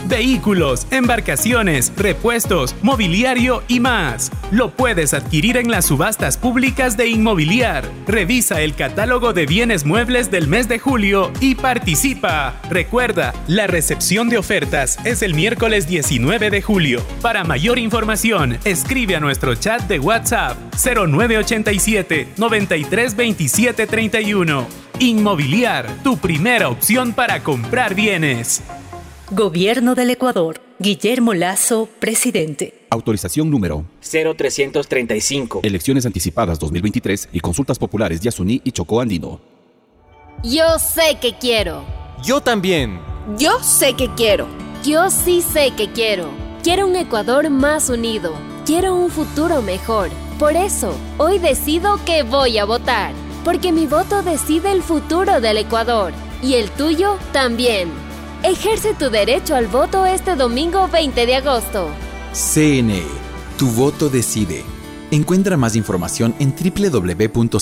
[0.07, 4.31] Vehículos, embarcaciones, repuestos, mobiliario y más.
[4.51, 7.85] Lo puedes adquirir en las subastas públicas de Inmobiliar.
[8.07, 12.59] Revisa el catálogo de bienes muebles del mes de julio y participa.
[12.69, 17.01] Recuerda, la recepción de ofertas es el miércoles 19 de julio.
[17.21, 24.67] Para mayor información, escribe a nuestro chat de WhatsApp 0987 9327 31.
[24.99, 28.61] Inmobiliar, tu primera opción para comprar bienes.
[29.33, 30.59] Gobierno del Ecuador.
[30.77, 32.85] Guillermo Lazo, presidente.
[32.89, 35.61] Autorización número 0335.
[35.63, 39.39] Elecciones anticipadas 2023 y consultas populares Yasuní y Chocó Andino.
[40.43, 41.85] Yo sé que quiero.
[42.21, 42.99] Yo también.
[43.37, 44.47] Yo sé que quiero.
[44.83, 46.29] Yo sí sé que quiero.
[46.61, 48.33] Quiero un Ecuador más unido.
[48.65, 50.09] Quiero un futuro mejor.
[50.39, 53.13] Por eso, hoy decido que voy a votar.
[53.45, 56.11] Porque mi voto decide el futuro del Ecuador.
[56.43, 58.00] Y el tuyo también.
[58.43, 61.89] Ejerce tu derecho al voto este domingo 20 de agosto.
[62.33, 63.03] CNE.
[63.57, 64.63] Tu voto decide.
[65.11, 67.59] Encuentra más información en www.cne.gov.es.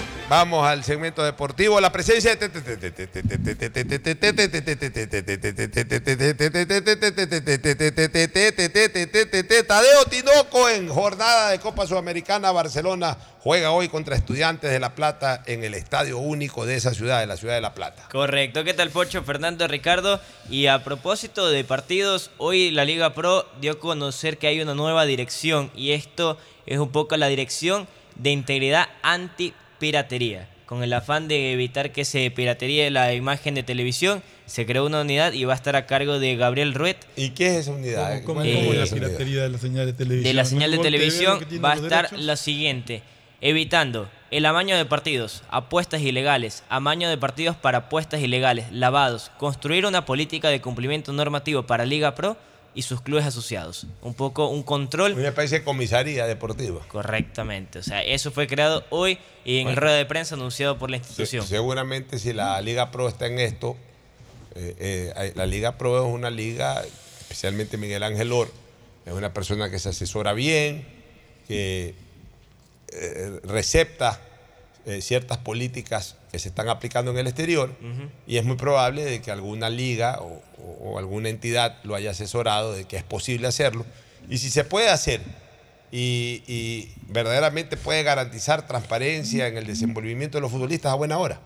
[0.31, 1.81] vamos al segmento deportivo.
[1.81, 2.47] La presencia de
[9.67, 12.53] Tadeo Tinoco en jornada de Copa Sudamericana.
[12.53, 17.19] Barcelona juega hoy contra Estudiantes de La Plata en el estadio único de esa ciudad,
[17.19, 18.07] de la ciudad de La Plata.
[18.09, 19.23] Correcto, ¿qué tal Pocho?
[19.23, 20.21] Fernando Ricardo.
[20.49, 24.75] Y a propósito de partidos, hoy la Liga Pro dio a conocer que hay una
[24.75, 27.85] nueva dirección y esto es un poco la dirección
[28.15, 28.87] de integridad
[29.81, 30.47] anti-piratería.
[30.65, 35.01] Con el afán de evitar que se pirateríe la imagen de televisión, se creó una
[35.01, 36.97] unidad y va a estar a cargo de Gabriel Ruet.
[37.17, 38.23] ¿Y qué es esa unidad?
[38.23, 40.23] ¿Cómo, Eh, cómo es la piratería de la señal de televisión?
[40.23, 42.25] de la señal de televisión va a estar derechos.
[42.25, 43.01] lo siguiente,
[43.41, 49.85] evitando el amaño de partidos, apuestas ilegales, amaño de partidos para apuestas ilegales, lavados, construir
[49.85, 52.37] una política de cumplimiento normativo para Liga Pro,
[52.73, 53.85] y sus clubes asociados.
[54.01, 55.13] Un poco un control.
[55.13, 56.81] Una especie de comisaría deportiva.
[56.87, 57.79] Correctamente.
[57.79, 59.81] O sea, eso fue creado hoy y en Bueno.
[59.81, 61.43] rueda de prensa anunciado por la institución.
[61.43, 63.75] Se- seguramente si la Liga Pro está en esto,
[64.55, 64.75] eh,
[65.15, 66.81] eh, la Liga Pro es una liga,
[67.19, 68.49] especialmente Miguel Ángel Or,
[69.05, 70.85] es una persona que se asesora bien,
[71.47, 71.95] que
[72.93, 74.21] eh, recepta
[74.99, 77.69] ciertas políticas que se están aplicando en el exterior
[78.25, 80.41] y es muy probable de que alguna liga o,
[80.81, 83.85] o- alguna entidad lo haya asesorado de que es posible hacerlo.
[84.29, 85.21] Y si se puede hacer
[85.91, 91.39] y, y verdaderamente puede garantizar transparencia en el desenvolvimiento de los futbolistas a buena hora.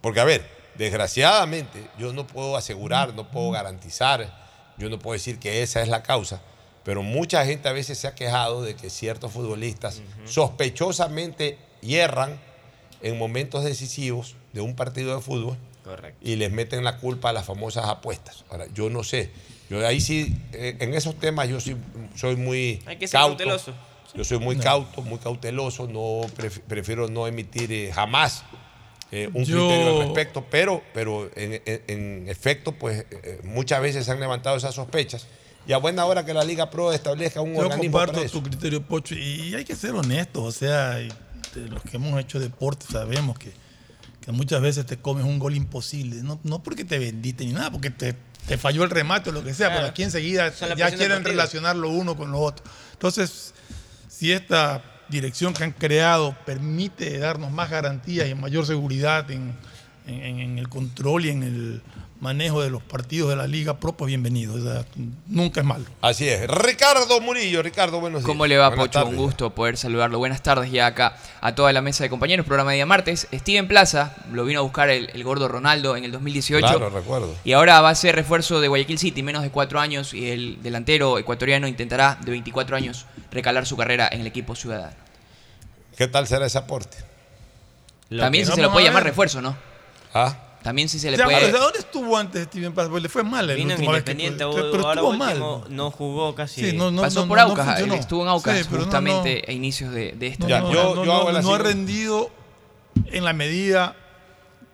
[0.00, 0.44] Porque, a ver,
[0.76, 4.32] desgraciadamente yo no puedo asegurar, no puedo garantizar,
[4.78, 6.40] yo no puedo decir que esa es la causa,
[6.84, 12.38] pero mucha gente a veces se ha quejado de que ciertos futbolistas sospechosamente hierran
[13.02, 15.56] en momentos decisivos de un partido de fútbol
[15.88, 16.18] Correcto.
[16.22, 18.44] y les meten la culpa a las famosas apuestas.
[18.50, 19.30] Ahora, yo no sé.
[19.70, 21.76] Yo ahí sí, eh, en esos temas yo sí
[22.14, 23.36] soy muy Hay que ser cauto.
[23.38, 23.74] cauteloso.
[24.14, 24.62] Yo soy muy No.
[24.62, 28.42] cauto, muy cauteloso, no pref- prefiero no emitir eh, jamás
[29.10, 33.80] eh, un Yo- criterio al respecto, pero, pero en, en- en efecto, pues eh, muchas
[33.80, 35.26] veces se han levantado esas sospechas.
[35.66, 38.38] Y a buena hora que la Liga Pro establezca un Yo organismo comparto para eso.
[38.38, 40.42] tu criterio, Pocho, y hay que ser honestos.
[40.42, 41.08] O sea, de
[41.68, 43.50] los que hemos hecho deporte sabemos que,
[44.28, 46.16] que muchas veces te comes un gol imposible.
[46.22, 48.14] No, no porque te vendiste ni nada, porque te,
[48.46, 49.80] te falló el remate o lo que sea, Claro.
[49.80, 52.62] pero aquí enseguida ya quieren relacionar lo uno con lo otro.
[52.92, 53.54] Entonces,
[54.06, 59.54] si esta dirección que han creado permite darnos más garantías y mayor seguridad en,
[60.06, 61.82] en- en el control y en el
[62.20, 64.54] manejo de los partidos de la Liga Pro, pues bienvenido.
[64.54, 64.84] O sea,
[65.26, 65.84] nunca es malo.
[66.00, 66.48] Así es.
[66.48, 68.26] Ricardo Murillo, Ricardo, buenos días.
[68.26, 68.98] ¿Cómo le va, Buenas Pocho?
[69.00, 69.10] tardes.
[69.10, 70.18] Un gusto poder saludarlo.
[70.18, 72.44] Buenas tardes ya acá a toda la mesa de compañeros.
[72.46, 73.28] Programa de día martes.
[73.32, 76.66] Steven Plaza lo vino a buscar el, el gordo Ronaldo en el 2018.
[76.66, 77.34] Claro, recuerdo.
[77.44, 80.12] Y ahora va a ser refuerzo de Guayaquil City, menos de cuatro años.
[80.12, 84.96] Y el delantero ecuatoriano intentará, de 24 años, recalar su carrera en el equipo ciudadano.
[85.96, 86.96] ¿Qué tal será ese aporte?
[88.16, 89.56] También que- se lo puede llamar refuerzo, ¿no?
[90.14, 90.36] Ah.
[90.68, 91.46] También si se le Ya, puede.
[91.46, 92.90] o sea, ¿Dónde estuvo antes Steven Paz?
[92.90, 93.46] Le fue mal.
[93.46, 93.84] la Vino vez que-
[94.70, 95.64] pero ahora estuvo último mal.
[95.74, 96.72] no jugó casi.
[96.72, 99.50] Sí, no, no, Pasó no, por Aucas, él estuvo en Aucas Sí, justamente no.
[99.50, 101.54] a inicios de, de esta No, Ya, no, yo- no, yo no, hago la no
[101.54, 102.28] ha rendido
[103.06, 103.96] en la medida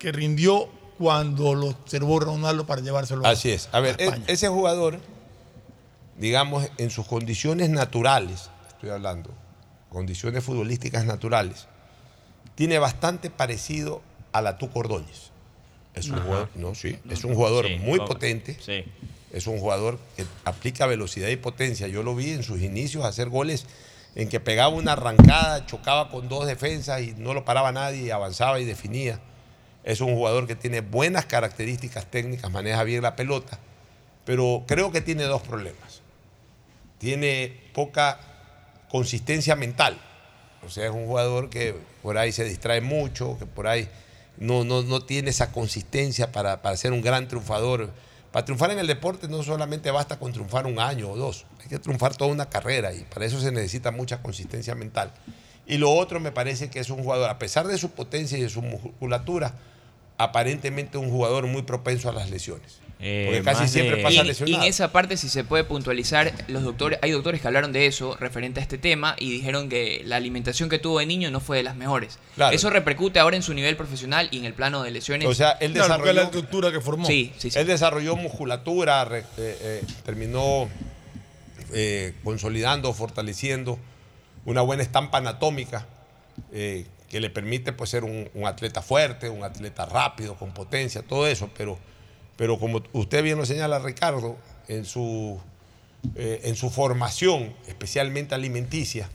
[0.00, 0.68] que rindió
[0.98, 3.24] cuando lo observó Ronaldo para llevárselo.
[3.24, 3.68] a- Así es.
[3.70, 4.98] A ver, e- ese jugador,
[6.18, 9.30] digamos, en sus condiciones naturales, estoy hablando,
[9.90, 11.68] condiciones futbolísticas naturales,
[12.56, 14.02] tiene bastante parecido
[14.32, 15.30] a la Tuco Ordóñez.
[15.94, 16.24] Es un Ajá.
[16.24, 18.56] jugador, no, sí, es un jugador Sí, muy potente.
[18.60, 18.84] Sí.
[19.32, 21.88] Es un jugador que aplica velocidad y potencia.
[21.88, 23.66] Yo lo vi en sus inicios hacer goles
[24.14, 28.60] en que pegaba una arrancada, chocaba con dos defensas y no lo paraba nadie, avanzaba
[28.60, 29.20] y definía.
[29.82, 33.58] Es un jugador que tiene buenas características técnicas, maneja bien la pelota,
[34.24, 36.00] pero creo que tiene dos problemas.
[36.98, 38.20] Tiene poca
[38.88, 39.98] consistencia mental.
[40.64, 43.88] O sea, es un jugador que por ahí se distrae mucho, que por ahí
[44.38, 47.90] no, no, no tiene esa consistencia para, para ser un gran triunfador.
[48.32, 51.68] Para triunfar en el deporte no solamente basta con triunfar un año o dos, hay
[51.68, 55.12] que triunfar toda una carrera y para eso se necesita mucha consistencia mental.
[55.66, 58.42] Y lo otro me parece que es un jugador, a pesar de su potencia y
[58.42, 59.54] de su musculatura,
[60.18, 62.80] aparentemente un jugador muy propenso a las lesiones.
[62.96, 64.64] Porque casi siempre pasa y en lesionado.
[64.64, 68.60] esa parte, si se puede puntualizar, los doctores, hay doctores que hablaron de eso referente
[68.60, 71.64] a este tema y dijeron que la alimentación que tuvo de niño no fue de
[71.64, 72.18] las mejores.
[72.36, 72.56] Claro.
[72.56, 75.28] Eso repercute ahora en su nivel profesional y en el plano de lesiones.
[75.28, 77.06] O sea, él desarrolló la estructura que formó.
[77.06, 77.58] Sí, sí, sí.
[77.58, 80.68] Él desarrolló musculatura, re- eh, eh, terminó
[81.72, 83.78] eh, consolidando, fortaleciendo
[84.46, 85.86] una buena estampa anatómica
[86.52, 91.02] eh, que le permite pues, ser un, un atleta fuerte, un atleta rápido, con potencia,
[91.02, 91.50] todo eso.
[91.56, 91.78] Pero,
[92.36, 94.36] pero como usted bien lo señala, Ricardo,
[94.68, 95.38] en su,
[96.16, 99.08] eh, en su formación, especialmente alimenticia,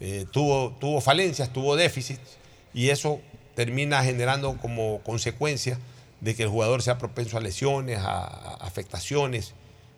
[0.00, 2.38] eh, tuvo, tuvo falencias, tuvo déficits,
[2.74, 3.20] y eso
[3.54, 5.78] termina generando como consecuencia
[6.20, 9.54] de que el jugador sea propenso a lesiones, a, a afectaciones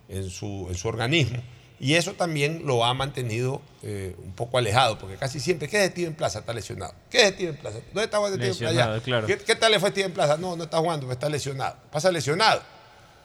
[0.09, 1.39] en su, en su organismo.
[1.85, 5.91] Y eso también lo ha mantenido eh, un poco alejado, porque casi siempre, ¿qué es
[5.91, 6.39] Steven Plaza?
[6.39, 6.95] Está lesionado.
[7.11, 7.79] ¿Qué es Steven Plaza?
[7.93, 9.01] ¿Dónde está jugando Steven Plaza?
[9.05, 9.27] Claro.
[9.27, 10.39] ¿Qué, qué tal le fue a Steven Plaza?
[10.39, 11.77] No, no está jugando, está lesionado.
[11.93, 12.63] Pasa lesionado.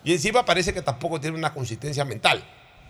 [0.03, 2.43] Y encima parece que tampoco tiene una consistencia mental.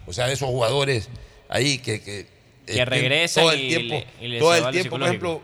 [0.08, 1.08] O sea, de esos jugadores
[1.50, 2.02] ahí que...
[2.02, 2.26] Que,
[2.66, 5.42] Que eh, regresan todo el y tiempo, le- y les todo el tiempo por ejemplo,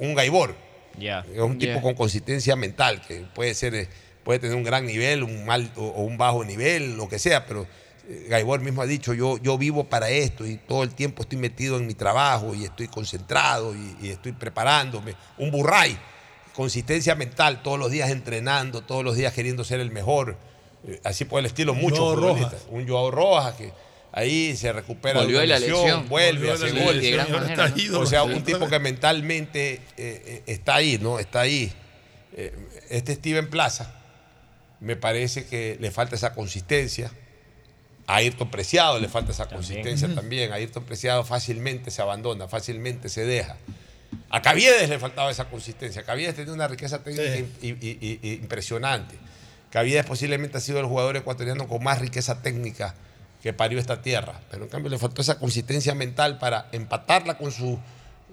[0.00, 0.56] un Gaibor.
[0.98, 1.24] Ya.
[1.32, 1.82] Es un tipo Ya.
[1.82, 3.88] con consistencia mental, que puede ser, eh,
[4.24, 7.46] puede tener un gran nivel, un mal o, o un bajo nivel, lo que sea,
[7.46, 7.66] pero
[8.28, 11.76] Gaibor mismo ha dicho, yo, yo vivo para esto y todo el tiempo estoy metido
[11.76, 15.14] en mi trabajo y estoy concentrado y, y estoy preparándome.
[15.36, 15.98] Un burray,
[16.54, 20.36] consistencia mental, todos los días entrenando, todos los días queriendo ser el mejor.
[20.84, 21.74] eh, así por el estilo.
[22.16, 22.54] Rojas.
[22.70, 23.72] Un Joao Rojas que
[24.12, 26.08] ahí se recupera Volvió de la lesión, lesión.
[26.08, 26.72] vuelve, hace
[27.76, 28.00] ídolo.
[28.00, 31.18] O sea, un tipo que mentalmente eh, eh, está ahí, ¿no?
[31.18, 31.70] Está ahí.
[32.32, 32.54] Eh,
[32.88, 33.94] este Steven Plaza,
[34.80, 37.10] me parece que le falta esa consistencia.
[38.08, 40.50] A Ayrton Preciado le falta esa consistencia también.
[40.50, 43.56] A Ayrton Preciado fácilmente se abandona, fácilmente se deja.
[44.30, 46.02] A Caviedes le faltaba esa consistencia.
[46.04, 48.18] Caviedes tenía una riqueza técnica Sí.
[48.40, 49.14] impresionante.
[49.70, 52.94] Caviedes posiblemente ha sido el jugador ecuatoriano con más riqueza técnica
[53.42, 54.40] que parió esta tierra.
[54.50, 57.78] Pero en cambio le faltó esa consistencia mental para empatarla con su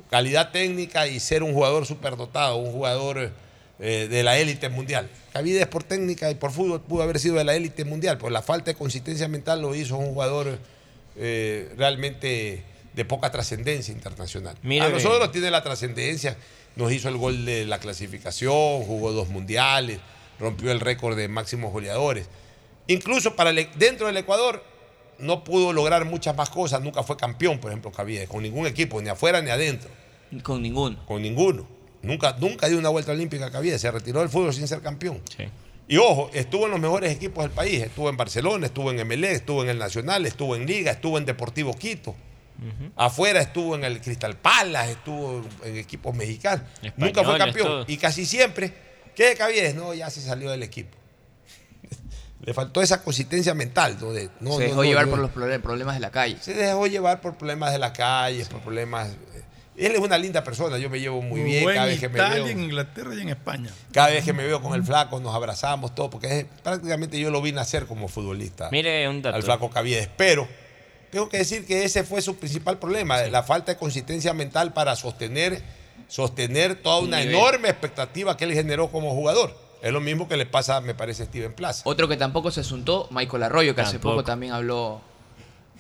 [0.09, 3.31] calidad técnica y ser un jugador superdotado, un jugador
[3.79, 5.09] eh, de la élite mundial.
[5.33, 8.41] Caviedes por técnica y por fútbol pudo haber sido de la élite mundial, pero la
[8.41, 10.57] falta de consistencia mental lo hizo un jugador
[11.17, 14.55] eh, realmente de poca trascendencia internacional.
[14.55, 16.37] A nosotros tiene la trascendencia,
[16.75, 19.99] nos hizo el gol de la clasificación, jugó dos mundiales,
[20.39, 22.27] rompió el récord de máximos goleadores.
[22.87, 24.63] Incluso para el- dentro del Ecuador
[25.19, 29.01] no pudo lograr muchas más cosas, nunca fue campeón, por ejemplo, Caviedes, con ningún equipo,
[29.01, 29.89] ni afuera ni adentro.
[30.43, 31.05] Con ninguno.
[31.05, 31.67] Con ninguno.
[32.05, 35.21] Nunca, nunca dio una vuelta olímpica Caviedes, se retiró del fútbol sin ser campeón.
[35.35, 35.45] Sí.
[35.87, 37.83] Y ojo, estuvo en los mejores equipos del país.
[37.83, 41.25] Estuvo en Barcelona, estuvo en MLE, estuvo en el Nacional, estuvo en Liga, estuvo en
[41.25, 42.15] Deportivo Quito.
[42.95, 46.65] Afuera estuvo en el Cristal Palace, estuvo en equipos mexicanos.
[46.95, 47.85] Nunca fue campeón.
[47.87, 48.73] Y casi siempre,
[49.13, 49.75] ¿qué de Caviedes?
[49.75, 50.97] No, ya se salió del equipo.
[52.41, 53.97] Le faltó esa consistencia mental.
[53.99, 54.11] ¿no?
[54.13, 55.11] De- no, se dejó no, llevar no.
[55.11, 56.37] por los problemas de la calle.
[56.39, 59.09] Se dejó llevar por problemas de la calle, por problemas.
[59.77, 62.17] Él es una linda persona, yo me llevo muy bien cada en vez que me
[62.17, 62.47] Italia, veo.
[62.47, 63.69] en Inglaterra y en España.
[63.91, 67.29] Cada vez que me veo con el flaco, nos abrazamos, todo, porque es- prácticamente yo
[67.29, 68.69] lo vi nacer como futbolista.
[68.71, 69.35] Mire un dato.
[69.35, 70.09] Al flaco Caviedes.
[70.15, 70.47] Pero
[71.11, 74.95] tengo que decir que ese fue su principal problema, la falta de consistencia mental para
[74.95, 75.61] sostener,
[76.07, 77.35] sostener toda Un una nivel.
[77.35, 79.55] enorme expectativa que él generó como jugador.
[79.81, 81.81] Es lo mismo que le pasa, me parece, a Steven Plaza.
[81.85, 85.01] Otro que tampoco se asuntó, Michael Arroyo, que hace poco también habló.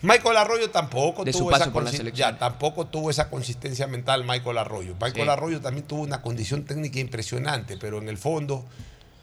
[0.01, 4.57] Michael Arroyo tampoco De su tuvo paso esa ya, tampoco tuvo esa consistencia mental Michael
[4.57, 4.93] Arroyo.
[4.95, 5.29] Michael Sí.
[5.29, 8.65] Arroyo también tuvo una condición técnica impresionante, pero en el fondo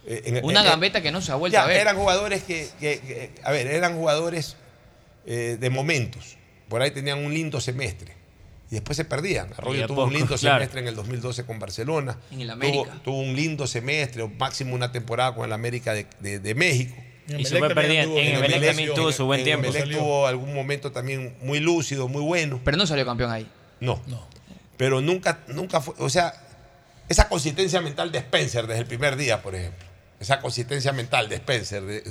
[0.04, 1.76] eh, en- Una gambeta que no se ha vuelto ya, a ver.
[1.80, 4.56] eran jugadores que, que- que- a ver, eran jugadores
[5.26, 6.36] eh, de momentos.
[6.68, 8.14] Por ahí tenían un lindo semestre
[8.68, 9.52] y después se perdían.
[9.56, 10.56] Arroyo tuvo un lindo claro.
[10.58, 12.18] semestre en el 2012 con Barcelona.
[12.32, 13.00] En el Tuvo, América.
[13.04, 16.96] tuvo un lindo semestre, o máximo una temporada con el América de, de- de México.
[17.28, 18.16] Y se fue perdiendo.
[18.18, 19.68] En Emelec también tuvo su buen en tiempo.
[19.68, 22.60] Emelec tuvo algún momento también muy lúcido, muy bueno.
[22.64, 23.46] Pero no salió campeón ahí.
[23.80, 24.00] No.
[24.76, 26.34] Pero nunca, nunca fue, o sea,
[27.08, 29.86] esa consistencia mental de Spencer desde el primer día, por ejemplo.
[30.18, 32.02] Esa consistencia mental de Spencer, de,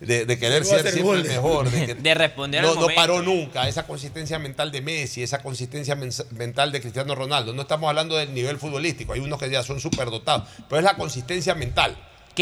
[0.00, 1.28] de- de querer ser siempre el goles.
[1.28, 1.70] mejor.
[1.70, 3.68] De, que De responder no, al no paró nunca.
[3.68, 5.94] Esa consistencia mental de Messi, esa consistencia
[6.30, 7.52] mental de Cristiano Ronaldo.
[7.52, 9.12] No estamos hablando del nivel futbolístico.
[9.12, 10.48] Hay unos que ya son súper dotados.
[10.68, 11.96] Pero es la consistencia mental.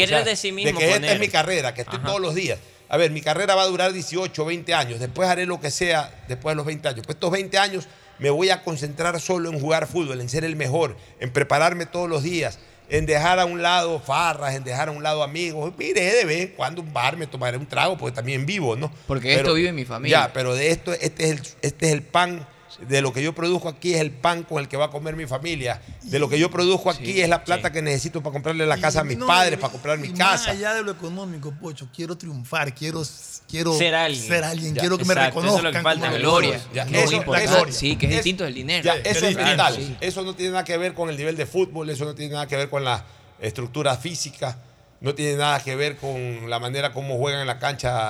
[0.05, 2.07] Querer de sí mismo De que esta es mi carrera, que estoy Ajá.
[2.07, 2.59] todos los días.
[2.89, 4.99] A ver, mi carrera va a durar 18, 20 años.
[4.99, 7.01] Después haré lo que sea después de los 20 años.
[7.05, 7.87] Pues estos 20 años
[8.19, 12.09] me voy a concentrar solo en jugar fútbol, en ser el mejor, en prepararme todos
[12.09, 12.59] los días,
[12.89, 15.73] en dejar a un lado farras, en dejar a un lado amigos.
[15.77, 18.91] Mire, de vez en cuando un bar me tomaré un trago, porque también vivo, ¿no?
[19.05, 20.27] Porque esto vive en mi familia.
[20.27, 22.47] Ya, pero de esto, este es el, este es el pan.
[22.79, 25.15] De lo que yo produzco aquí es el pan con el que va a comer
[25.15, 25.81] mi familia.
[26.03, 29.01] De lo que yo produzco aquí es la plata que necesito para comprarle la casa
[29.01, 30.31] a mis No, padres, y- para comprar mi y casa.
[30.31, 33.01] Más allá de lo económico, Pocho, quiero triunfar, quiero,
[33.49, 34.27] quiero Ser alguien.
[34.27, 35.81] ser alguien, Ya, quiero que me exacto, eso es lo reconozcan.
[35.97, 36.17] que falta.
[36.19, 36.49] gloria.
[36.49, 36.73] gloria.
[36.73, 38.83] Ya, No, eso- sí, que es es- distinto del dinero.
[38.83, 39.35] Ya, eso es
[39.75, 39.97] sí.
[39.99, 42.47] Eso no tiene nada que ver con el nivel de fútbol, eso no tiene nada
[42.47, 43.03] que ver con la
[43.41, 44.57] estructura física,
[45.01, 48.09] no tiene nada que ver con la manera como juegan en la cancha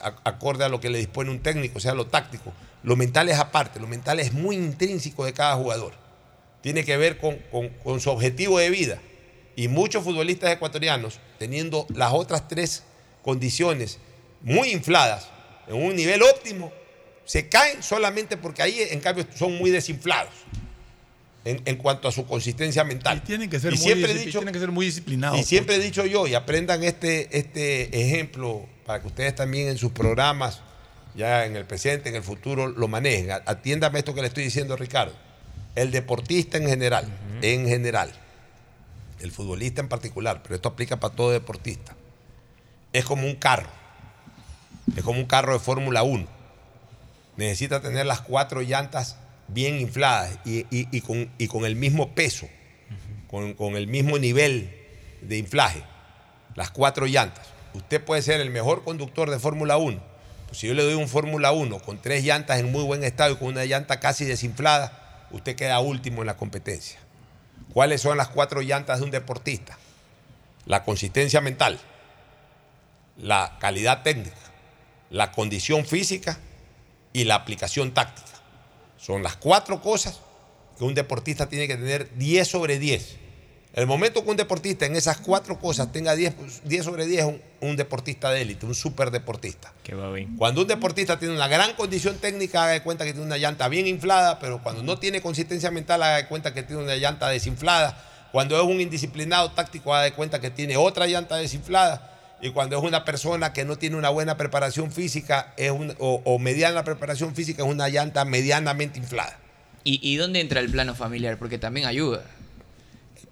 [0.00, 2.52] a- acorde a lo que le dispone un técnico, o sea, lo táctico.
[2.82, 5.92] Lo mental es aparte, lo mental es muy intrínseco de cada jugador.
[6.62, 8.98] Tiene que ver con, con- con su objetivo de vida.
[9.56, 12.84] Y muchos futbolistas ecuatorianos, teniendo las otras tres
[13.22, 13.98] condiciones
[14.42, 15.28] muy infladas,
[15.66, 16.72] en un nivel óptimo,
[17.24, 20.32] se caen solamente porque ahí, en cambio, son muy desinflados
[21.44, 23.18] en, en cuanto a su consistencia mental.
[23.18, 25.38] Y tienen que ser, Y muy, siempre he dicho- tienen que ser muy disciplinados.
[25.38, 29.76] y siempre he dicho yo, y aprendan este, este ejemplo para que ustedes también en
[29.78, 30.62] sus programas,
[31.18, 33.30] ya en el presente, en el futuro, lo manejen.
[33.44, 35.12] Atiéndame esto que le estoy diciendo, Ricardo.
[35.74, 37.06] El deportista en general,
[37.42, 38.10] en general,
[39.20, 41.94] el futbolista en particular, pero esto aplica para todo deportista,
[42.92, 43.68] es como un carro.
[44.96, 46.26] Es como un carro de Fórmula 1.
[47.36, 49.16] Necesita tener las cuatro llantas
[49.48, 52.48] bien infladas y, y- y con, y con el mismo peso,
[53.28, 54.74] con, con el mismo nivel
[55.22, 55.82] de inflaje.
[56.54, 57.46] Las cuatro llantas.
[57.74, 60.00] Usted puede ser el mejor conductor de Fórmula 1.
[60.52, 63.36] Si yo le doy un Fórmula 1 con tres llantas en muy buen estado y
[63.36, 66.98] con una llanta casi desinflada, usted queda último en la competencia.
[67.72, 69.78] ¿Cuáles son las cuatro llantas de un deportista?
[70.64, 71.78] La consistencia mental,
[73.18, 74.36] la calidad técnica,
[75.10, 76.38] la condición física
[77.12, 78.38] y la aplicación táctica.
[78.96, 80.20] Son las cuatro cosas
[80.78, 83.27] que un deportista tiene que tener 10 sobre 10.
[83.78, 86.34] El momento que un deportista en esas cuatro cosas tenga 10,
[86.64, 89.72] 10 sobre 10 es un, un deportista de élite, un super deportista.
[89.84, 90.36] Que va bien.
[90.36, 93.68] Cuando un deportista tiene una gran condición técnica, haga de cuenta que tiene una llanta
[93.68, 97.28] bien inflada, pero cuando no tiene consistencia mental, haga de cuenta que tiene una llanta
[97.28, 98.04] desinflada.
[98.32, 102.14] Cuando es un indisciplinado táctico, haga de cuenta que tiene otra llanta desinflada.
[102.42, 106.20] Y cuando es una persona que no tiene una buena preparación física es un- o,
[106.24, 109.38] o mediana preparación física, es una llanta medianamente inflada.
[109.84, 111.38] ¿Y, y dónde entra el plano familiar?
[111.38, 112.24] Porque también ayuda.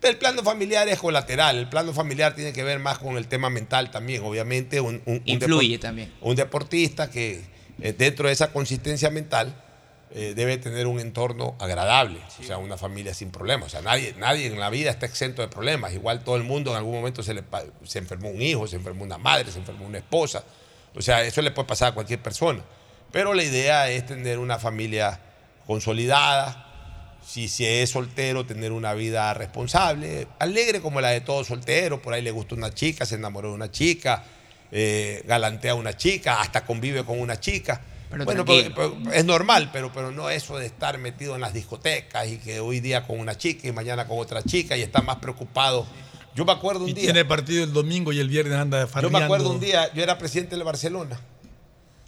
[0.02, 1.56] El plano familiar es colateral.
[1.56, 4.22] El plano familiar tiene que ver más con el tema mental también.
[4.24, 6.12] Obviamente, un, Influye también.
[6.20, 7.42] Un deportista que
[7.80, 9.54] eh, dentro de esa consistencia mental
[10.12, 13.66] eh, debe tener un entorno agradable, o sea, una familia sin problemas.
[13.66, 15.92] O sea, nadie, nadie en la vida está exento de problemas.
[15.94, 17.42] Igual todo el mundo en algún momento se, le,
[17.84, 20.44] se enfermó un hijo, se enfermó una madre, se enfermó una esposa.
[20.94, 22.62] O sea, eso le puede pasar a cualquier persona.
[23.12, 25.20] Pero la idea es tener una familia
[25.66, 26.65] consolidada,
[27.26, 32.14] si se es soltero, tener una vida responsable, alegre como la de todo soltero, por
[32.14, 34.22] ahí le gusta una chica, se enamoró de una chica,
[34.70, 37.80] eh, galantea a una chica, hasta convive con una chica.
[38.08, 38.74] Pero bueno, tranquilo.
[38.76, 42.38] pero- pero es normal, pero, pero no eso de estar metido en las discotecas y
[42.38, 45.84] que hoy día con una chica y mañana con otra chica y está más preocupado.
[46.36, 47.04] Yo me acuerdo un Y día.
[47.06, 50.02] tiene partido el domingo y el viernes anda de Yo me acuerdo un día, yo
[50.04, 51.18] era presidente del Barcelona.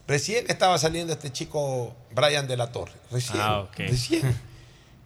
[0.07, 2.93] Recién estaba saliendo este chico Brian de la Torre.
[3.11, 3.40] Recién.
[3.40, 3.78] Ah, ok.
[3.78, 4.23] Recién.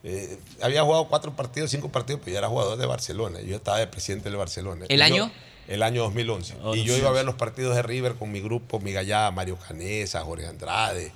[0.04, 3.40] Eh, había jugado cuatro partidos, cinco partidos, pero ya era jugador de Barcelona.
[3.40, 4.86] Yo estaba de presidente del Barcelona.
[4.88, 5.32] ¿El Y yo- año?
[5.68, 6.56] el año 2011.
[6.62, 9.30] Oh, y yo iba a ver los partidos de River con mi grupo, mi gallada,
[9.30, 11.12] Mario Canesa, Jorge Andrade,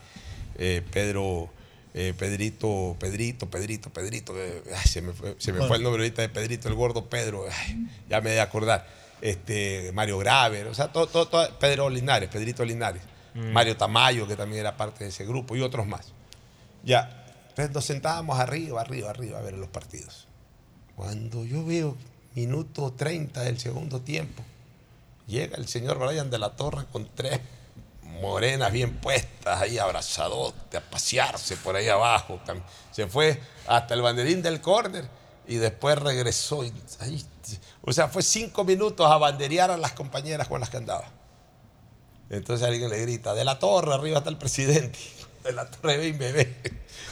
[0.57, 1.51] eh, Pedro,
[1.95, 4.35] eh, Pedrito, Pedrito, Pedrito, Pedrito.
[4.37, 7.07] eh, ay, se me, fue, se me fue el nombre ahorita de Pedrito, el gordo
[7.07, 7.45] Pedro.
[7.51, 8.87] ay, ya me de acordar.
[9.21, 13.03] Este, Mario Graver, o sea, todo, todo, todo- Pedro Linares, Pedrito Linares.
[13.35, 13.51] Mm.
[13.53, 16.13] Mario Tamayo, que también era parte de ese grupo, y otros más.
[16.85, 17.26] Ya,
[17.57, 20.27] entonces nos sentábamos arriba, arriba, arriba a ver los partidos.
[20.95, 21.97] Cuando yo veo
[22.35, 24.43] minuto 30 del segundo tiempo,
[25.27, 27.41] llega el señor Brian de la Torre con tres
[28.21, 32.41] morenas bien puestas, ahí abrazadote, a pasearse por ahí abajo.
[32.93, 35.09] Se fue hasta el banderín del córner
[35.47, 36.63] y después regresó.
[37.83, 41.11] o sea, fue cinco minutos a banderear a las compañeras con las que andaba.
[42.29, 44.99] Entonces alguien le grita, de la torre, arriba está el presidente.
[45.45, 46.57] De la torre ve y me ve.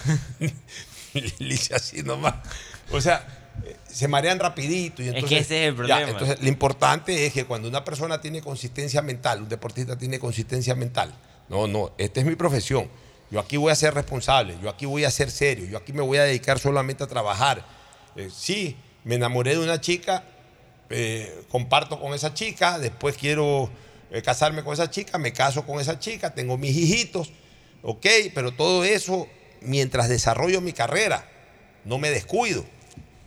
[1.14, 2.35] Le dice así nomás.
[2.90, 3.26] O sea,
[3.86, 5.02] se marean rapidito.
[5.02, 6.10] Y Es que entonces, ese es el ya, problema.
[6.10, 10.74] entonces, lo importante es que cuando una persona tiene consistencia mental, un deportista tiene consistencia
[10.74, 11.14] mental.
[11.48, 12.89] No, no, esta es mi profesión.
[13.31, 16.02] Yo aquí voy a ser responsable, yo aquí voy a ser serio, yo aquí me
[16.02, 17.64] voy a dedicar solamente a trabajar.
[18.16, 20.24] Eh, sí, me enamoré de una chica,
[20.90, 23.70] eh, comparto con esa chica, después quiero
[24.10, 27.32] eh, casarme con esa chica, me caso con esa chica, tengo mis hijitos,
[27.82, 29.26] ok, pero todo eso
[29.65, 31.27] mientras desarrollo mi carrera,
[31.85, 32.65] no me descuido.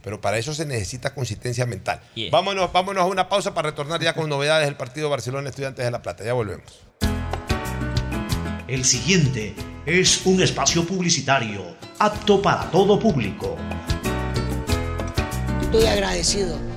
[0.04, 2.02] Pero para eso se necesita consistencia mental.
[2.16, 2.30] Yeah.
[2.32, 5.92] Vámonos, vámonos a una pausa para retornar ya con novedades del partido Barcelona Estudiantes de
[5.92, 6.24] La Plata.
[6.24, 6.88] Ya volvemos.
[8.68, 9.56] El siguiente
[9.86, 13.58] es un espacio publicitario apto para todo público.
[15.62, 16.77] Estoy agradecido.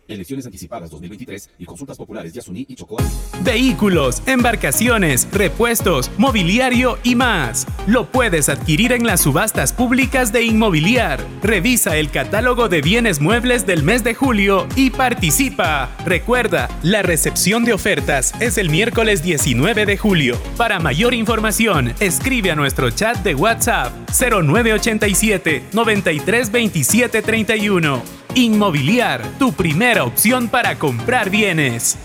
[0.11, 2.97] Elecciones anticipadas 2023 y consultas populares Yasuní y Chocó.
[3.43, 7.65] Vehículos, embarcaciones, repuestos, mobiliario y más.
[7.87, 11.25] Lo puedes adquirir en las subastas públicas de Inmobiliar.
[11.41, 15.89] Revisa el catálogo de bienes muebles del mes de julio y participa.
[16.05, 20.37] Recuerda, la recepción de ofertas es el miércoles 19 de julio.
[20.57, 28.20] Para mayor información, escribe a nuestro chat de WhatsApp 0987 9327 31.
[28.35, 31.97] Inmobiliar, tu primera opción para comprar bienes.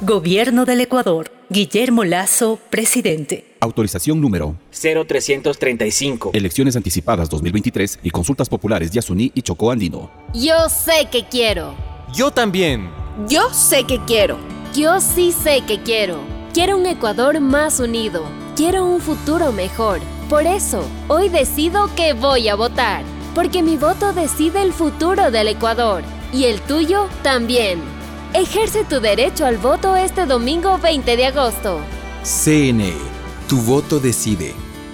[0.00, 1.32] Gobierno del Ecuador.
[1.50, 3.56] Guillermo Lazo, presidente.
[3.58, 6.30] Autorización número 0335.
[6.34, 10.08] Elecciones anticipadas 2023 y consultas populares Yasuní y Chocó Andino.
[10.34, 11.74] Yo sé que quiero.
[12.14, 12.88] Yo también.
[13.26, 14.38] Yo sé que quiero.
[14.72, 16.20] Yo sí sé que quiero.
[16.54, 18.22] Quiero un Ecuador más unido.
[18.54, 19.98] Quiero un futuro mejor.
[20.28, 23.15] Por eso, hoy decido que voy a votar.
[23.36, 26.02] Porque mi voto decide el futuro del Ecuador.
[26.32, 27.82] Y el tuyo también.
[28.32, 31.80] Ejerce tu derecho al voto este domingo 20 de agosto.
[32.24, 32.94] CNE,
[33.46, 34.54] tu voto decide.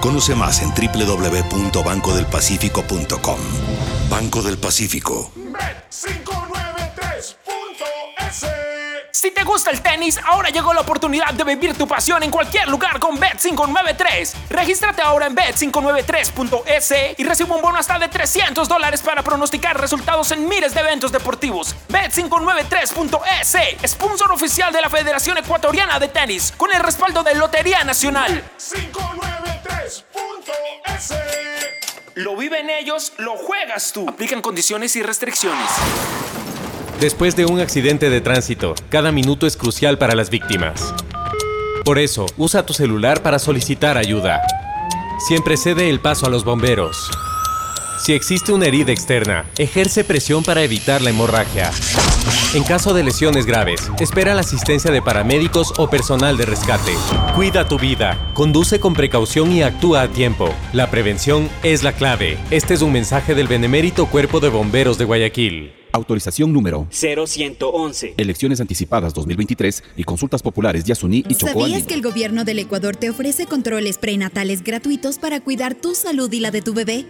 [0.00, 3.38] Conoce más en www.bancodelpacifico.com.
[4.08, 5.30] Banco del Pacífico.
[5.36, 7.36] Bet593.es
[9.12, 12.68] Si te gusta el tenis, ahora llegó la oportunidad de vivir tu pasión en cualquier
[12.68, 14.32] lugar con Bet593.
[14.48, 20.30] Regístrate ahora en bet593.es y recibe un bono hasta de 300 dólares para pronosticar resultados
[20.30, 21.76] en miles de eventos deportivos.
[21.90, 28.42] Bet593.es, sponsor oficial de la Federación Ecuatoriana de Tenis, con el respaldo de Lotería Nacional.
[29.90, 31.14] 593.es
[32.14, 34.08] Lo viven ellos, lo juegas tú.
[34.08, 35.68] Aplican condiciones y restricciones.
[37.00, 40.94] Después de un accidente de tránsito, cada minuto es crucial para las víctimas.
[41.84, 44.42] Por eso, usa tu celular para solicitar ayuda.
[45.26, 47.10] Siempre cede el paso a los bomberos.
[48.00, 51.70] Si existe una herida externa, ejerce presión para evitar la hemorragia.
[52.54, 56.92] En caso de lesiones graves, espera la asistencia de paramédicos o personal de rescate.
[57.36, 60.48] Cuida tu vida, conduce con precaución y actúa a tiempo.
[60.72, 62.38] La prevención es la clave.
[62.50, 65.72] Este es un mensaje del Benemérito Cuerpo de Bomberos de Guayaquil.
[65.92, 68.14] Autorización número 0111.
[68.16, 72.96] Elecciones anticipadas 2023 y consultas populares Yasuní y Chocó ¿Sabías que el gobierno del Ecuador
[72.96, 77.04] te ofrece controles prenatales gratuitos para cuidar tu salud y la de tu bebé?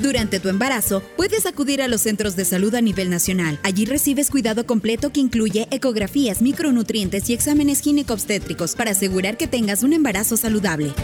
[0.00, 3.58] Durante tu embarazo, puedes acudir a los centros de salud a nivel nacional.
[3.62, 9.82] Allí recibes cuidado completo que incluye ecografías, micronutrientes y exámenes ginecobstétricos para asegurar que tengas
[9.82, 10.94] un embarazo saludable.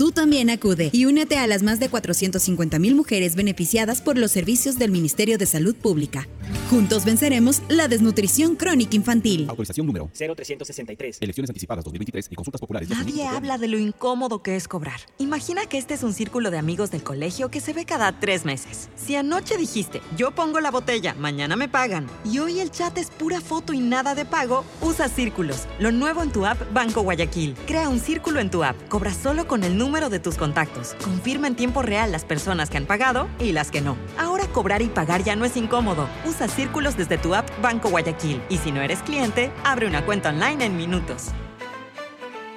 [0.00, 4.30] Tú también acude y únete a las más de 450 mil mujeres beneficiadas por los
[4.30, 6.26] servicios del Ministerio de Salud Pública.
[6.70, 9.46] Juntos venceremos la desnutrición crónica infantil.
[9.50, 11.18] Autorización número 0363.
[11.20, 15.00] Elecciones anticipadas 2023 y consultas populares Nadie habla de lo incómodo que es cobrar.
[15.18, 18.46] Imagina que este es un círculo de amigos del colegio que se ve cada tres
[18.46, 18.88] meses.
[18.96, 23.10] Si anoche dijiste, yo pongo la botella, mañana me pagan, y hoy el chat es
[23.10, 25.66] pura foto y nada de pago, usa círculos.
[25.78, 27.54] Lo nuevo en tu app Banco Guayaquil.
[27.66, 28.76] Crea un círculo en tu app.
[28.88, 30.94] Cobra solo con el número de tus contactos.
[31.02, 33.96] Confirma en tiempo real las personas que han pagado y las que no.
[34.18, 36.08] Ahora cobrar y pagar ya no es incómodo.
[36.24, 38.40] Usa círculos desde tu app Banco Guayaquil.
[38.48, 41.32] Y si no eres cliente, abre una cuenta online en minutos.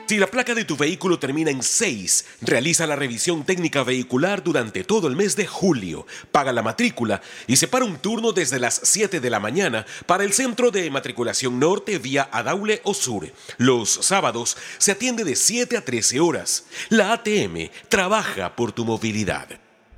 [0.05, 4.83] Si la placa de tu vehículo termina en 6, realiza la revisión técnica vehicular durante
[4.83, 9.19] todo el mes de julio, paga la matrícula y separa un turno desde las 7
[9.19, 13.31] de la mañana para el centro de matriculación norte vía Adaule o Sur.
[13.57, 16.65] Los sábados se atiende de 7 a 13 horas.
[16.89, 19.47] La ATM trabaja por tu movilidad.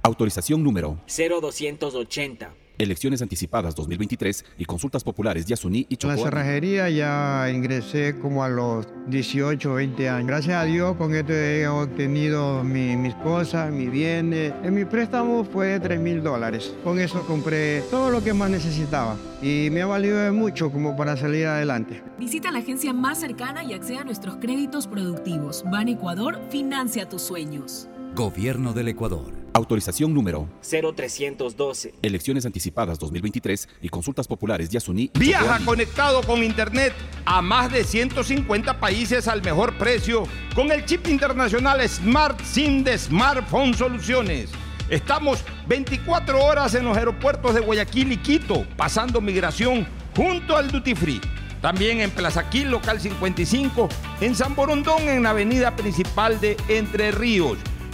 [0.03, 2.64] Autorización número 0280.
[2.77, 8.43] Elecciones anticipadas 2023 y consultas populares Yasuní y En la Chocó cerrajería ya ingresé como
[8.43, 10.27] a los 18 o 20 años.
[10.27, 14.53] Gracias a Dios con esto he obtenido mi- mis cosas, mis bienes.
[14.63, 16.73] En mi préstamo fue de 3 mil dólares.
[16.83, 20.97] Con eso compré todo lo que más necesitaba y me ha valido de mucho como
[20.97, 22.03] para salir adelante.
[22.19, 25.63] Visita la agencia más cercana y acceda a nuestros créditos productivos.
[25.71, 27.87] Ban Ecuador financia tus sueños.
[28.15, 29.33] Gobierno del Ecuador.
[29.53, 31.95] Autorización número 0312.
[32.01, 36.93] Elecciones anticipadas 2023 y consultas populares Yasuní Viaja conectado con Internet
[37.25, 40.23] a más de 150 países al mejor precio
[40.55, 44.49] con el chip internacional Smart SIM de Smartphone Soluciones.
[44.89, 49.85] Estamos 24 horas en los aeropuertos de Guayaquil y Quito, pasando migración
[50.15, 51.21] junto al Duty Free.
[51.61, 53.89] También en Plaza Quil, local 55,
[54.21, 57.57] en San Borondón, en la avenida principal de Entre Ríos.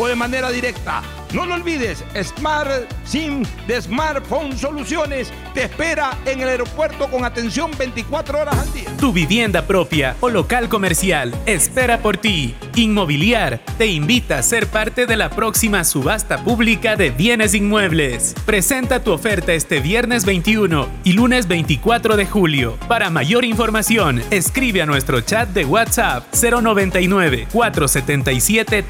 [0.00, 1.02] o de manera directa.
[1.34, 7.70] No lo olvides, Smart SIM de Smartphone Soluciones te espera en el aeropuerto con atención
[7.78, 8.90] 24 horas al día.
[8.98, 12.56] Tu vivienda propia o local comercial espera por ti.
[12.74, 18.34] Inmobiliar te invita a ser parte de la próxima subasta pública de bienes inmuebles.
[18.44, 22.76] Presenta tu oferta este viernes 21 y lunes 24 de julio.
[22.88, 28.82] Para mayor información, escribe a nuestro chat de WhatsApp 099 477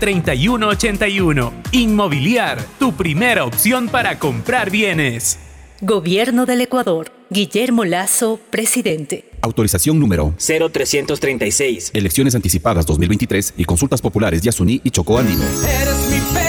[1.00, 1.52] 3181.
[1.72, 5.38] Inmobiliar, tu primera opción para comprar bienes.
[5.80, 7.10] Gobierno del Ecuador.
[7.30, 9.30] Guillermo Lazo, presidente.
[9.40, 11.92] Autorización número 0336.
[11.94, 15.44] Elecciones anticipadas 2023 y consultas populares Yasuní y Chocó Andino.
[15.80, 16.39] Eres mi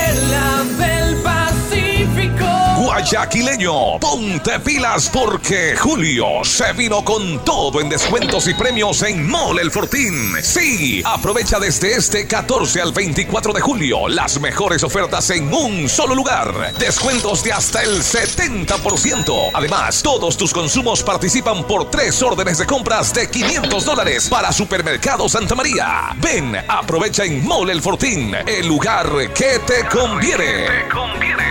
[3.02, 9.64] Guayaquileño, ponte pilas porque Julio se vino con todo en descuentos y premios en Mole
[9.64, 10.36] El Fortín.
[10.44, 16.14] Sí, aprovecha desde este 14 al 24 de julio las mejores ofertas en un solo
[16.14, 16.76] lugar.
[16.78, 19.50] Descuentos de hasta el 70%.
[19.52, 25.28] Además, todos tus consumos participan por tres órdenes de compras de 500 dólares para Supermercado
[25.28, 26.16] Santa María.
[26.18, 31.51] Ven, aprovecha en Mole El Fortín, el lugar que te conviene.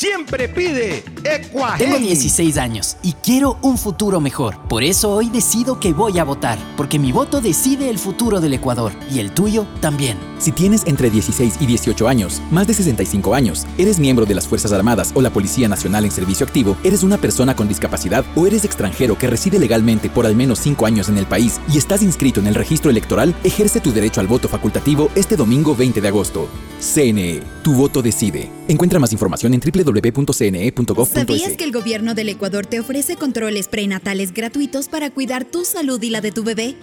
[0.00, 1.90] siempre pide Equagen.
[1.90, 4.56] Tengo 16 años y quiero un futuro mejor.
[4.66, 8.54] Por eso hoy decido que voy a votar, porque mi voto decide el futuro del
[8.54, 10.16] Ecuador y el tuyo también.
[10.38, 14.48] Si tienes entre 16 y 18 años, más de 65 años, eres miembro de las
[14.48, 18.46] Fuerzas Armadas o la Policía Nacional en servicio activo, eres una persona con discapacidad o
[18.46, 22.02] eres extranjero que reside legalmente por al menos 5 años en el país y estás
[22.02, 26.08] inscrito en el registro electoral, ejerce tu derecho al voto facultativo este domingo 20 de
[26.08, 26.48] agosto.
[26.80, 28.50] CNE, tu voto decide.
[28.66, 29.60] Encuentra más información en
[29.92, 31.08] www.cne.gov.es.
[31.08, 36.02] ¿Sabías que el gobierno del Ecuador te ofrece controles prenatales gratuitos para cuidar tu salud
[36.02, 36.76] y la de tu bebé?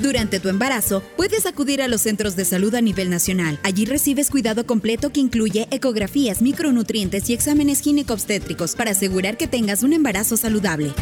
[0.00, 3.58] Durante tu embarazo, puedes acudir a los centros de salud a nivel nacional.
[3.62, 9.82] Allí recibes cuidado completo que incluye ecografías, micronutrientes y exámenes ginecobstétricos para asegurar que tengas
[9.82, 10.94] un embarazo saludable.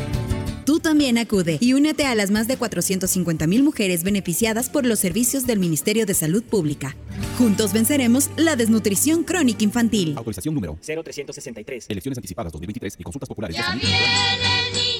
[0.68, 4.98] Tú también acude y únete a las más de 450 mil mujeres beneficiadas por los
[4.98, 6.94] servicios del Ministerio de Salud Pública.
[7.38, 10.12] Juntos venceremos la desnutrición crónica infantil.
[10.18, 11.86] Autorización número 0363.
[11.88, 13.56] Elecciones anticipadas 2023 y consultas populares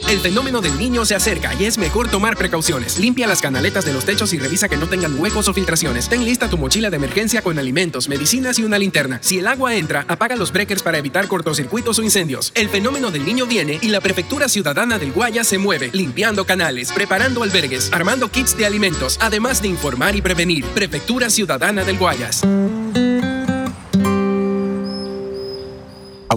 [0.09, 2.99] El fenómeno del niño se acerca y es mejor tomar precauciones.
[2.99, 6.09] Limpia las canaletas de los techos y revisa que no tengan huecos o filtraciones.
[6.09, 9.19] Ten lista tu mochila de emergencia con alimentos, medicinas y una linterna.
[9.21, 12.53] Si el agua entra, apaga los breakers para evitar cortocircuitos o incendios.
[12.55, 16.93] El fenómeno del niño viene y la Prefectura Ciudadana del Guaya se mueve, limpiando canales,
[16.93, 20.65] preparando albergues, armando kits de alimentos, además de informar y prevenir.
[20.67, 22.43] Prefectura Ciudadana del Guayas.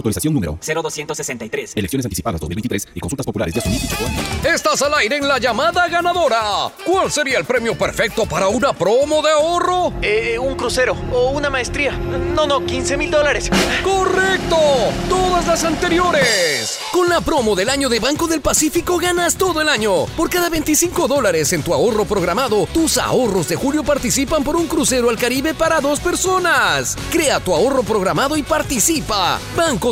[0.02, 1.74] Autorización número 0263.
[1.76, 4.22] Elecciones anticipadas 2023 y consultas populares Yasuní y Chocó Andino.
[4.52, 6.72] Estás al aire en la llamada ganadora.
[6.84, 9.92] ¿Cuál sería el premio perfecto para una promo de ahorro?
[10.02, 11.92] Eh, un crucero o una maestría.
[11.92, 13.48] No, no, 15 mil dólares.
[13.84, 14.56] ¡Correcto!
[15.08, 16.80] Todas las anteriores.
[16.90, 20.06] Con la promo del año de Banco del Pacífico ganas todo el año.
[20.16, 24.66] Por cada 25 dólares en tu ahorro programado, tus ahorros de julio participan por un
[24.66, 26.96] crucero al Caribe para dos personas.
[27.12, 29.38] Crea tu ahorro programado y participa.
[29.56, 29.91] Banco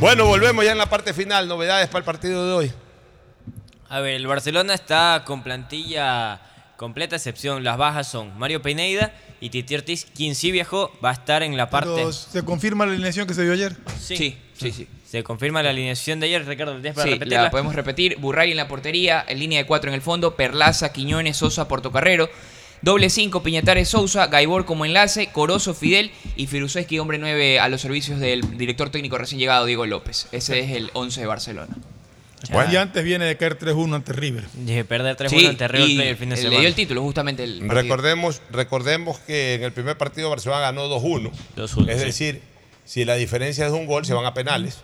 [0.00, 1.48] Bueno, volvemos ya en la parte final.
[1.48, 2.72] Novedades para el partido de hoy.
[3.88, 6.40] A ver, el Barcelona está con plantilla
[6.76, 7.64] completa excepción.
[7.64, 11.56] Las bajas son Mario Pineda y Titi Ortiz, quien sí viajó, va a estar en
[11.56, 11.90] la parte...
[11.94, 13.76] Pero, ¿Se confirma la alineación que se dio ayer?
[14.00, 14.16] Sí,
[14.54, 14.88] sí, sí.
[15.08, 17.44] Se confirma la alineación de ayer, Ricardo, ¿tienes para Sí, repetirla?
[17.44, 18.16] la podemos repetir.
[18.18, 22.28] Burray en la portería, en línea de cuatro en el fondo, Perlaza, Quiñones, Sosa, Portocarrero.
[22.82, 27.80] Doble 5, Piñatares Sousa, Gaibor como enlace, Corozo, Fidel y Firuseski, hombre 9 a los
[27.80, 30.28] servicios del director técnico recién llegado, Diego López.
[30.32, 31.76] Ese es el 11 de Barcelona.
[32.70, 34.44] Y antes viene de caer 3-1 ante River.
[34.54, 36.60] De perder 3-1 Sí, ante River el fin de le semana.
[36.60, 37.74] dio el título justamente el partido.
[37.82, 41.32] Recordemos, recordemos que en el primer partido Barcelona ganó 2-1.
[41.56, 42.04] 2-1, Es sí.
[42.06, 42.42] decir,
[42.84, 44.78] si la diferencia es un gol, se van a penales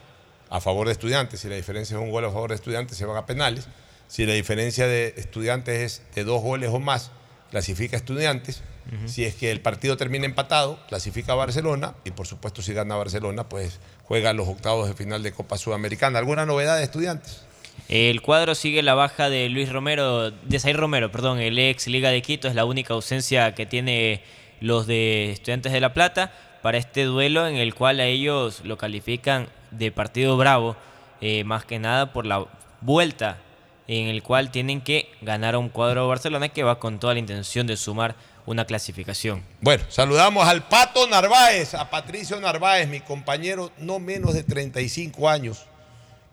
[0.50, 1.38] a favor de estudiantes.
[1.40, 3.68] Si la diferencia es un gol a favor de estudiantes, se van a penales.
[4.08, 7.12] Si la diferencia de estudiantes es de dos goles o más,
[7.54, 8.64] clasifica estudiantes.
[9.06, 11.94] Si es que el partido termina empatado, clasifica a Barcelona.
[12.04, 16.18] Y por supuesto, si gana Barcelona, pues juega los octavos de final de Copa Sudamericana.
[16.18, 17.44] ¿Alguna novedad de estudiantes?
[17.88, 22.10] El cuadro sigue la baja de Luis Romero, de Zair Romero, perdón, el ex Liga
[22.10, 24.24] de Quito, es la única ausencia que tiene
[24.60, 28.78] los de Estudiantes de La Plata para este duelo en el cual a ellos lo
[28.78, 30.74] califican de partido bravo,
[31.20, 32.46] eh, más que nada por la
[32.80, 33.38] vuelta
[33.88, 37.14] en el cual tienen que ganar a un cuadro de Barcelona que va con toda
[37.14, 38.16] la intención de sumar
[38.46, 39.42] una clasificación.
[39.60, 45.66] Bueno, saludamos al Pato Narváez, a Patricio Narváez, mi compañero no menos de 35 años.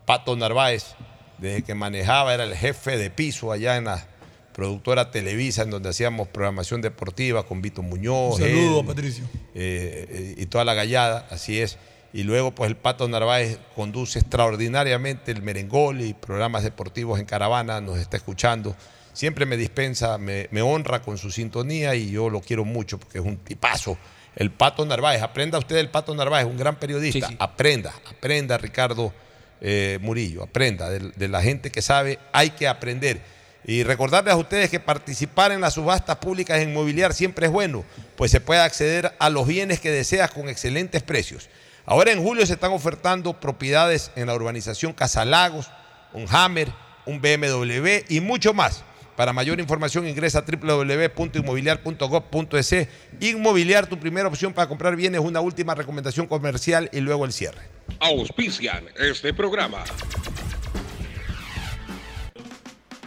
[0.04, 0.94] Pato Narváez,
[1.38, 4.06] desde que manejaba, era el jefe de piso allá en la
[4.52, 8.34] productora Televisa, en donde hacíamos programación deportiva con Vito Muñoz.
[8.34, 9.24] Un saludo, él, Patricio.
[9.54, 11.78] eh, eh, y toda la gallada, así es.
[12.12, 17.80] Y luego, pues el Pato Narváez conduce extraordinariamente el merengol y programas deportivos en caravana,
[17.80, 18.76] nos está escuchando.
[19.14, 23.18] Siempre me dispensa, me, me honra con su sintonía y yo lo quiero mucho porque
[23.18, 23.96] es un tipazo.
[24.36, 27.30] El Pato Narváez, aprenda usted el Pato Narváez, un gran periodista.
[27.38, 29.12] Aprenda, aprenda, Ricardo
[29.60, 30.90] eh, Murillo, aprenda.
[30.90, 33.20] De, de la gente que sabe, hay que aprender.
[33.64, 37.84] Y recordarles a ustedes que participar en las subastas públicas en mobiliar siempre es bueno,
[38.16, 41.48] pues se puede acceder a los bienes que deseas con excelentes precios.
[41.84, 45.68] Ahora en julio se están ofertando propiedades en la urbanización Casalagos,
[46.12, 46.72] un Hammer,
[47.06, 48.84] un BMW y mucho más.
[49.16, 52.88] Para mayor información ingresa a www.inmobiliar.gov.es.
[53.20, 57.62] Inmobiliar, tu primera opción para comprar bienes, una última recomendación comercial y luego el cierre.
[58.00, 59.82] Auspician este programa.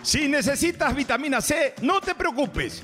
[0.04, 2.84] Si necesitas vitamina C, no te preocupes.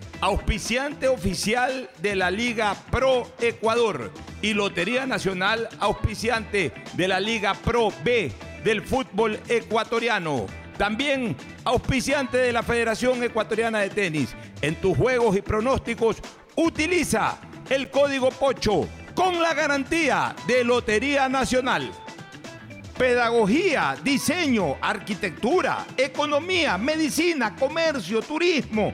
[0.21, 4.11] auspiciante oficial de la Liga Pro Ecuador
[4.41, 8.31] y Lotería Nacional, auspiciante de la Liga Pro B
[8.63, 10.45] del fútbol ecuatoriano.
[10.77, 14.35] También auspiciante de la Federación Ecuatoriana de Tenis.
[14.61, 16.17] En tus juegos y pronósticos,
[16.55, 17.39] utiliza
[17.69, 21.91] el código POCHO con la garantía de Lotería Nacional.
[22.95, 28.93] Pedagogía, diseño, arquitectura, economía, medicina, comercio, turismo,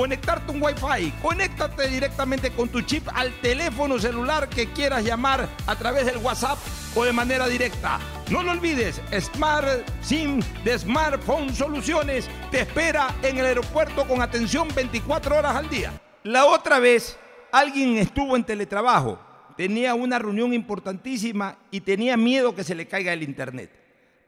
[0.00, 1.12] conectarte un Wi-Fi.
[1.20, 6.56] Conéctate directamente con tu chip al teléfono celular que quieras llamar a través del WhatsApp
[6.94, 8.00] o de manera directa.
[8.30, 14.68] No lo olvides, Smart SIM de Smartphone Soluciones te espera en el aeropuerto con atención
[14.74, 15.92] 24 horas al día.
[16.22, 17.18] La otra vez,
[17.52, 19.20] alguien estuvo en teletrabajo,
[19.54, 23.70] tenía una reunión importantísima y tenía miedo que se le caiga el internet.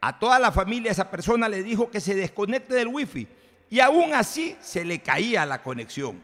[0.03, 3.27] A toda la familia esa persona le dijo que se desconecte del wifi
[3.73, 6.23] y aún así se le caía la conexión.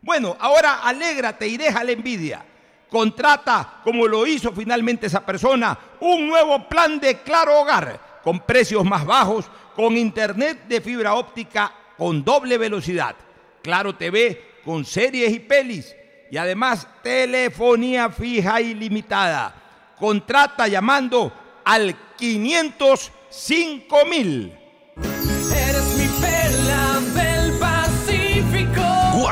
[0.00, 2.42] Bueno, ahora alégrate y deja la envidia.
[2.88, 8.82] Contrata, como lo hizo finalmente esa persona, un nuevo plan de Claro Hogar con precios
[8.82, 9.44] más bajos,
[9.76, 13.14] con internet de fibra óptica con doble velocidad,
[13.62, 15.94] Claro TV con series y pelis
[16.30, 19.54] y además telefonía fija ilimitada.
[19.98, 21.30] Contrata llamando
[21.62, 24.59] al 505 mil.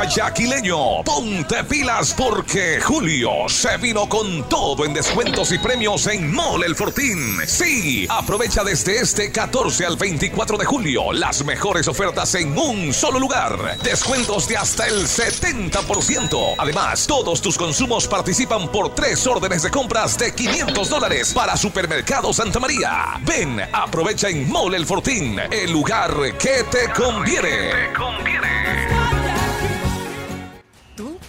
[0.09, 6.67] Guayaquileño, ponte pilas porque Julio se vino con todo en descuentos y premios en Mole
[6.67, 7.39] El Fortín.
[7.47, 13.19] Sí, aprovecha desde este 14 al 24 de julio las mejores ofertas en un solo
[13.19, 13.77] lugar.
[13.83, 16.55] Descuentos de hasta el 70%.
[16.57, 22.33] Además, todos tus consumos participan por tres órdenes de compras de 500 dólares para Supermercado
[22.33, 23.21] Santa María.
[23.27, 27.73] Ven, aprovecha en Mole El Fortín, el lugar que te conviene.
[27.95, 29.28] Tú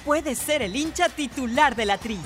[0.09, 2.17] puedes ser el hincha titular de la Tri.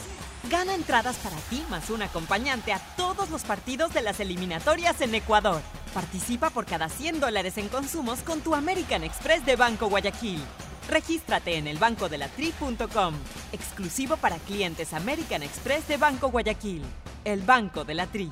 [0.50, 5.14] Gana entradas para ti más un acompañante a todos los partidos de las eliminatorias en
[5.14, 5.62] Ecuador.
[5.94, 10.40] Participa por cada 100 dólares en consumos con tu American Express de Banco Guayaquil.
[10.88, 13.16] Regístrate en elbancodelatri.com.
[13.52, 16.84] Exclusivo para clientes American Express de Banco Guayaquil.
[17.26, 18.32] El Banco de la Tri.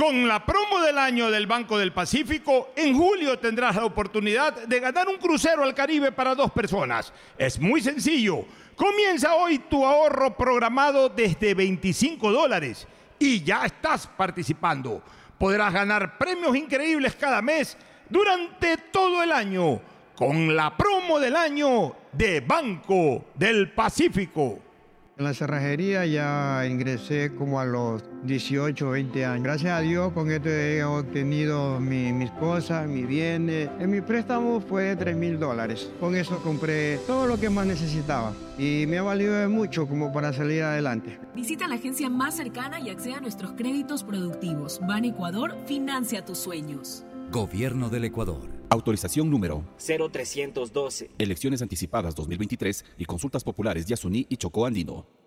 [0.00, 4.80] Con la promo del año del Banco del Pacífico, en julio tendrás la oportunidad de
[4.80, 7.12] ganar un crucero al Caribe para dos personas.
[7.36, 8.46] Es muy sencillo.
[8.74, 12.88] Comienza hoy tu ahorro programado desde 25 dólares
[13.18, 15.02] y ya estás participando.
[15.36, 17.76] Podrás ganar premios increíbles cada mes
[18.08, 19.82] durante todo el año
[20.16, 24.60] con la promo del año de Banco del Pacífico.
[25.20, 29.44] En la cerrajería ya ingresé como a los 18 o 20 años.
[29.44, 33.68] Gracias a Dios con esto he obtenido mi- mis cosas, mis bienes.
[33.78, 35.90] En mi préstamo fue de 3 mil dólares.
[36.00, 40.32] Con eso compré todo lo que más necesitaba y me ha valido mucho como para
[40.32, 41.18] salir adelante.
[41.34, 44.80] Visita la agencia más cercana y accede a nuestros créditos productivos.
[44.88, 47.04] Ban Ecuador financia tus sueños.
[47.30, 48.40] Gobierno del Ecuador.
[48.70, 51.12] Autorización número 0312.
[51.16, 55.19] Elecciones anticipadas 2023 y consultas populares de Asuní y Chocó Andino.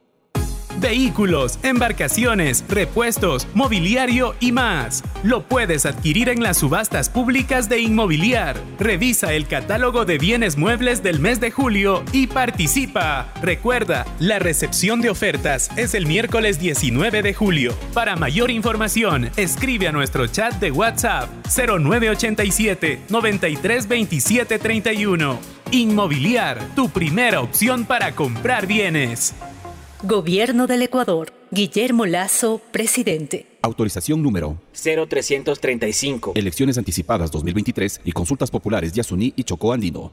[0.80, 5.04] Vehículos, embarcaciones, repuestos, mobiliario y más.
[5.24, 8.58] Lo puedes adquirir en las subastas públicas de Inmobiliar.
[8.80, 13.32] Revisa el catálogo de bienes muebles del mes de julio y participa.
[13.42, 17.74] Recuerda, la recepción de ofertas es el miércoles 19 de julio.
[17.94, 25.40] Para mayor información, escribe a nuestro chat de WhatsApp 0987 93 27 31.
[25.72, 29.34] Inmobiliar, tu primera opción para comprar bienes.
[30.06, 31.32] Gobierno del Ecuador.
[31.50, 33.48] Guillermo Lazo, presidente.
[33.62, 36.34] Autorización número 0335.
[36.36, 40.12] Elecciones anticipadas 2023 y consultas populares de Asuní y Chocó Andino.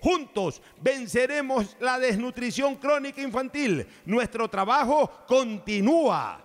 [0.00, 3.86] Juntos venceremos la desnutrición crónica infantil.
[4.04, 6.42] Nuestro trabajo continúa.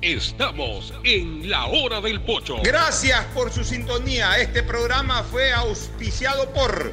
[0.00, 2.56] Estamos en la hora del pocho.
[2.62, 4.38] Gracias por su sintonía.
[4.38, 6.92] Este programa fue auspiciado por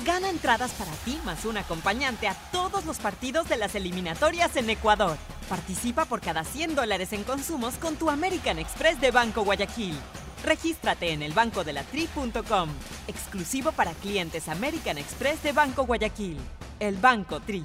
[0.05, 4.71] Gana entradas para ti más un acompañante a todos los partidos de las eliminatorias en
[4.71, 5.17] Ecuador.
[5.49, 9.95] Participa por cada 100 dólares en consumos con tu American Express de Banco Guayaquil.
[10.43, 12.71] Regístrate en elbancodelatri.com.
[13.09, 16.39] Exclusivo para clientes American Express de Banco Guayaquil.
[16.79, 17.65] El Banco Tri.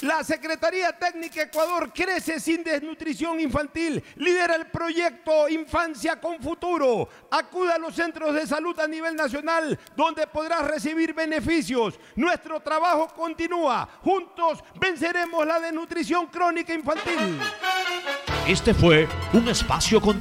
[0.02, 4.02] La Secretaría Técnica Ecuador crece sin desnutrición infantil.
[4.16, 7.08] Lidera el proyecto Infancia con Futuro.
[7.30, 12.00] Acuda a los centros de salud a nivel nacional donde podrás recibir beneficios.
[12.16, 13.88] Nuestro trabajo continúa.
[14.02, 17.38] Juntos venceremos la desnutrición crónica infantil.
[18.48, 20.18] Este fue un espacio con